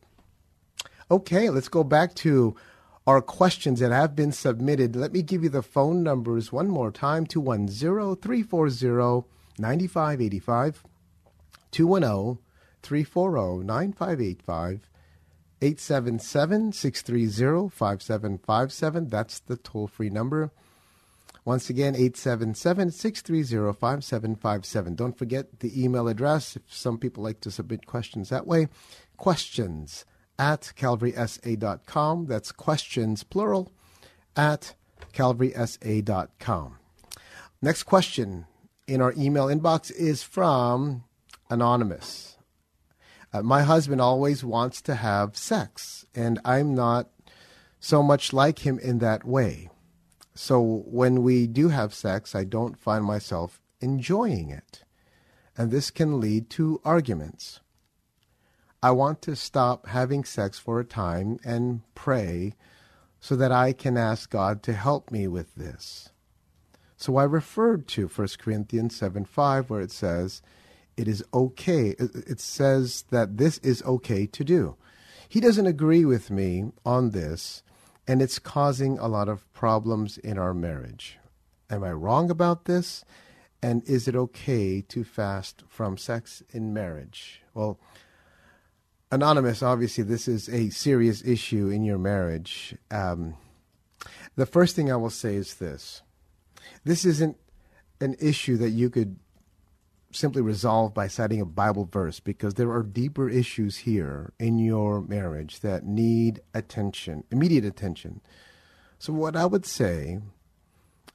Okay, 1.11 1.51
let's 1.51 1.69
go 1.69 1.85
back 1.85 2.15
to 2.17 2.57
our 3.07 3.21
questions 3.21 3.81
that 3.81 3.93
have 3.93 4.17
been 4.17 4.33
submitted. 4.33 4.97
Let 4.97 5.13
me 5.13 5.23
give 5.23 5.43
you 5.43 5.51
the 5.51 5.63
phone 5.63 6.03
numbers 6.03 6.51
one 6.51 6.69
more 6.69 6.91
time 6.91 7.27
210 7.27 8.17
340 8.17 9.29
9585. 9.59 10.85
210 11.71 12.39
340 12.83 13.65
9585. 13.65 14.91
877 15.61 16.73
630 16.73 17.69
5757. 17.69 19.09
That's 19.09 19.41
the 19.41 19.57
toll 19.57 19.87
free 19.87 20.11
number. 20.11 20.51
Once 21.45 21.69
again, 21.69 21.95
877 21.95 22.91
630 22.91 23.79
5757. 23.79 24.95
Don't 24.95 25.19
forget 25.19 25.61
the 25.61 25.83
email 25.83 26.09
address 26.09 26.57
if 26.57 26.63
some 26.75 26.99
people 26.99 27.23
like 27.23 27.41
to 27.41 27.51
submit 27.51 27.87
questions 27.87 28.31
that 28.31 28.47
way. 28.47 28.69
Questions 29.19 30.07
at 30.39 30.73
calvarysa.com. 30.77 32.27
That's 32.27 32.53
questions, 32.53 33.23
plural, 33.23 33.73
at 34.37 34.75
calvarysa.com. 35.13 36.79
Next 37.63 37.83
question 37.85 38.47
in 38.87 39.01
our 39.01 39.15
email 39.17 39.47
inbox 39.47 39.91
is 39.93 40.23
from 40.23 41.05
Anonymous. 41.49 42.37
Uh, 43.33 43.43
my 43.43 43.63
husband 43.63 44.01
always 44.01 44.45
wants 44.45 44.81
to 44.83 44.95
have 44.95 45.37
sex, 45.37 46.07
and 46.15 46.41
I'm 46.45 46.75
not 46.75 47.11
so 47.81 48.03
much 48.03 48.33
like 48.33 48.61
him 48.61 48.79
in 48.79 48.99
that 48.99 49.25
way. 49.25 49.69
So 50.35 50.61
when 50.87 51.23
we 51.23 51.47
do 51.47 51.69
have 51.69 51.95
sex, 51.95 52.35
I 52.35 52.45
don't 52.45 52.79
find 52.79 53.05
myself 53.05 53.61
enjoying 53.81 54.51
it. 54.51 54.85
And 55.57 55.71
this 55.71 55.91
can 55.91 56.21
lead 56.21 56.51
to 56.51 56.81
arguments. 56.85 57.61
I 58.85 58.91
want 58.91 59.23
to 59.23 59.35
stop 59.35 59.87
having 59.87 60.25
sex 60.25 60.59
for 60.59 60.79
a 60.79 60.85
time 60.85 61.39
and 61.43 61.81
pray 61.95 62.53
so 63.19 63.35
that 63.35 63.51
I 63.51 63.73
can 63.73 63.97
ask 63.97 64.29
God 64.29 64.63
to 64.65 64.75
help 64.75 65.11
me 65.11 65.27
with 65.27 65.55
this. 65.55 66.11
So 66.99 67.17
I 67.17 67.25
referred 67.25 67.89
to 67.89 68.09
1 68.09 68.29
Corinthians 68.39 68.95
7 68.95 69.25
5, 69.25 69.71
where 69.71 69.81
it 69.81 69.91
says, 69.91 70.43
It 70.99 71.09
is 71.09 71.25
okay. 71.33 71.95
It 71.99 72.41
says 72.41 73.07
that 73.09 73.39
this 73.39 73.57
is 73.61 73.83
okay 73.85 74.27
to 74.27 74.45
do. 74.45 74.77
He 75.31 75.41
doesn't 75.41 75.67
agree 75.67 76.05
with 76.05 76.31
me 76.31 76.67
on 76.85 77.13
this, 77.13 77.63
and 78.07 78.21
it's 78.21 78.39
causing 78.39 78.99
a 78.99 79.09
lot 79.09 79.31
of 79.31 79.51
problems 79.55 80.19
in 80.19 80.37
our 80.37 80.53
marriage. 80.53 81.19
Am 81.71 81.83
I 81.83 81.93
wrong 81.93 82.31
about 82.31 82.67
this? 82.67 83.03
And 83.63 83.83
is 83.89 84.09
it 84.09 84.15
okay 84.15 84.83
to 84.83 85.05
fast 85.05 85.63
from 85.69 85.97
sex 85.97 86.43
in 86.51 86.75
marriage? 86.75 87.41
Well, 87.55 87.79
Anonymous, 89.15 89.63
obviously, 89.63 90.03
this 90.03 90.27
is 90.27 90.49
a 90.49 90.71
serious 90.71 91.25
issue 91.25 91.69
in 91.69 91.85
your 91.85 91.99
marriage. 91.99 92.75
Um, 92.91 93.37
the 94.35 94.45
first 94.45 94.75
thing 94.75 94.91
I 94.91 94.97
will 94.97 95.09
say 95.09 95.37
is 95.37 95.55
this 95.55 96.03
this 96.83 97.05
isn't 97.05 97.37
an 98.01 98.17
issue 98.21 98.57
that 98.57 98.71
you 98.71 98.91
could 98.91 99.17
simply 100.11 100.43
resolve 100.43 100.95
by 100.95 101.07
citing 101.07 101.41
a 101.41 101.45
Bible 101.45 101.85
verse 101.85 102.19
because 102.19 102.55
there 102.55 102.73
are 102.73 102.83
deeper 102.83 103.29
issues 103.29 103.77
here 103.77 104.33
in 104.41 104.59
your 104.59 105.01
marriage 105.01 105.61
that 105.61 105.87
need 105.87 106.41
attention, 106.53 107.23
immediate 107.31 107.65
attention. 107.65 108.21
So, 108.99 109.13
what 109.13 109.37
I 109.37 109.47
would 109.47 109.65
say, 109.65 110.19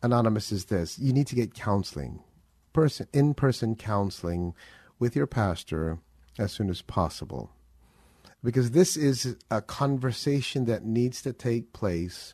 Anonymous, 0.02 0.54
is 0.54 0.66
this 0.66 0.98
you 0.98 1.12
need 1.12 1.28
to 1.28 1.36
get 1.36 1.54
counseling, 1.54 2.22
person, 2.72 3.08
in 3.12 3.34
person 3.34 3.76
counseling 3.76 4.54
with 5.00 5.18
your 5.18 5.28
pastor 5.28 6.00
as 6.38 6.54
soon 6.54 6.70
as 6.70 6.82
possible. 6.82 7.52
Because 8.44 8.72
this 8.72 8.96
is 8.96 9.36
a 9.52 9.62
conversation 9.62 10.66
that 10.66 10.86
needs 10.86 11.22
to 11.24 11.34
take 11.34 11.74
place 11.74 12.34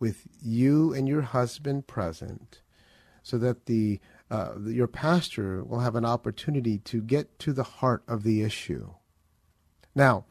with 0.00 0.26
you 0.42 0.92
and 0.94 1.08
your 1.08 1.22
husband 1.22 1.86
present 1.86 2.62
so 3.22 3.38
that 3.38 3.66
the 3.66 4.00
uh, 4.30 4.54
your 4.66 4.86
pastor 4.86 5.62
will 5.64 5.80
have 5.80 5.96
an 5.96 6.04
opportunity 6.04 6.78
to 6.78 7.00
get 7.02 7.38
to 7.38 7.52
the 7.52 7.62
heart 7.62 8.02
of 8.08 8.22
the 8.22 8.42
issue. 8.42 8.92
Now, 9.94 10.24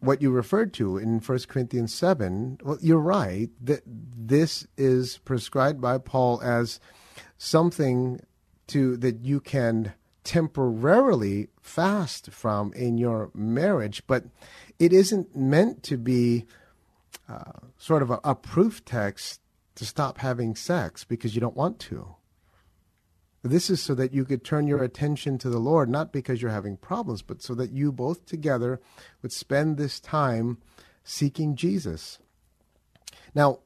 what 0.00 0.22
you 0.22 0.30
referred 0.30 0.72
to 0.74 0.96
in 0.96 1.20
1 1.20 1.38
Corinthians 1.48 1.92
7, 1.92 2.58
well, 2.62 2.78
you're 2.80 2.98
right 2.98 3.50
that 3.60 3.82
this 3.86 4.66
is 4.76 5.18
prescribed 5.18 5.80
by 5.80 5.98
Paul 5.98 6.40
as 6.42 6.80
something 7.36 8.20
to 8.68 8.96
that 8.96 9.24
you 9.24 9.40
can 9.40 9.92
temporarily 10.24 11.48
fast 11.60 12.30
from 12.30 12.72
in 12.74 12.98
your 12.98 13.30
marriage, 13.34 14.02
but 14.06 14.24
it 14.78 14.92
isn't 14.92 15.34
meant 15.34 15.82
to 15.84 15.96
be 15.96 16.46
uh, 17.28 17.52
sort 17.78 18.02
of 18.02 18.10
a, 18.10 18.20
a 18.24 18.34
proof 18.34 18.84
text 18.84 19.40
to 19.76 19.84
stop 19.84 20.18
having 20.18 20.54
sex 20.54 21.04
because 21.04 21.34
you 21.34 21.40
don't 21.40 21.56
want 21.56 21.78
to. 21.78 22.14
This 23.42 23.70
is 23.70 23.80
so 23.80 23.94
that 23.94 24.12
you 24.12 24.26
could 24.26 24.44
turn 24.44 24.66
your 24.66 24.82
attention 24.82 25.38
to 25.38 25.48
the 25.48 25.58
Lord, 25.58 25.88
not 25.88 26.12
because 26.12 26.42
you're 26.42 26.50
having 26.50 26.76
problems, 26.76 27.22
but 27.22 27.40
so 27.40 27.54
that 27.54 27.72
you 27.72 27.90
both 27.90 28.26
together 28.26 28.80
would 29.22 29.32
spend 29.32 29.76
this 29.76 29.98
time 29.98 30.58
seeking 31.04 31.56
Jesus. 31.56 32.18
Now, 33.34 33.60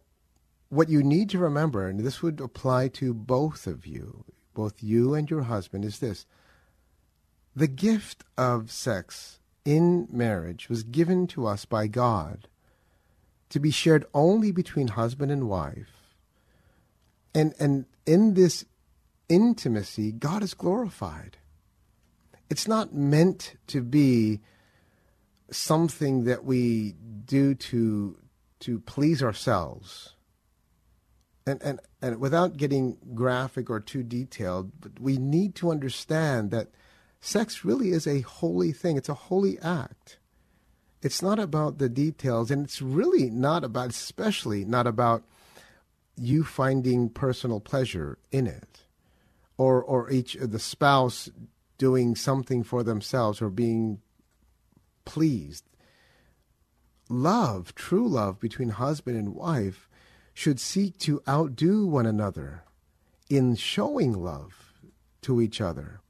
what 0.69 0.89
you 0.89 1.03
need 1.03 1.29
to 1.31 1.39
remember, 1.39 1.89
and 1.89 2.01
this 2.01 2.23
would 2.23 2.41
apply 2.41 2.89
to 2.89 3.13
both 3.13 3.67
of 3.67 3.87
you, 3.87 4.25
both 4.55 4.83
you 4.83 5.15
and 5.15 5.29
your 5.29 5.43
husband, 5.43 5.85
is 5.85 5.99
this 5.99 6.27
the 7.55 7.67
gift 7.67 8.25
of 8.37 8.71
sex 8.71 9.39
in 9.65 10.09
marriage 10.11 10.69
was 10.69 10.83
given 10.83 11.27
to 11.29 11.47
us 11.47 11.65
by 11.65 11.87
God 11.87 12.49
to 13.49 13.61
be 13.61 13.71
shared 13.71 14.05
only 14.13 14.51
between 14.51 14.89
husband 14.89 15.31
and 15.31 15.49
wife. 15.49 16.13
And, 17.35 17.55
and 17.59 17.87
in 18.07 18.35
this 18.35 18.65
intimacy, 19.29 20.13
God 20.13 20.43
is 20.43 20.55
glorified. 20.55 21.39
It's 22.51 22.69
not 22.69 22.95
meant 22.95 23.55
to 23.69 23.83
be 23.83 24.41
something 25.51 26.25
that 26.25 26.45
we 26.45 26.95
do 27.25 27.55
to 27.55 28.19
to 28.61 28.81
please 28.81 29.23
ourselves. 29.23 30.15
And, 31.47 31.63
and 31.63 31.81
and 32.01 32.21
without 32.21 32.57
getting 32.57 32.97
graphic 33.15 33.69
or 33.69 33.81
too 33.81 34.03
detailed, 34.03 34.73
but 34.81 35.01
we 35.01 35.17
need 35.17 35.55
to 35.57 35.71
understand 35.71 36.51
that 36.51 36.69
sex 37.25 37.65
really 37.65 37.91
is 37.91 38.07
a 38.07 38.21
holy 38.21 38.71
thing. 38.73 38.97
It's 38.97 39.09
a 39.09 39.15
holy 39.15 39.59
act. 39.61 40.19
It's 41.03 41.23
not 41.23 41.39
about 41.39 41.79
the 41.79 41.89
details, 41.89 42.51
and 42.51 42.65
it's 42.65 42.81
really 42.81 43.31
not 43.31 43.65
about, 43.65 43.91
especially 43.91 44.65
not 44.65 44.87
about 44.87 45.25
you 46.17 46.45
finding 46.45 47.09
personal 47.09 47.61
pleasure 47.61 48.19
in 48.31 48.47
it 48.47 48.87
or 49.57 49.83
or 49.83 50.11
each 50.11 50.35
the 50.35 50.59
spouse 50.59 51.29
doing 51.77 52.15
something 52.15 52.63
for 52.63 52.83
themselves 52.83 53.43
or 53.43 53.51
being 53.51 54.01
pleased. 55.05 55.65
Love, 57.09 57.75
true 57.75 58.09
love 58.09 58.39
between 58.39 58.71
husband 58.71 59.17
and 59.17 59.35
wife 59.35 59.89
should 60.33 60.59
seek 60.61 60.99
to 60.99 61.23
outdo 61.29 61.87
one 61.87 62.07
another 62.07 62.65
in 63.29 63.57
showing 63.57 64.13
love 64.13 64.73
to 65.21 65.41
each 65.41 65.61
other. 65.61 66.01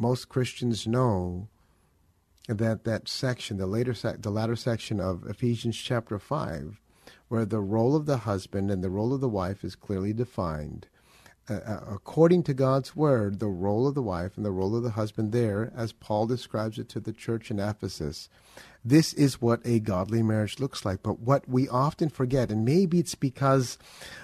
Most 0.00 0.30
Christians 0.30 0.86
know 0.86 1.48
that 2.48 2.84
that 2.84 3.06
section, 3.06 3.58
the 3.58 3.66
later 3.66 3.92
sec- 3.92 4.22
the 4.22 4.30
latter 4.30 4.56
section 4.56 4.98
of 4.98 5.26
Ephesians 5.26 5.76
chapter 5.76 6.18
5, 6.18 6.80
where 7.28 7.44
the 7.44 7.60
role 7.60 7.94
of 7.94 8.06
the 8.06 8.16
husband 8.18 8.70
and 8.70 8.82
the 8.82 8.88
role 8.88 9.12
of 9.12 9.20
the 9.20 9.28
wife 9.28 9.62
is 9.62 9.76
clearly 9.76 10.14
defined, 10.14 10.88
uh, 11.50 11.80
according 11.86 12.44
to 12.44 12.54
God's 12.54 12.96
word, 12.96 13.40
the 13.40 13.48
role 13.48 13.86
of 13.86 13.94
the 13.94 14.02
wife 14.02 14.38
and 14.38 14.46
the 14.46 14.50
role 14.50 14.74
of 14.74 14.82
the 14.82 14.92
husband 14.92 15.32
there, 15.32 15.70
as 15.76 15.92
Paul 15.92 16.26
describes 16.26 16.78
it 16.78 16.88
to 16.88 17.00
the 17.00 17.12
church 17.12 17.50
in 17.50 17.60
Ephesus, 17.60 18.30
this 18.84 19.12
is 19.12 19.42
what 19.42 19.60
a 19.64 19.78
godly 19.78 20.22
marriage 20.22 20.58
looks 20.58 20.84
like. 20.84 21.02
But 21.02 21.20
what 21.20 21.48
we 21.48 21.68
often 21.68 22.08
forget, 22.08 22.50
and 22.50 22.64
maybe 22.64 22.98
it's 22.98 23.14
because 23.14 23.78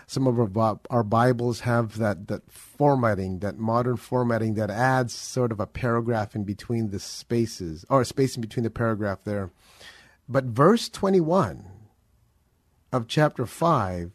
some 0.06 0.26
of 0.26 0.56
our, 0.56 0.80
our 0.88 1.02
Bibles 1.02 1.60
have 1.60 1.98
that, 1.98 2.28
that 2.28 2.50
formatting, 2.50 3.40
that 3.40 3.58
modern 3.58 3.96
formatting 3.96 4.54
that 4.54 4.70
adds 4.70 5.14
sort 5.14 5.52
of 5.52 5.60
a 5.60 5.66
paragraph 5.66 6.34
in 6.34 6.44
between 6.44 6.90
the 6.90 6.98
spaces, 6.98 7.84
or 7.90 8.00
a 8.00 8.06
space 8.06 8.36
in 8.36 8.40
between 8.40 8.64
the 8.64 8.70
paragraph 8.70 9.18
there. 9.24 9.50
But 10.28 10.44
verse 10.44 10.88
21 10.88 11.66
of 12.92 13.08
chapter 13.08 13.46
5 13.46 14.12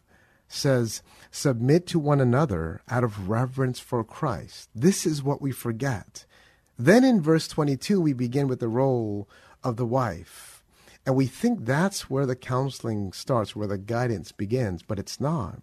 says, 0.48 1.02
Submit 1.30 1.86
to 1.86 1.98
one 1.98 2.20
another 2.20 2.82
out 2.90 3.04
of 3.04 3.28
reverence 3.28 3.78
for 3.78 4.02
Christ. 4.04 4.68
This 4.74 5.06
is 5.06 5.22
what 5.22 5.40
we 5.40 5.52
forget. 5.52 6.26
Then 6.78 7.04
in 7.04 7.22
verse 7.22 7.46
22, 7.48 8.00
we 8.00 8.12
begin 8.12 8.48
with 8.48 8.60
the 8.60 8.68
role 8.68 9.28
of 9.64 9.76
the 9.76 9.86
wife. 9.86 10.62
And 11.04 11.16
we 11.16 11.26
think 11.26 11.64
that's 11.64 12.08
where 12.08 12.26
the 12.26 12.36
counseling 12.36 13.12
starts, 13.12 13.56
where 13.56 13.66
the 13.66 13.78
guidance 13.78 14.32
begins, 14.32 14.82
but 14.82 14.98
it's 14.98 15.20
not. 15.20 15.62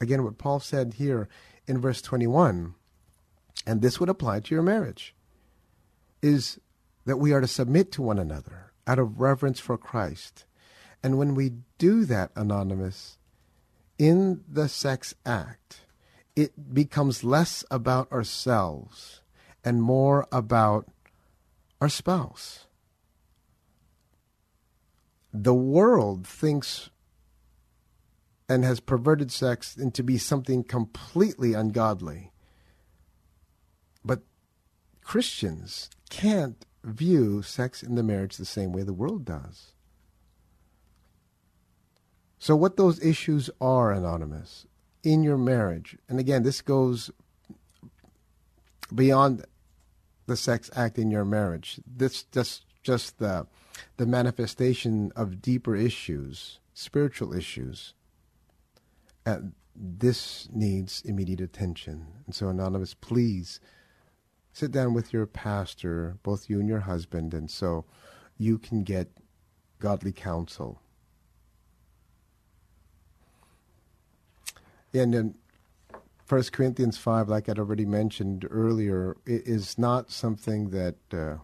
Again, 0.00 0.24
what 0.24 0.38
Paul 0.38 0.60
said 0.60 0.94
here 0.94 1.28
in 1.66 1.80
verse 1.80 2.00
21, 2.00 2.74
and 3.66 3.82
this 3.82 4.00
would 4.00 4.08
apply 4.08 4.40
to 4.40 4.54
your 4.54 4.62
marriage, 4.62 5.14
is 6.22 6.60
that 7.04 7.18
we 7.18 7.32
are 7.32 7.40
to 7.40 7.46
submit 7.46 7.90
to 7.92 8.02
one 8.02 8.18
another 8.18 8.72
out 8.86 8.98
of 8.98 9.20
reverence 9.20 9.60
for 9.60 9.76
Christ. 9.76 10.44
And 11.02 11.18
when 11.18 11.34
we 11.34 11.52
do 11.78 12.04
that, 12.04 12.30
Anonymous, 12.36 13.18
in 13.98 14.42
the 14.48 14.68
sex 14.68 15.14
act, 15.26 15.80
it 16.36 16.72
becomes 16.72 17.24
less 17.24 17.64
about 17.70 18.10
ourselves 18.12 19.20
and 19.64 19.82
more 19.82 20.26
about 20.32 20.88
our 21.80 21.88
spouse. 21.88 22.66
The 25.32 25.54
world 25.54 26.26
thinks 26.26 26.90
and 28.48 28.64
has 28.64 28.80
perverted 28.80 29.30
sex 29.30 29.76
into 29.76 30.02
be 30.02 30.18
something 30.18 30.64
completely 30.64 31.54
ungodly. 31.54 32.32
But 34.04 34.22
Christians 35.02 35.88
can't 36.10 36.66
view 36.82 37.42
sex 37.42 37.82
in 37.82 37.94
the 37.94 38.02
marriage 38.02 38.36
the 38.36 38.44
same 38.44 38.72
way 38.72 38.82
the 38.82 38.92
world 38.92 39.24
does. 39.24 39.72
So, 42.40 42.56
what 42.56 42.76
those 42.76 43.04
issues 43.04 43.50
are, 43.60 43.92
Anonymous, 43.92 44.66
in 45.04 45.22
your 45.22 45.36
marriage, 45.36 45.96
and 46.08 46.18
again, 46.18 46.42
this 46.42 46.62
goes 46.62 47.10
beyond 48.92 49.44
the 50.30 50.36
sex 50.36 50.70
act 50.76 50.96
in 50.96 51.10
your 51.10 51.24
marriage. 51.24 51.80
This 51.84 52.22
just 52.22 52.64
just 52.82 53.18
the 53.18 53.46
the 53.96 54.06
manifestation 54.06 55.12
of 55.16 55.42
deeper 55.42 55.74
issues, 55.74 56.60
spiritual 56.72 57.34
issues. 57.34 57.94
And 59.26 59.52
this 59.74 60.48
needs 60.52 61.02
immediate 61.04 61.40
attention. 61.40 62.06
And 62.26 62.34
so, 62.34 62.48
Anonymous, 62.48 62.94
please 62.94 63.58
sit 64.52 64.70
down 64.70 64.94
with 64.94 65.12
your 65.12 65.26
pastor, 65.26 66.16
both 66.22 66.48
you 66.48 66.60
and 66.60 66.68
your 66.68 66.80
husband, 66.80 67.34
and 67.34 67.50
so 67.50 67.84
you 68.38 68.56
can 68.56 68.84
get 68.84 69.08
godly 69.80 70.12
counsel. 70.12 70.80
And 74.94 75.12
then 75.12 75.34
First 76.30 76.52
Corinthians 76.52 76.96
5, 76.96 77.28
like 77.28 77.48
I'd 77.48 77.58
already 77.58 77.84
mentioned 77.84 78.46
earlier, 78.52 79.16
is 79.26 79.76
not 79.76 80.12
something 80.12 80.70
that 80.70 80.94
uh, 81.12 81.38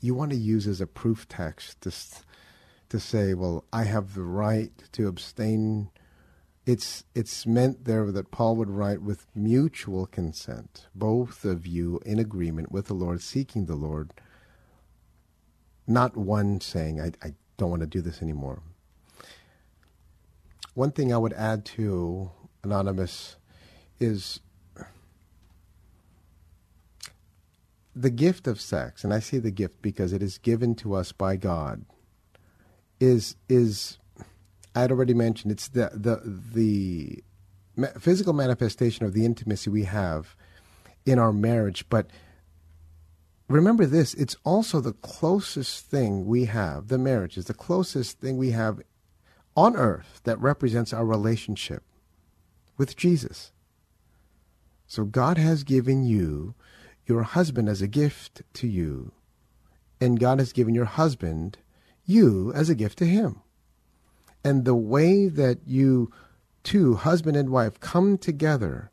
you 0.00 0.12
want 0.12 0.32
to 0.32 0.36
use 0.36 0.66
as 0.66 0.80
a 0.80 0.88
proof 0.88 1.28
text 1.28 1.80
to, 1.82 1.92
to 2.88 2.98
say, 2.98 3.32
well, 3.32 3.64
I 3.72 3.84
have 3.84 4.14
the 4.14 4.24
right 4.24 4.72
to 4.90 5.06
abstain. 5.06 5.88
It's, 6.66 7.04
it's 7.14 7.46
meant 7.46 7.84
there 7.84 8.10
that 8.10 8.32
Paul 8.32 8.56
would 8.56 8.70
write 8.70 9.02
with 9.02 9.28
mutual 9.36 10.04
consent, 10.06 10.88
both 10.92 11.44
of 11.44 11.64
you 11.64 12.00
in 12.04 12.18
agreement 12.18 12.72
with 12.72 12.88
the 12.88 12.94
Lord, 12.94 13.22
seeking 13.22 13.66
the 13.66 13.76
Lord, 13.76 14.12
not 15.86 16.16
one 16.16 16.60
saying, 16.60 17.00
I, 17.00 17.12
I 17.24 17.34
don't 17.56 17.70
want 17.70 17.82
to 17.82 17.86
do 17.86 18.00
this 18.00 18.20
anymore. 18.20 18.62
One 20.74 20.90
thing 20.90 21.14
I 21.14 21.18
would 21.18 21.34
add 21.34 21.64
to 21.66 22.32
Anonymous 22.64 23.36
is 24.00 24.40
the 27.94 28.10
gift 28.10 28.46
of 28.46 28.60
sex, 28.60 29.04
and 29.04 29.12
I 29.12 29.20
say 29.20 29.38
the 29.38 29.50
gift 29.50 29.82
because 29.82 30.12
it 30.12 30.22
is 30.22 30.38
given 30.38 30.74
to 30.76 30.94
us 30.94 31.12
by 31.12 31.36
God, 31.36 31.84
is 32.98 33.36
is 33.48 33.98
I 34.74 34.80
had 34.80 34.90
already 34.90 35.14
mentioned 35.14 35.52
it's 35.52 35.68
the 35.68 35.90
the 35.92 36.20
the 36.24 37.22
physical 37.98 38.32
manifestation 38.32 39.04
of 39.04 39.12
the 39.12 39.24
intimacy 39.24 39.70
we 39.70 39.84
have 39.84 40.34
in 41.06 41.18
our 41.18 41.32
marriage, 41.32 41.88
but 41.88 42.06
remember 43.48 43.84
this 43.84 44.14
it's 44.14 44.36
also 44.44 44.80
the 44.80 44.92
closest 44.92 45.84
thing 45.86 46.24
we 46.24 46.44
have 46.44 46.86
the 46.86 46.98
marriage 46.98 47.36
is 47.36 47.46
the 47.46 47.54
closest 47.54 48.20
thing 48.20 48.36
we 48.36 48.52
have 48.52 48.80
on 49.56 49.74
earth 49.74 50.20
that 50.22 50.38
represents 50.40 50.92
our 50.92 51.04
relationship 51.04 51.82
with 52.78 52.96
Jesus. 52.96 53.50
So 54.90 55.04
God 55.04 55.38
has 55.38 55.62
given 55.62 56.02
you 56.02 56.56
your 57.06 57.22
husband 57.22 57.68
as 57.68 57.80
a 57.80 57.86
gift 57.86 58.42
to 58.54 58.66
you, 58.66 59.12
and 60.00 60.18
God 60.18 60.40
has 60.40 60.52
given 60.52 60.74
your 60.74 60.84
husband 60.84 61.58
you 62.04 62.52
as 62.56 62.68
a 62.68 62.74
gift 62.74 62.98
to 62.98 63.04
him. 63.04 63.40
And 64.42 64.64
the 64.64 64.74
way 64.74 65.28
that 65.28 65.60
you 65.64 66.10
two, 66.64 66.96
husband 66.96 67.36
and 67.36 67.50
wife, 67.50 67.78
come 67.78 68.18
together 68.18 68.90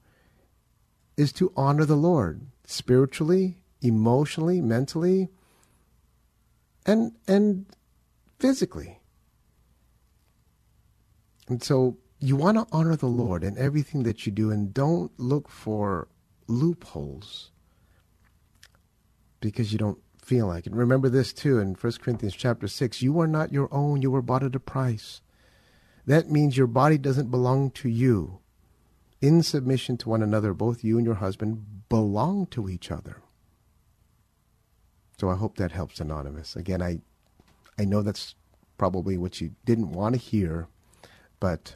is 1.18 1.34
to 1.34 1.52
honor 1.58 1.84
the 1.84 1.96
Lord 1.96 2.42
spiritually, 2.64 3.58
emotionally, 3.82 4.62
mentally, 4.62 5.30
and 6.86 7.14
and 7.28 7.66
physically. 8.38 9.00
And 11.48 11.64
so 11.64 11.98
you 12.20 12.36
want 12.36 12.58
to 12.58 12.66
honor 12.72 12.96
the 12.96 13.08
Lord 13.08 13.44
in 13.44 13.58
everything 13.58 14.04
that 14.04 14.26
you 14.26 14.32
do 14.32 14.52
and 14.52 14.74
don't 14.74 15.12
look 15.20 15.50
for 15.50 16.08
loopholes 16.48 17.52
because 19.40 19.72
you 19.72 19.78
don't 19.78 20.00
feel 20.24 20.48
like 20.48 20.66
it. 20.66 20.74
Remember 20.74 21.10
this 21.10 21.32
too 21.32 21.60
in 21.60 21.76
1 21.76 21.94
Corinthians 22.02 22.36
chapter 22.36 22.68
6 22.68 23.02
you 23.02 23.20
are 23.20 23.28
not 23.28 23.54
your 23.54 23.70
own, 23.72 24.02
you 24.02 24.12
were 24.12 24.22
bought 24.22 24.44
at 24.44 24.56
a 24.56 24.60
price. 24.60 25.22
That 26.06 26.32
means 26.32 26.58
your 26.58 26.68
body 26.68 26.98
doesn't 26.98 27.32
belong 27.32 27.72
to 27.72 27.90
you. 27.90 28.40
In 29.20 29.42
submission 29.42 29.98
to 29.98 30.10
one 30.10 30.22
another, 30.22 30.54
both 30.54 30.84
you 30.84 30.98
and 30.98 31.06
your 31.06 31.16
husband 31.16 31.90
belong 31.90 32.46
to 32.48 32.70
each 32.70 32.92
other. 32.92 33.22
So 35.20 35.30
I 35.30 35.36
hope 35.36 35.58
that 35.58 35.72
helps, 35.72 36.00
Anonymous. 36.00 36.56
Again, 36.56 36.82
I, 36.82 37.00
I 37.80 37.86
know 37.86 38.04
that's 38.04 38.36
probably 38.78 39.18
what 39.18 39.42
you 39.42 39.56
didn't 39.66 39.92
want 39.92 40.14
to 40.14 40.22
hear, 40.22 40.68
but 41.40 41.76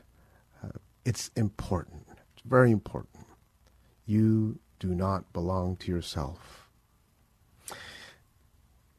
it's 1.05 1.31
important. 1.35 2.05
It's 2.09 2.43
very 2.45 2.71
important. 2.71 3.25
You 4.05 4.59
do 4.79 4.93
not 4.95 5.31
belong 5.33 5.77
to 5.77 5.91
yourself. 5.91 6.69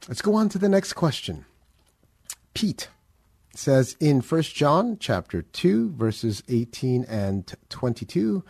Let's 0.09 0.23
go 0.23 0.35
on 0.35 0.49
to 0.51 0.59
the 0.59 0.69
next 0.69 0.95
question. 0.95 1.45
Pete 2.55 2.89
says 3.55 3.97
in 4.01 4.21
1 4.21 4.43
John 4.43 4.97
chapter 4.99 5.43
2 5.43 5.93
verses 5.93 6.43
18 6.49 7.05
and 7.05 7.55
22 7.69 8.43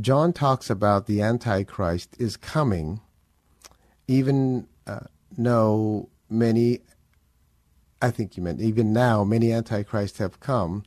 John 0.00 0.32
talks 0.32 0.70
about 0.70 1.06
the 1.06 1.20
antichrist 1.20 2.16
is 2.18 2.36
coming 2.36 3.00
even 4.06 4.66
uh, 4.86 5.00
though 5.36 6.08
many 6.30 6.80
I 8.00 8.10
think 8.10 8.36
you 8.36 8.42
meant 8.42 8.60
even 8.62 8.92
now 8.92 9.24
many 9.24 9.52
antichrists 9.52 10.18
have 10.18 10.40
come 10.40 10.84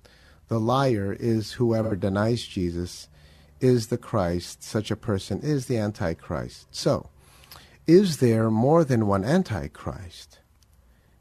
the 0.52 0.60
liar 0.60 1.16
is 1.18 1.54
whoever 1.54 1.96
denies 1.96 2.46
Jesus 2.46 3.08
is 3.62 3.88
the 3.88 3.98
Christ. 3.98 4.62
Such 4.62 4.92
a 4.92 4.98
person 4.98 5.40
is 5.40 5.68
the 5.68 5.78
Antichrist. 5.78 6.68
So, 6.72 7.10
is 7.88 8.18
there 8.18 8.52
more 8.52 8.84
than 8.84 9.08
one 9.08 9.24
Antichrist? 9.24 10.40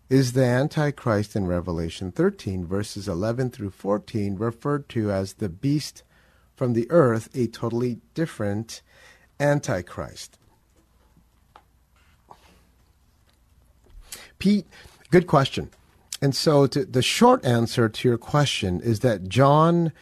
Is 0.08 0.32
the 0.32 0.44
Antichrist 0.44 1.36
in 1.36 1.46
Revelation 1.46 2.10
13, 2.10 2.66
verses 2.66 3.06
11 3.06 3.50
through 3.50 3.70
14, 3.70 4.34
referred 4.34 4.88
to 4.88 5.12
as 5.12 5.34
the 5.34 5.48
beast 5.48 6.02
from 6.56 6.72
the 6.72 6.90
earth, 6.90 7.28
a 7.32 7.46
totally 7.46 8.00
different 8.14 8.82
Antichrist? 9.38 10.40
Pete, 14.40 14.66
good 15.12 15.28
question. 15.28 15.70
And 16.22 16.34
so 16.34 16.66
to, 16.66 16.84
the 16.84 17.02
short 17.02 17.44
answer 17.44 17.88
to 17.88 18.08
your 18.08 18.18
question 18.18 18.80
is 18.80 19.00
that 19.00 19.28
John, 19.28 19.92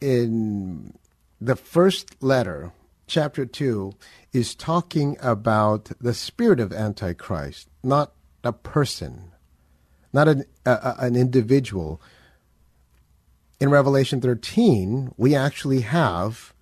in 0.00 0.98
the 1.40 1.56
first 1.56 2.20
letter, 2.22 2.72
chapter 3.06 3.46
2, 3.46 3.92
is 4.32 4.54
talking 4.54 5.16
about 5.20 5.90
the 6.00 6.14
spirit 6.14 6.60
of 6.60 6.72
Antichrist, 6.72 7.68
not 7.82 8.12
a 8.42 8.52
person, 8.52 9.32
not 10.12 10.28
an, 10.28 10.44
an 10.64 11.16
individual. 11.16 12.00
In 13.60 13.70
Revelation 13.70 14.20
13, 14.20 15.12
we 15.16 15.34
actually 15.34 15.80
have 15.80 16.54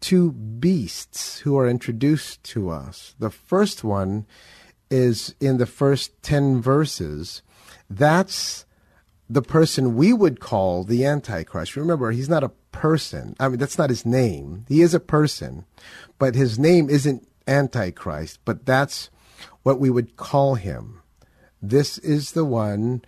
two 0.00 0.32
beasts 0.32 1.38
who 1.40 1.56
are 1.56 1.68
introduced 1.68 2.42
to 2.44 2.70
us. 2.70 3.14
The 3.18 3.30
first 3.30 3.82
one 3.82 4.26
is 4.90 5.34
in 5.40 5.56
the 5.56 5.66
first 5.66 6.22
10 6.22 6.60
verses. 6.60 7.42
That's 7.96 8.64
the 9.28 9.42
person 9.42 9.96
we 9.96 10.12
would 10.12 10.40
call 10.40 10.84
the 10.84 11.04
Antichrist. 11.04 11.76
Remember, 11.76 12.10
he's 12.10 12.28
not 12.28 12.44
a 12.44 12.52
person. 12.72 13.36
I 13.38 13.48
mean, 13.48 13.58
that's 13.58 13.78
not 13.78 13.90
his 13.90 14.04
name. 14.04 14.64
He 14.68 14.82
is 14.82 14.94
a 14.94 15.00
person, 15.00 15.64
but 16.18 16.34
his 16.34 16.58
name 16.58 16.90
isn't 16.90 17.26
Antichrist, 17.46 18.40
but 18.44 18.66
that's 18.66 19.10
what 19.62 19.78
we 19.78 19.90
would 19.90 20.16
call 20.16 20.56
him. 20.56 21.02
This 21.62 21.98
is 21.98 22.32
the 22.32 22.44
one, 22.44 23.02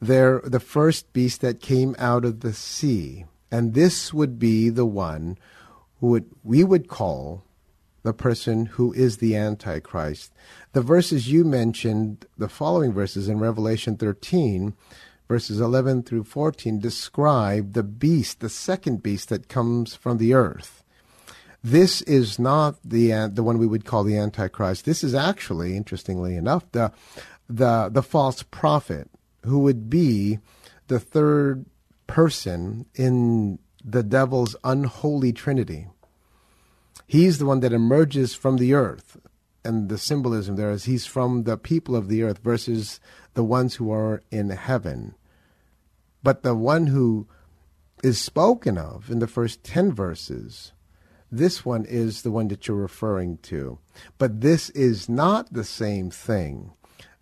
there, 0.00 0.40
the 0.44 0.60
first 0.60 1.12
beast 1.12 1.40
that 1.40 1.60
came 1.60 1.94
out 1.98 2.24
of 2.24 2.40
the 2.40 2.52
sea. 2.52 3.26
And 3.50 3.74
this 3.74 4.14
would 4.14 4.38
be 4.38 4.68
the 4.68 4.86
one 4.86 5.38
who 5.98 6.08
would, 6.08 6.26
we 6.44 6.64
would 6.64 6.88
call 6.88 7.44
the 8.02 8.12
person 8.12 8.66
who 8.66 8.92
is 8.92 9.18
the 9.18 9.36
Antichrist. 9.36 10.32
The 10.72 10.82
verses 10.82 11.30
you 11.30 11.44
mentioned, 11.44 12.26
the 12.38 12.48
following 12.48 12.92
verses 12.92 13.28
in 13.28 13.38
Revelation 13.38 13.96
13, 13.96 14.74
verses 15.28 15.60
11 15.60 16.04
through 16.04 16.24
14, 16.24 16.80
describe 16.80 17.72
the 17.74 17.82
beast, 17.82 18.40
the 18.40 18.48
second 18.48 19.02
beast 19.02 19.28
that 19.28 19.48
comes 19.48 19.94
from 19.94 20.18
the 20.18 20.34
earth. 20.34 20.82
This 21.62 22.00
is 22.02 22.38
not 22.38 22.76
the 22.82 23.12
uh, 23.12 23.28
the 23.28 23.42
one 23.42 23.58
we 23.58 23.66
would 23.66 23.84
call 23.84 24.02
the 24.02 24.16
Antichrist. 24.16 24.86
This 24.86 25.04
is 25.04 25.14
actually, 25.14 25.76
interestingly 25.76 26.34
enough, 26.34 26.64
the 26.72 26.90
the 27.50 27.90
the 27.92 28.02
false 28.02 28.42
prophet 28.44 29.10
who 29.44 29.58
would 29.58 29.90
be 29.90 30.38
the 30.88 30.98
third 30.98 31.66
person 32.06 32.86
in 32.94 33.58
the 33.84 34.02
devil's 34.02 34.56
unholy 34.64 35.32
trinity. 35.32 35.86
He's 37.10 37.38
the 37.38 37.44
one 37.44 37.58
that 37.58 37.72
emerges 37.72 38.36
from 38.36 38.58
the 38.58 38.72
earth. 38.72 39.16
And 39.64 39.88
the 39.88 39.98
symbolism 39.98 40.54
there 40.54 40.70
is 40.70 40.84
he's 40.84 41.06
from 41.06 41.42
the 41.42 41.56
people 41.56 41.96
of 41.96 42.06
the 42.06 42.22
earth 42.22 42.38
versus 42.38 43.00
the 43.34 43.42
ones 43.42 43.74
who 43.74 43.90
are 43.90 44.22
in 44.30 44.50
heaven. 44.50 45.16
But 46.22 46.44
the 46.44 46.54
one 46.54 46.86
who 46.86 47.26
is 48.04 48.20
spoken 48.20 48.78
of 48.78 49.10
in 49.10 49.18
the 49.18 49.26
first 49.26 49.64
10 49.64 49.92
verses, 49.92 50.70
this 51.32 51.64
one 51.64 51.84
is 51.84 52.22
the 52.22 52.30
one 52.30 52.46
that 52.46 52.68
you're 52.68 52.76
referring 52.76 53.38
to. 53.38 53.80
But 54.16 54.40
this 54.40 54.70
is 54.70 55.08
not 55.08 55.52
the 55.52 55.64
same 55.64 56.12
thing. 56.12 56.70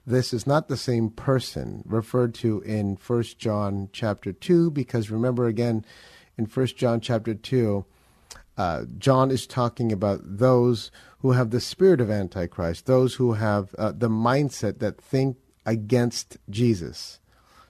This 0.07 0.35
is 0.35 0.47
not 0.47 0.69
the 0.69 0.77
same 0.77 1.09
person 1.09 1.83
referred 1.87 2.35
to 2.35 2.61
in 2.61 2.99
1 3.07 3.23
John 3.39 3.89
chapter 3.95 4.35
2 4.35 4.71
because 4.71 5.11
remember 5.11 5.47
again 5.47 5.87
in 6.37 6.45
1 6.45 6.67
John 6.77 7.01
chapter 7.01 7.33
2 7.33 7.87
uh, 8.59 8.85
John 8.99 9.31
is 9.31 9.47
talking 9.47 9.93
about 9.93 10.21
those 10.23 10.91
who 11.21 11.33
have 11.33 11.51
the 11.51 11.61
spirit 11.61 12.01
of 12.01 12.11
Antichrist, 12.11 12.87
those 12.87 13.15
who 13.15 13.35
have 13.35 13.75
uh, 13.77 13.93
the 13.93 14.11
mindset 14.11 14.81
that 14.81 15.01
think 15.01 15.39
against 15.65 16.37
Jesus. 16.51 17.21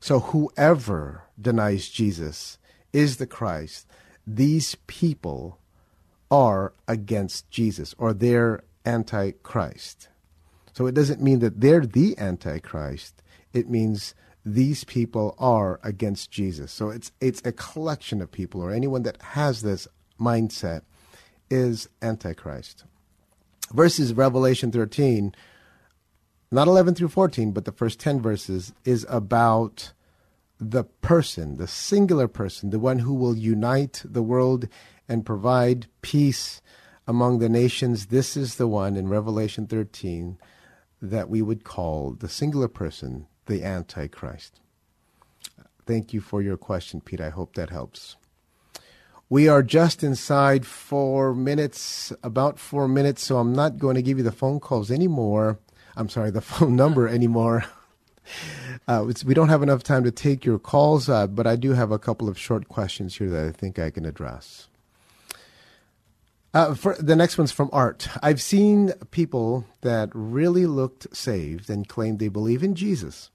So 0.00 0.20
whoever 0.20 1.24
denies 1.40 1.88
Jesus 1.88 2.58
is 2.92 3.18
the 3.18 3.26
Christ. 3.26 3.86
These 4.26 4.76
people 4.86 5.58
are 6.30 6.72
against 6.86 7.50
Jesus 7.50 7.94
or 7.98 8.12
they're 8.12 8.62
antichrist. 8.86 10.08
So 10.72 10.86
it 10.86 10.94
doesn't 10.94 11.22
mean 11.22 11.40
that 11.40 11.60
they're 11.60 11.86
the 11.86 12.16
antichrist. 12.18 13.22
It 13.52 13.68
means 13.68 14.14
these 14.44 14.84
people 14.84 15.34
are 15.38 15.80
against 15.82 16.30
Jesus. 16.30 16.72
So 16.72 16.90
it's 16.90 17.12
it's 17.20 17.42
a 17.44 17.52
collection 17.52 18.22
of 18.22 18.30
people 18.30 18.62
or 18.62 18.70
anyone 18.70 19.02
that 19.02 19.20
has 19.20 19.62
this 19.62 19.88
mindset 20.18 20.82
is 21.50 21.88
Antichrist. 22.02 22.84
Verses 23.72 24.14
Revelation 24.14 24.72
13, 24.72 25.34
not 26.50 26.68
11 26.68 26.94
through 26.94 27.08
14, 27.08 27.52
but 27.52 27.64
the 27.64 27.72
first 27.72 28.00
10 28.00 28.20
verses, 28.20 28.72
is 28.84 29.06
about 29.08 29.92
the 30.58 30.84
person, 30.84 31.56
the 31.56 31.68
singular 31.68 32.26
person, 32.28 32.70
the 32.70 32.78
one 32.78 33.00
who 33.00 33.14
will 33.14 33.36
unite 33.36 34.02
the 34.04 34.22
world 34.22 34.68
and 35.08 35.26
provide 35.26 35.86
peace 36.02 36.60
among 37.06 37.38
the 37.38 37.48
nations. 37.48 38.06
This 38.06 38.36
is 38.36 38.56
the 38.56 38.68
one 38.68 38.96
in 38.96 39.08
Revelation 39.08 39.66
13 39.66 40.38
that 41.00 41.28
we 41.30 41.42
would 41.42 41.64
call 41.64 42.12
the 42.12 42.28
singular 42.28 42.68
person, 42.68 43.26
the 43.46 43.62
Antichrist. 43.62 44.60
Thank 45.86 46.12
you 46.12 46.20
for 46.20 46.42
your 46.42 46.56
question, 46.56 47.00
Pete. 47.00 47.20
I 47.20 47.30
hope 47.30 47.54
that 47.54 47.70
helps. 47.70 48.16
We 49.30 49.46
are 49.46 49.62
just 49.62 50.02
inside 50.02 50.64
four 50.64 51.34
minutes, 51.34 52.14
about 52.22 52.58
four 52.58 52.88
minutes, 52.88 53.22
so 53.26 53.36
I'm 53.36 53.52
not 53.52 53.76
going 53.76 53.96
to 53.96 54.02
give 54.02 54.16
you 54.16 54.24
the 54.24 54.32
phone 54.32 54.58
calls 54.58 54.90
anymore. 54.90 55.58
I'm 55.96 56.08
sorry, 56.08 56.30
the 56.30 56.40
phone 56.52 56.76
number 56.76 57.08
anymore. 57.08 57.64
Uh, 58.86 59.10
we 59.24 59.32
don't 59.32 59.48
have 59.48 59.62
enough 59.62 59.82
time 59.82 60.04
to 60.04 60.10
take 60.10 60.44
your 60.44 60.58
calls, 60.58 61.08
uh, 61.08 61.26
but 61.26 61.46
I 61.46 61.56
do 61.56 61.72
have 61.72 61.90
a 61.90 61.98
couple 61.98 62.28
of 62.28 62.38
short 62.38 62.68
questions 62.68 63.16
here 63.16 63.30
that 63.30 63.46
I 63.46 63.52
think 63.52 63.78
I 63.78 63.88
can 63.88 64.04
address. 64.04 64.68
Uh, 66.52 66.74
for, 66.74 66.94
the 66.98 67.16
next 67.16 67.38
one's 67.38 67.52
from 67.52 67.70
Art. 67.72 68.06
I've 68.22 68.42
seen 68.42 68.92
people 69.10 69.64
that 69.80 70.10
really 70.12 70.66
looked 70.66 71.14
saved 71.16 71.70
and 71.70 71.88
claimed 71.88 72.18
they 72.18 72.28
believe 72.28 72.62
in 72.62 72.74
Jesus, 72.74 73.30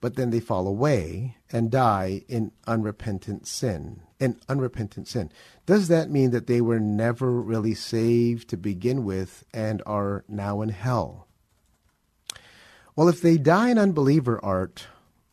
but 0.00 0.14
then 0.14 0.30
they 0.30 0.38
fall 0.38 0.68
away 0.68 1.36
and 1.50 1.70
die 1.70 2.22
in 2.28 2.52
unrepentant 2.68 3.48
sin. 3.48 4.02
In 4.20 4.38
unrepentant 4.50 5.08
sin. 5.08 5.32
Does 5.64 5.88
that 5.88 6.10
mean 6.10 6.30
that 6.30 6.46
they 6.46 6.60
were 6.60 6.78
never 6.78 7.32
really 7.40 7.74
saved 7.74 8.48
to 8.50 8.58
begin 8.58 9.04
with 9.04 9.44
and 9.54 9.82
are 9.86 10.24
now 10.28 10.60
in 10.60 10.68
hell? 10.68 11.26
Well, 12.94 13.08
if 13.08 13.22
they 13.22 13.38
die 13.38 13.70
an 13.70 13.78
unbeliever, 13.78 14.38
Art, 14.44 14.86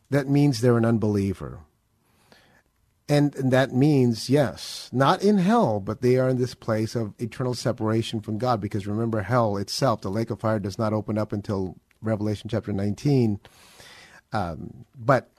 that 0.09 0.29
means 0.29 0.61
they're 0.61 0.77
an 0.77 0.85
unbeliever. 0.85 1.59
And, 3.09 3.35
and 3.35 3.51
that 3.51 3.73
means, 3.73 4.29
yes, 4.29 4.89
not 4.91 5.21
in 5.21 5.37
hell, 5.37 5.79
but 5.79 6.01
they 6.01 6.17
are 6.17 6.29
in 6.29 6.37
this 6.37 6.53
place 6.53 6.95
of 6.95 7.13
eternal 7.19 7.53
separation 7.53 8.21
from 8.21 8.37
God. 8.37 8.59
Because 8.61 8.87
remember, 8.87 9.21
hell 9.21 9.57
itself, 9.57 10.01
the 10.01 10.09
lake 10.09 10.29
of 10.29 10.39
fire, 10.39 10.59
does 10.59 10.77
not 10.77 10.93
open 10.93 11.17
up 11.17 11.31
until 11.31 11.75
Revelation 12.01 12.49
chapter 12.49 12.73
19. 12.73 13.39
Um, 14.33 14.85
but 14.95 15.29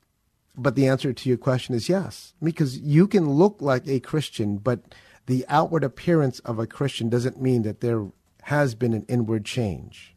but 0.58 0.74
the 0.74 0.88
answer 0.88 1.12
to 1.12 1.28
your 1.28 1.38
question 1.38 1.74
is 1.74 1.88
yes, 1.88 2.34
because 2.42 2.78
you 2.78 3.06
can 3.06 3.30
look 3.30 3.58
like 3.60 3.86
a 3.86 4.00
Christian, 4.00 4.58
but 4.58 4.80
the 5.26 5.44
outward 5.48 5.84
appearance 5.84 6.40
of 6.40 6.58
a 6.58 6.66
Christian 6.66 7.08
doesn't 7.08 7.40
mean 7.40 7.62
that 7.62 7.80
there 7.80 8.06
has 8.42 8.74
been 8.74 8.92
an 8.92 9.06
inward 9.08 9.44
change. 9.44 10.14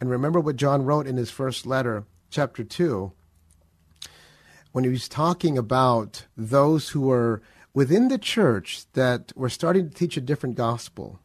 And 0.00 0.10
remember 0.10 0.40
what 0.40 0.56
John 0.56 0.84
wrote 0.84 1.06
in 1.06 1.16
his 1.16 1.30
first 1.30 1.66
letter, 1.66 2.04
chapter 2.30 2.62
2, 2.62 3.12
when 4.72 4.84
he 4.84 4.90
was 4.90 5.08
talking 5.08 5.56
about 5.56 6.26
those 6.36 6.90
who 6.90 7.02
were 7.02 7.40
within 7.72 8.08
the 8.08 8.18
church 8.18 8.84
that 8.92 9.32
were 9.36 9.48
starting 9.48 9.88
to 9.88 9.94
teach 9.94 10.16
a 10.16 10.20
different 10.20 10.56
gospel. 10.56 11.20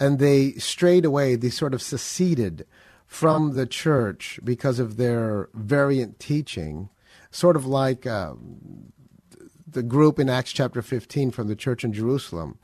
And 0.00 0.18
they 0.18 0.52
strayed 0.54 1.04
away, 1.04 1.34
they 1.34 1.50
sort 1.50 1.74
of 1.74 1.82
seceded 1.82 2.66
from 3.06 3.54
the 3.54 3.66
church 3.66 4.38
because 4.44 4.78
of 4.78 4.96
their 4.96 5.48
variant 5.54 6.20
teaching, 6.20 6.88
sort 7.30 7.56
of 7.56 7.66
like 7.66 8.06
uh, 8.06 8.34
the 9.66 9.82
group 9.82 10.18
in 10.18 10.28
Acts 10.28 10.52
chapter 10.52 10.82
15 10.82 11.30
from 11.30 11.48
the 11.48 11.56
church 11.56 11.84
in 11.84 11.92
Jerusalem. 11.92 12.58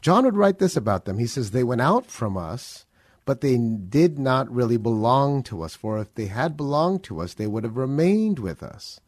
John 0.00 0.24
would 0.24 0.36
write 0.36 0.58
this 0.58 0.76
about 0.76 1.04
them. 1.04 1.18
He 1.18 1.26
says, 1.26 1.50
They 1.50 1.64
went 1.64 1.80
out 1.80 2.06
from 2.06 2.36
us, 2.36 2.84
but 3.24 3.40
they 3.40 3.56
did 3.56 4.18
not 4.18 4.50
really 4.50 4.76
belong 4.76 5.42
to 5.44 5.62
us. 5.62 5.74
For 5.74 5.98
if 5.98 6.14
they 6.14 6.26
had 6.26 6.56
belonged 6.56 7.02
to 7.04 7.20
us, 7.20 7.34
they 7.34 7.46
would 7.46 7.64
have 7.64 7.76
remained 7.76 8.38
with 8.38 8.62
us. 8.62 9.00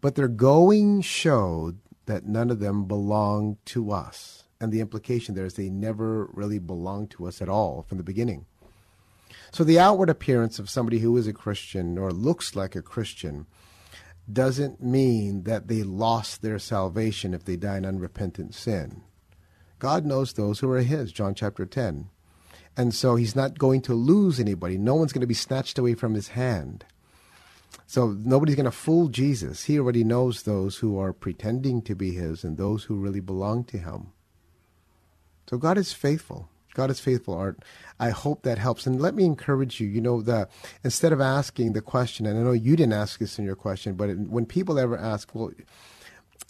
But 0.00 0.14
their 0.14 0.28
going 0.28 1.02
showed 1.02 1.78
that 2.06 2.26
none 2.26 2.50
of 2.50 2.60
them 2.60 2.86
belonged 2.86 3.58
to 3.66 3.90
us. 3.90 4.44
And 4.60 4.72
the 4.72 4.80
implication 4.80 5.34
there 5.34 5.44
is 5.44 5.54
they 5.54 5.68
never 5.68 6.26
really 6.32 6.58
belonged 6.58 7.10
to 7.10 7.26
us 7.26 7.42
at 7.42 7.48
all 7.48 7.84
from 7.86 7.98
the 7.98 8.04
beginning. 8.04 8.46
So 9.52 9.64
the 9.64 9.78
outward 9.78 10.10
appearance 10.10 10.58
of 10.58 10.70
somebody 10.70 10.98
who 11.00 11.16
is 11.16 11.26
a 11.26 11.32
Christian 11.32 11.98
or 11.98 12.10
looks 12.10 12.56
like 12.56 12.74
a 12.74 12.82
Christian 12.82 13.46
doesn't 14.32 14.82
mean 14.82 15.44
that 15.44 15.68
they 15.68 15.82
lost 15.82 16.42
their 16.42 16.58
salvation 16.58 17.34
if 17.34 17.44
they 17.44 17.56
die 17.56 17.78
in 17.78 17.86
unrepentant 17.86 18.54
sin. 18.54 19.02
God 19.78 20.04
knows 20.04 20.32
those 20.32 20.60
who 20.60 20.70
are 20.70 20.80
His, 20.80 21.12
John 21.12 21.34
chapter 21.34 21.64
10. 21.64 22.08
And 22.76 22.94
so 22.94 23.16
He's 23.16 23.36
not 23.36 23.58
going 23.58 23.80
to 23.82 23.94
lose 23.94 24.38
anybody. 24.38 24.76
No 24.76 24.94
one's 24.94 25.12
going 25.12 25.22
to 25.22 25.26
be 25.26 25.34
snatched 25.34 25.78
away 25.78 25.94
from 25.94 26.14
His 26.14 26.28
hand. 26.28 26.84
So 27.86 28.08
nobody's 28.08 28.56
going 28.56 28.64
to 28.64 28.70
fool 28.70 29.08
Jesus. 29.08 29.64
He 29.64 29.78
already 29.78 30.04
knows 30.04 30.42
those 30.42 30.78
who 30.78 30.98
are 30.98 31.12
pretending 31.12 31.80
to 31.82 31.94
be 31.94 32.12
His 32.12 32.44
and 32.44 32.56
those 32.56 32.84
who 32.84 32.96
really 32.96 33.20
belong 33.20 33.64
to 33.64 33.78
Him. 33.78 34.08
So 35.48 35.56
God 35.56 35.78
is 35.78 35.92
faithful. 35.92 36.50
God 36.78 36.92
is 36.92 37.00
faithful, 37.00 37.34
Art. 37.34 37.64
I 37.98 38.10
hope 38.10 38.42
that 38.42 38.56
helps. 38.56 38.86
And 38.86 39.02
let 39.02 39.16
me 39.16 39.24
encourage 39.24 39.80
you. 39.80 39.88
You 39.88 40.00
know, 40.00 40.22
the 40.22 40.48
instead 40.84 41.12
of 41.12 41.20
asking 41.20 41.72
the 41.72 41.80
question, 41.80 42.24
and 42.24 42.38
I 42.38 42.42
know 42.44 42.52
you 42.52 42.76
didn't 42.76 42.92
ask 42.92 43.18
this 43.18 43.36
in 43.36 43.44
your 43.44 43.56
question, 43.56 43.94
but 43.94 44.10
it, 44.10 44.16
when 44.16 44.46
people 44.46 44.78
ever 44.78 44.96
ask, 44.96 45.34
"Well, 45.34 45.50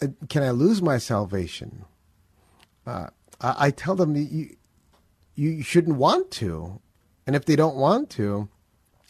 uh, 0.03 0.09
can 0.29 0.43
I 0.43 0.51
lose 0.51 0.83
my 0.83 0.99
salvation?" 0.99 1.83
Uh, 2.85 3.07
I, 3.41 3.55
I 3.57 3.71
tell 3.71 3.95
them 3.95 4.15
you 4.15 4.55
you 5.33 5.63
shouldn't 5.63 5.97
want 5.97 6.29
to, 6.31 6.79
and 7.25 7.35
if 7.35 7.45
they 7.45 7.55
don't 7.55 7.75
want 7.75 8.11
to, 8.11 8.49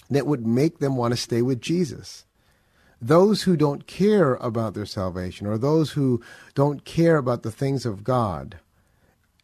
that 0.09 0.26
would 0.26 0.47
make 0.47 0.80
them 0.80 0.95
want 0.95 1.11
to 1.11 1.17
stay 1.17 1.41
with 1.41 1.59
Jesus 1.59 2.26
those 3.01 3.43
who 3.43 3.55
don't 3.55 3.88
care 3.88 4.36
about 4.36 4.74
their 4.74 4.86
salvation 4.86 5.47
or 5.47 5.57
those 5.57 5.91
who 5.91 6.22
don't 6.53 6.84
care 6.84 7.15
about 7.15 7.43
the 7.43 7.51
things 7.51 7.86
of 7.86 8.03
God, 8.03 8.59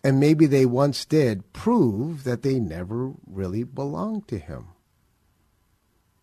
and 0.05 0.19
maybe 0.19 0.45
they 0.45 0.67
once 0.67 1.03
did, 1.03 1.51
prove 1.51 2.25
that 2.25 2.43
they 2.43 2.59
never 2.59 3.13
really 3.25 3.63
belonged 3.63 4.27
to 4.27 4.37
Him. 4.37 4.67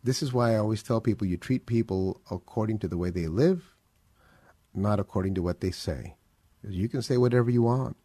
This 0.05 0.23
is 0.23 0.33
why 0.33 0.53
I 0.53 0.59
always 0.59 0.85
tell 0.85 1.01
people 1.01 1.27
you 1.27 1.37
treat 1.37 1.67
people 1.67 2.21
according 2.31 2.79
to 2.79 2.89
the 2.89 2.97
way 2.97 3.11
they 3.11 3.27
live, 3.27 3.75
not 4.73 5.01
according 5.01 5.35
to 5.35 5.43
what 5.43 5.61
they 5.61 5.73
say. 5.73 6.15
You 6.63 6.89
can 6.89 7.03
say 7.03 7.17
whatever 7.17 7.51
you 7.51 7.63
want, 7.63 7.97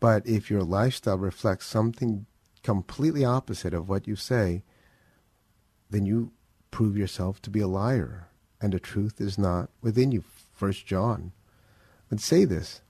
but 0.00 0.26
if 0.26 0.50
your 0.50 0.64
lifestyle 0.64 1.18
reflects 1.18 1.66
something 1.66 2.26
completely 2.64 3.24
opposite 3.24 3.72
of 3.72 3.88
what 3.88 4.08
you 4.08 4.16
say, 4.16 4.64
then 5.90 6.06
you 6.06 6.32
prove 6.72 6.96
yourself 6.96 7.40
to 7.42 7.50
be 7.50 7.60
a 7.60 7.68
liar 7.68 8.30
and 8.60 8.72
the 8.72 8.80
truth 8.80 9.20
is 9.20 9.38
not 9.38 9.70
within 9.80 10.10
you. 10.10 10.24
First 10.52 10.86
John 10.86 11.30
would 12.10 12.20
say 12.20 12.44
this. 12.44 12.80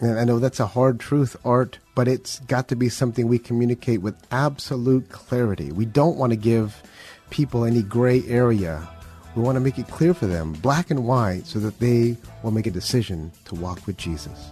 And 0.00 0.18
I 0.18 0.24
know 0.24 0.38
that's 0.38 0.60
a 0.60 0.66
hard 0.66 0.98
truth, 0.98 1.36
Art, 1.44 1.78
but 1.94 2.08
it's 2.08 2.40
got 2.40 2.68
to 2.68 2.76
be 2.76 2.88
something 2.88 3.28
we 3.28 3.38
communicate 3.38 4.00
with 4.00 4.16
absolute 4.30 5.10
clarity. 5.10 5.70
We 5.72 5.84
don't 5.84 6.16
want 6.16 6.32
to 6.32 6.36
give 6.36 6.82
people 7.28 7.64
any 7.64 7.82
gray 7.82 8.24
area. 8.26 8.88
We 9.36 9.42
want 9.42 9.56
to 9.56 9.60
make 9.60 9.78
it 9.78 9.88
clear 9.88 10.14
for 10.14 10.26
them, 10.26 10.54
black 10.54 10.90
and 10.90 11.06
white, 11.06 11.46
so 11.46 11.58
that 11.60 11.78
they 11.80 12.16
will 12.42 12.50
make 12.50 12.66
a 12.66 12.70
decision 12.70 13.30
to 13.44 13.54
walk 13.54 13.86
with 13.86 13.98
Jesus. 13.98 14.50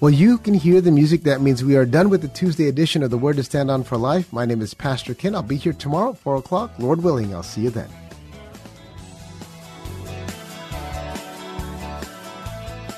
Well, 0.00 0.10
you 0.10 0.38
can 0.38 0.54
hear 0.54 0.80
the 0.80 0.90
music. 0.90 1.22
That 1.22 1.40
means 1.40 1.64
we 1.64 1.76
are 1.76 1.86
done 1.86 2.10
with 2.10 2.20
the 2.20 2.28
Tuesday 2.28 2.68
edition 2.68 3.04
of 3.04 3.10
The 3.10 3.16
Word 3.16 3.36
to 3.36 3.44
Stand 3.44 3.70
On 3.70 3.84
for 3.84 3.96
Life. 3.96 4.32
My 4.32 4.44
name 4.44 4.60
is 4.60 4.74
Pastor 4.74 5.14
Ken. 5.14 5.34
I'll 5.34 5.42
be 5.42 5.56
here 5.56 5.72
tomorrow 5.72 6.10
at 6.10 6.18
4 6.18 6.36
o'clock. 6.36 6.72
Lord 6.78 7.02
willing, 7.02 7.32
I'll 7.32 7.44
see 7.44 7.62
you 7.62 7.70
then. 7.70 7.88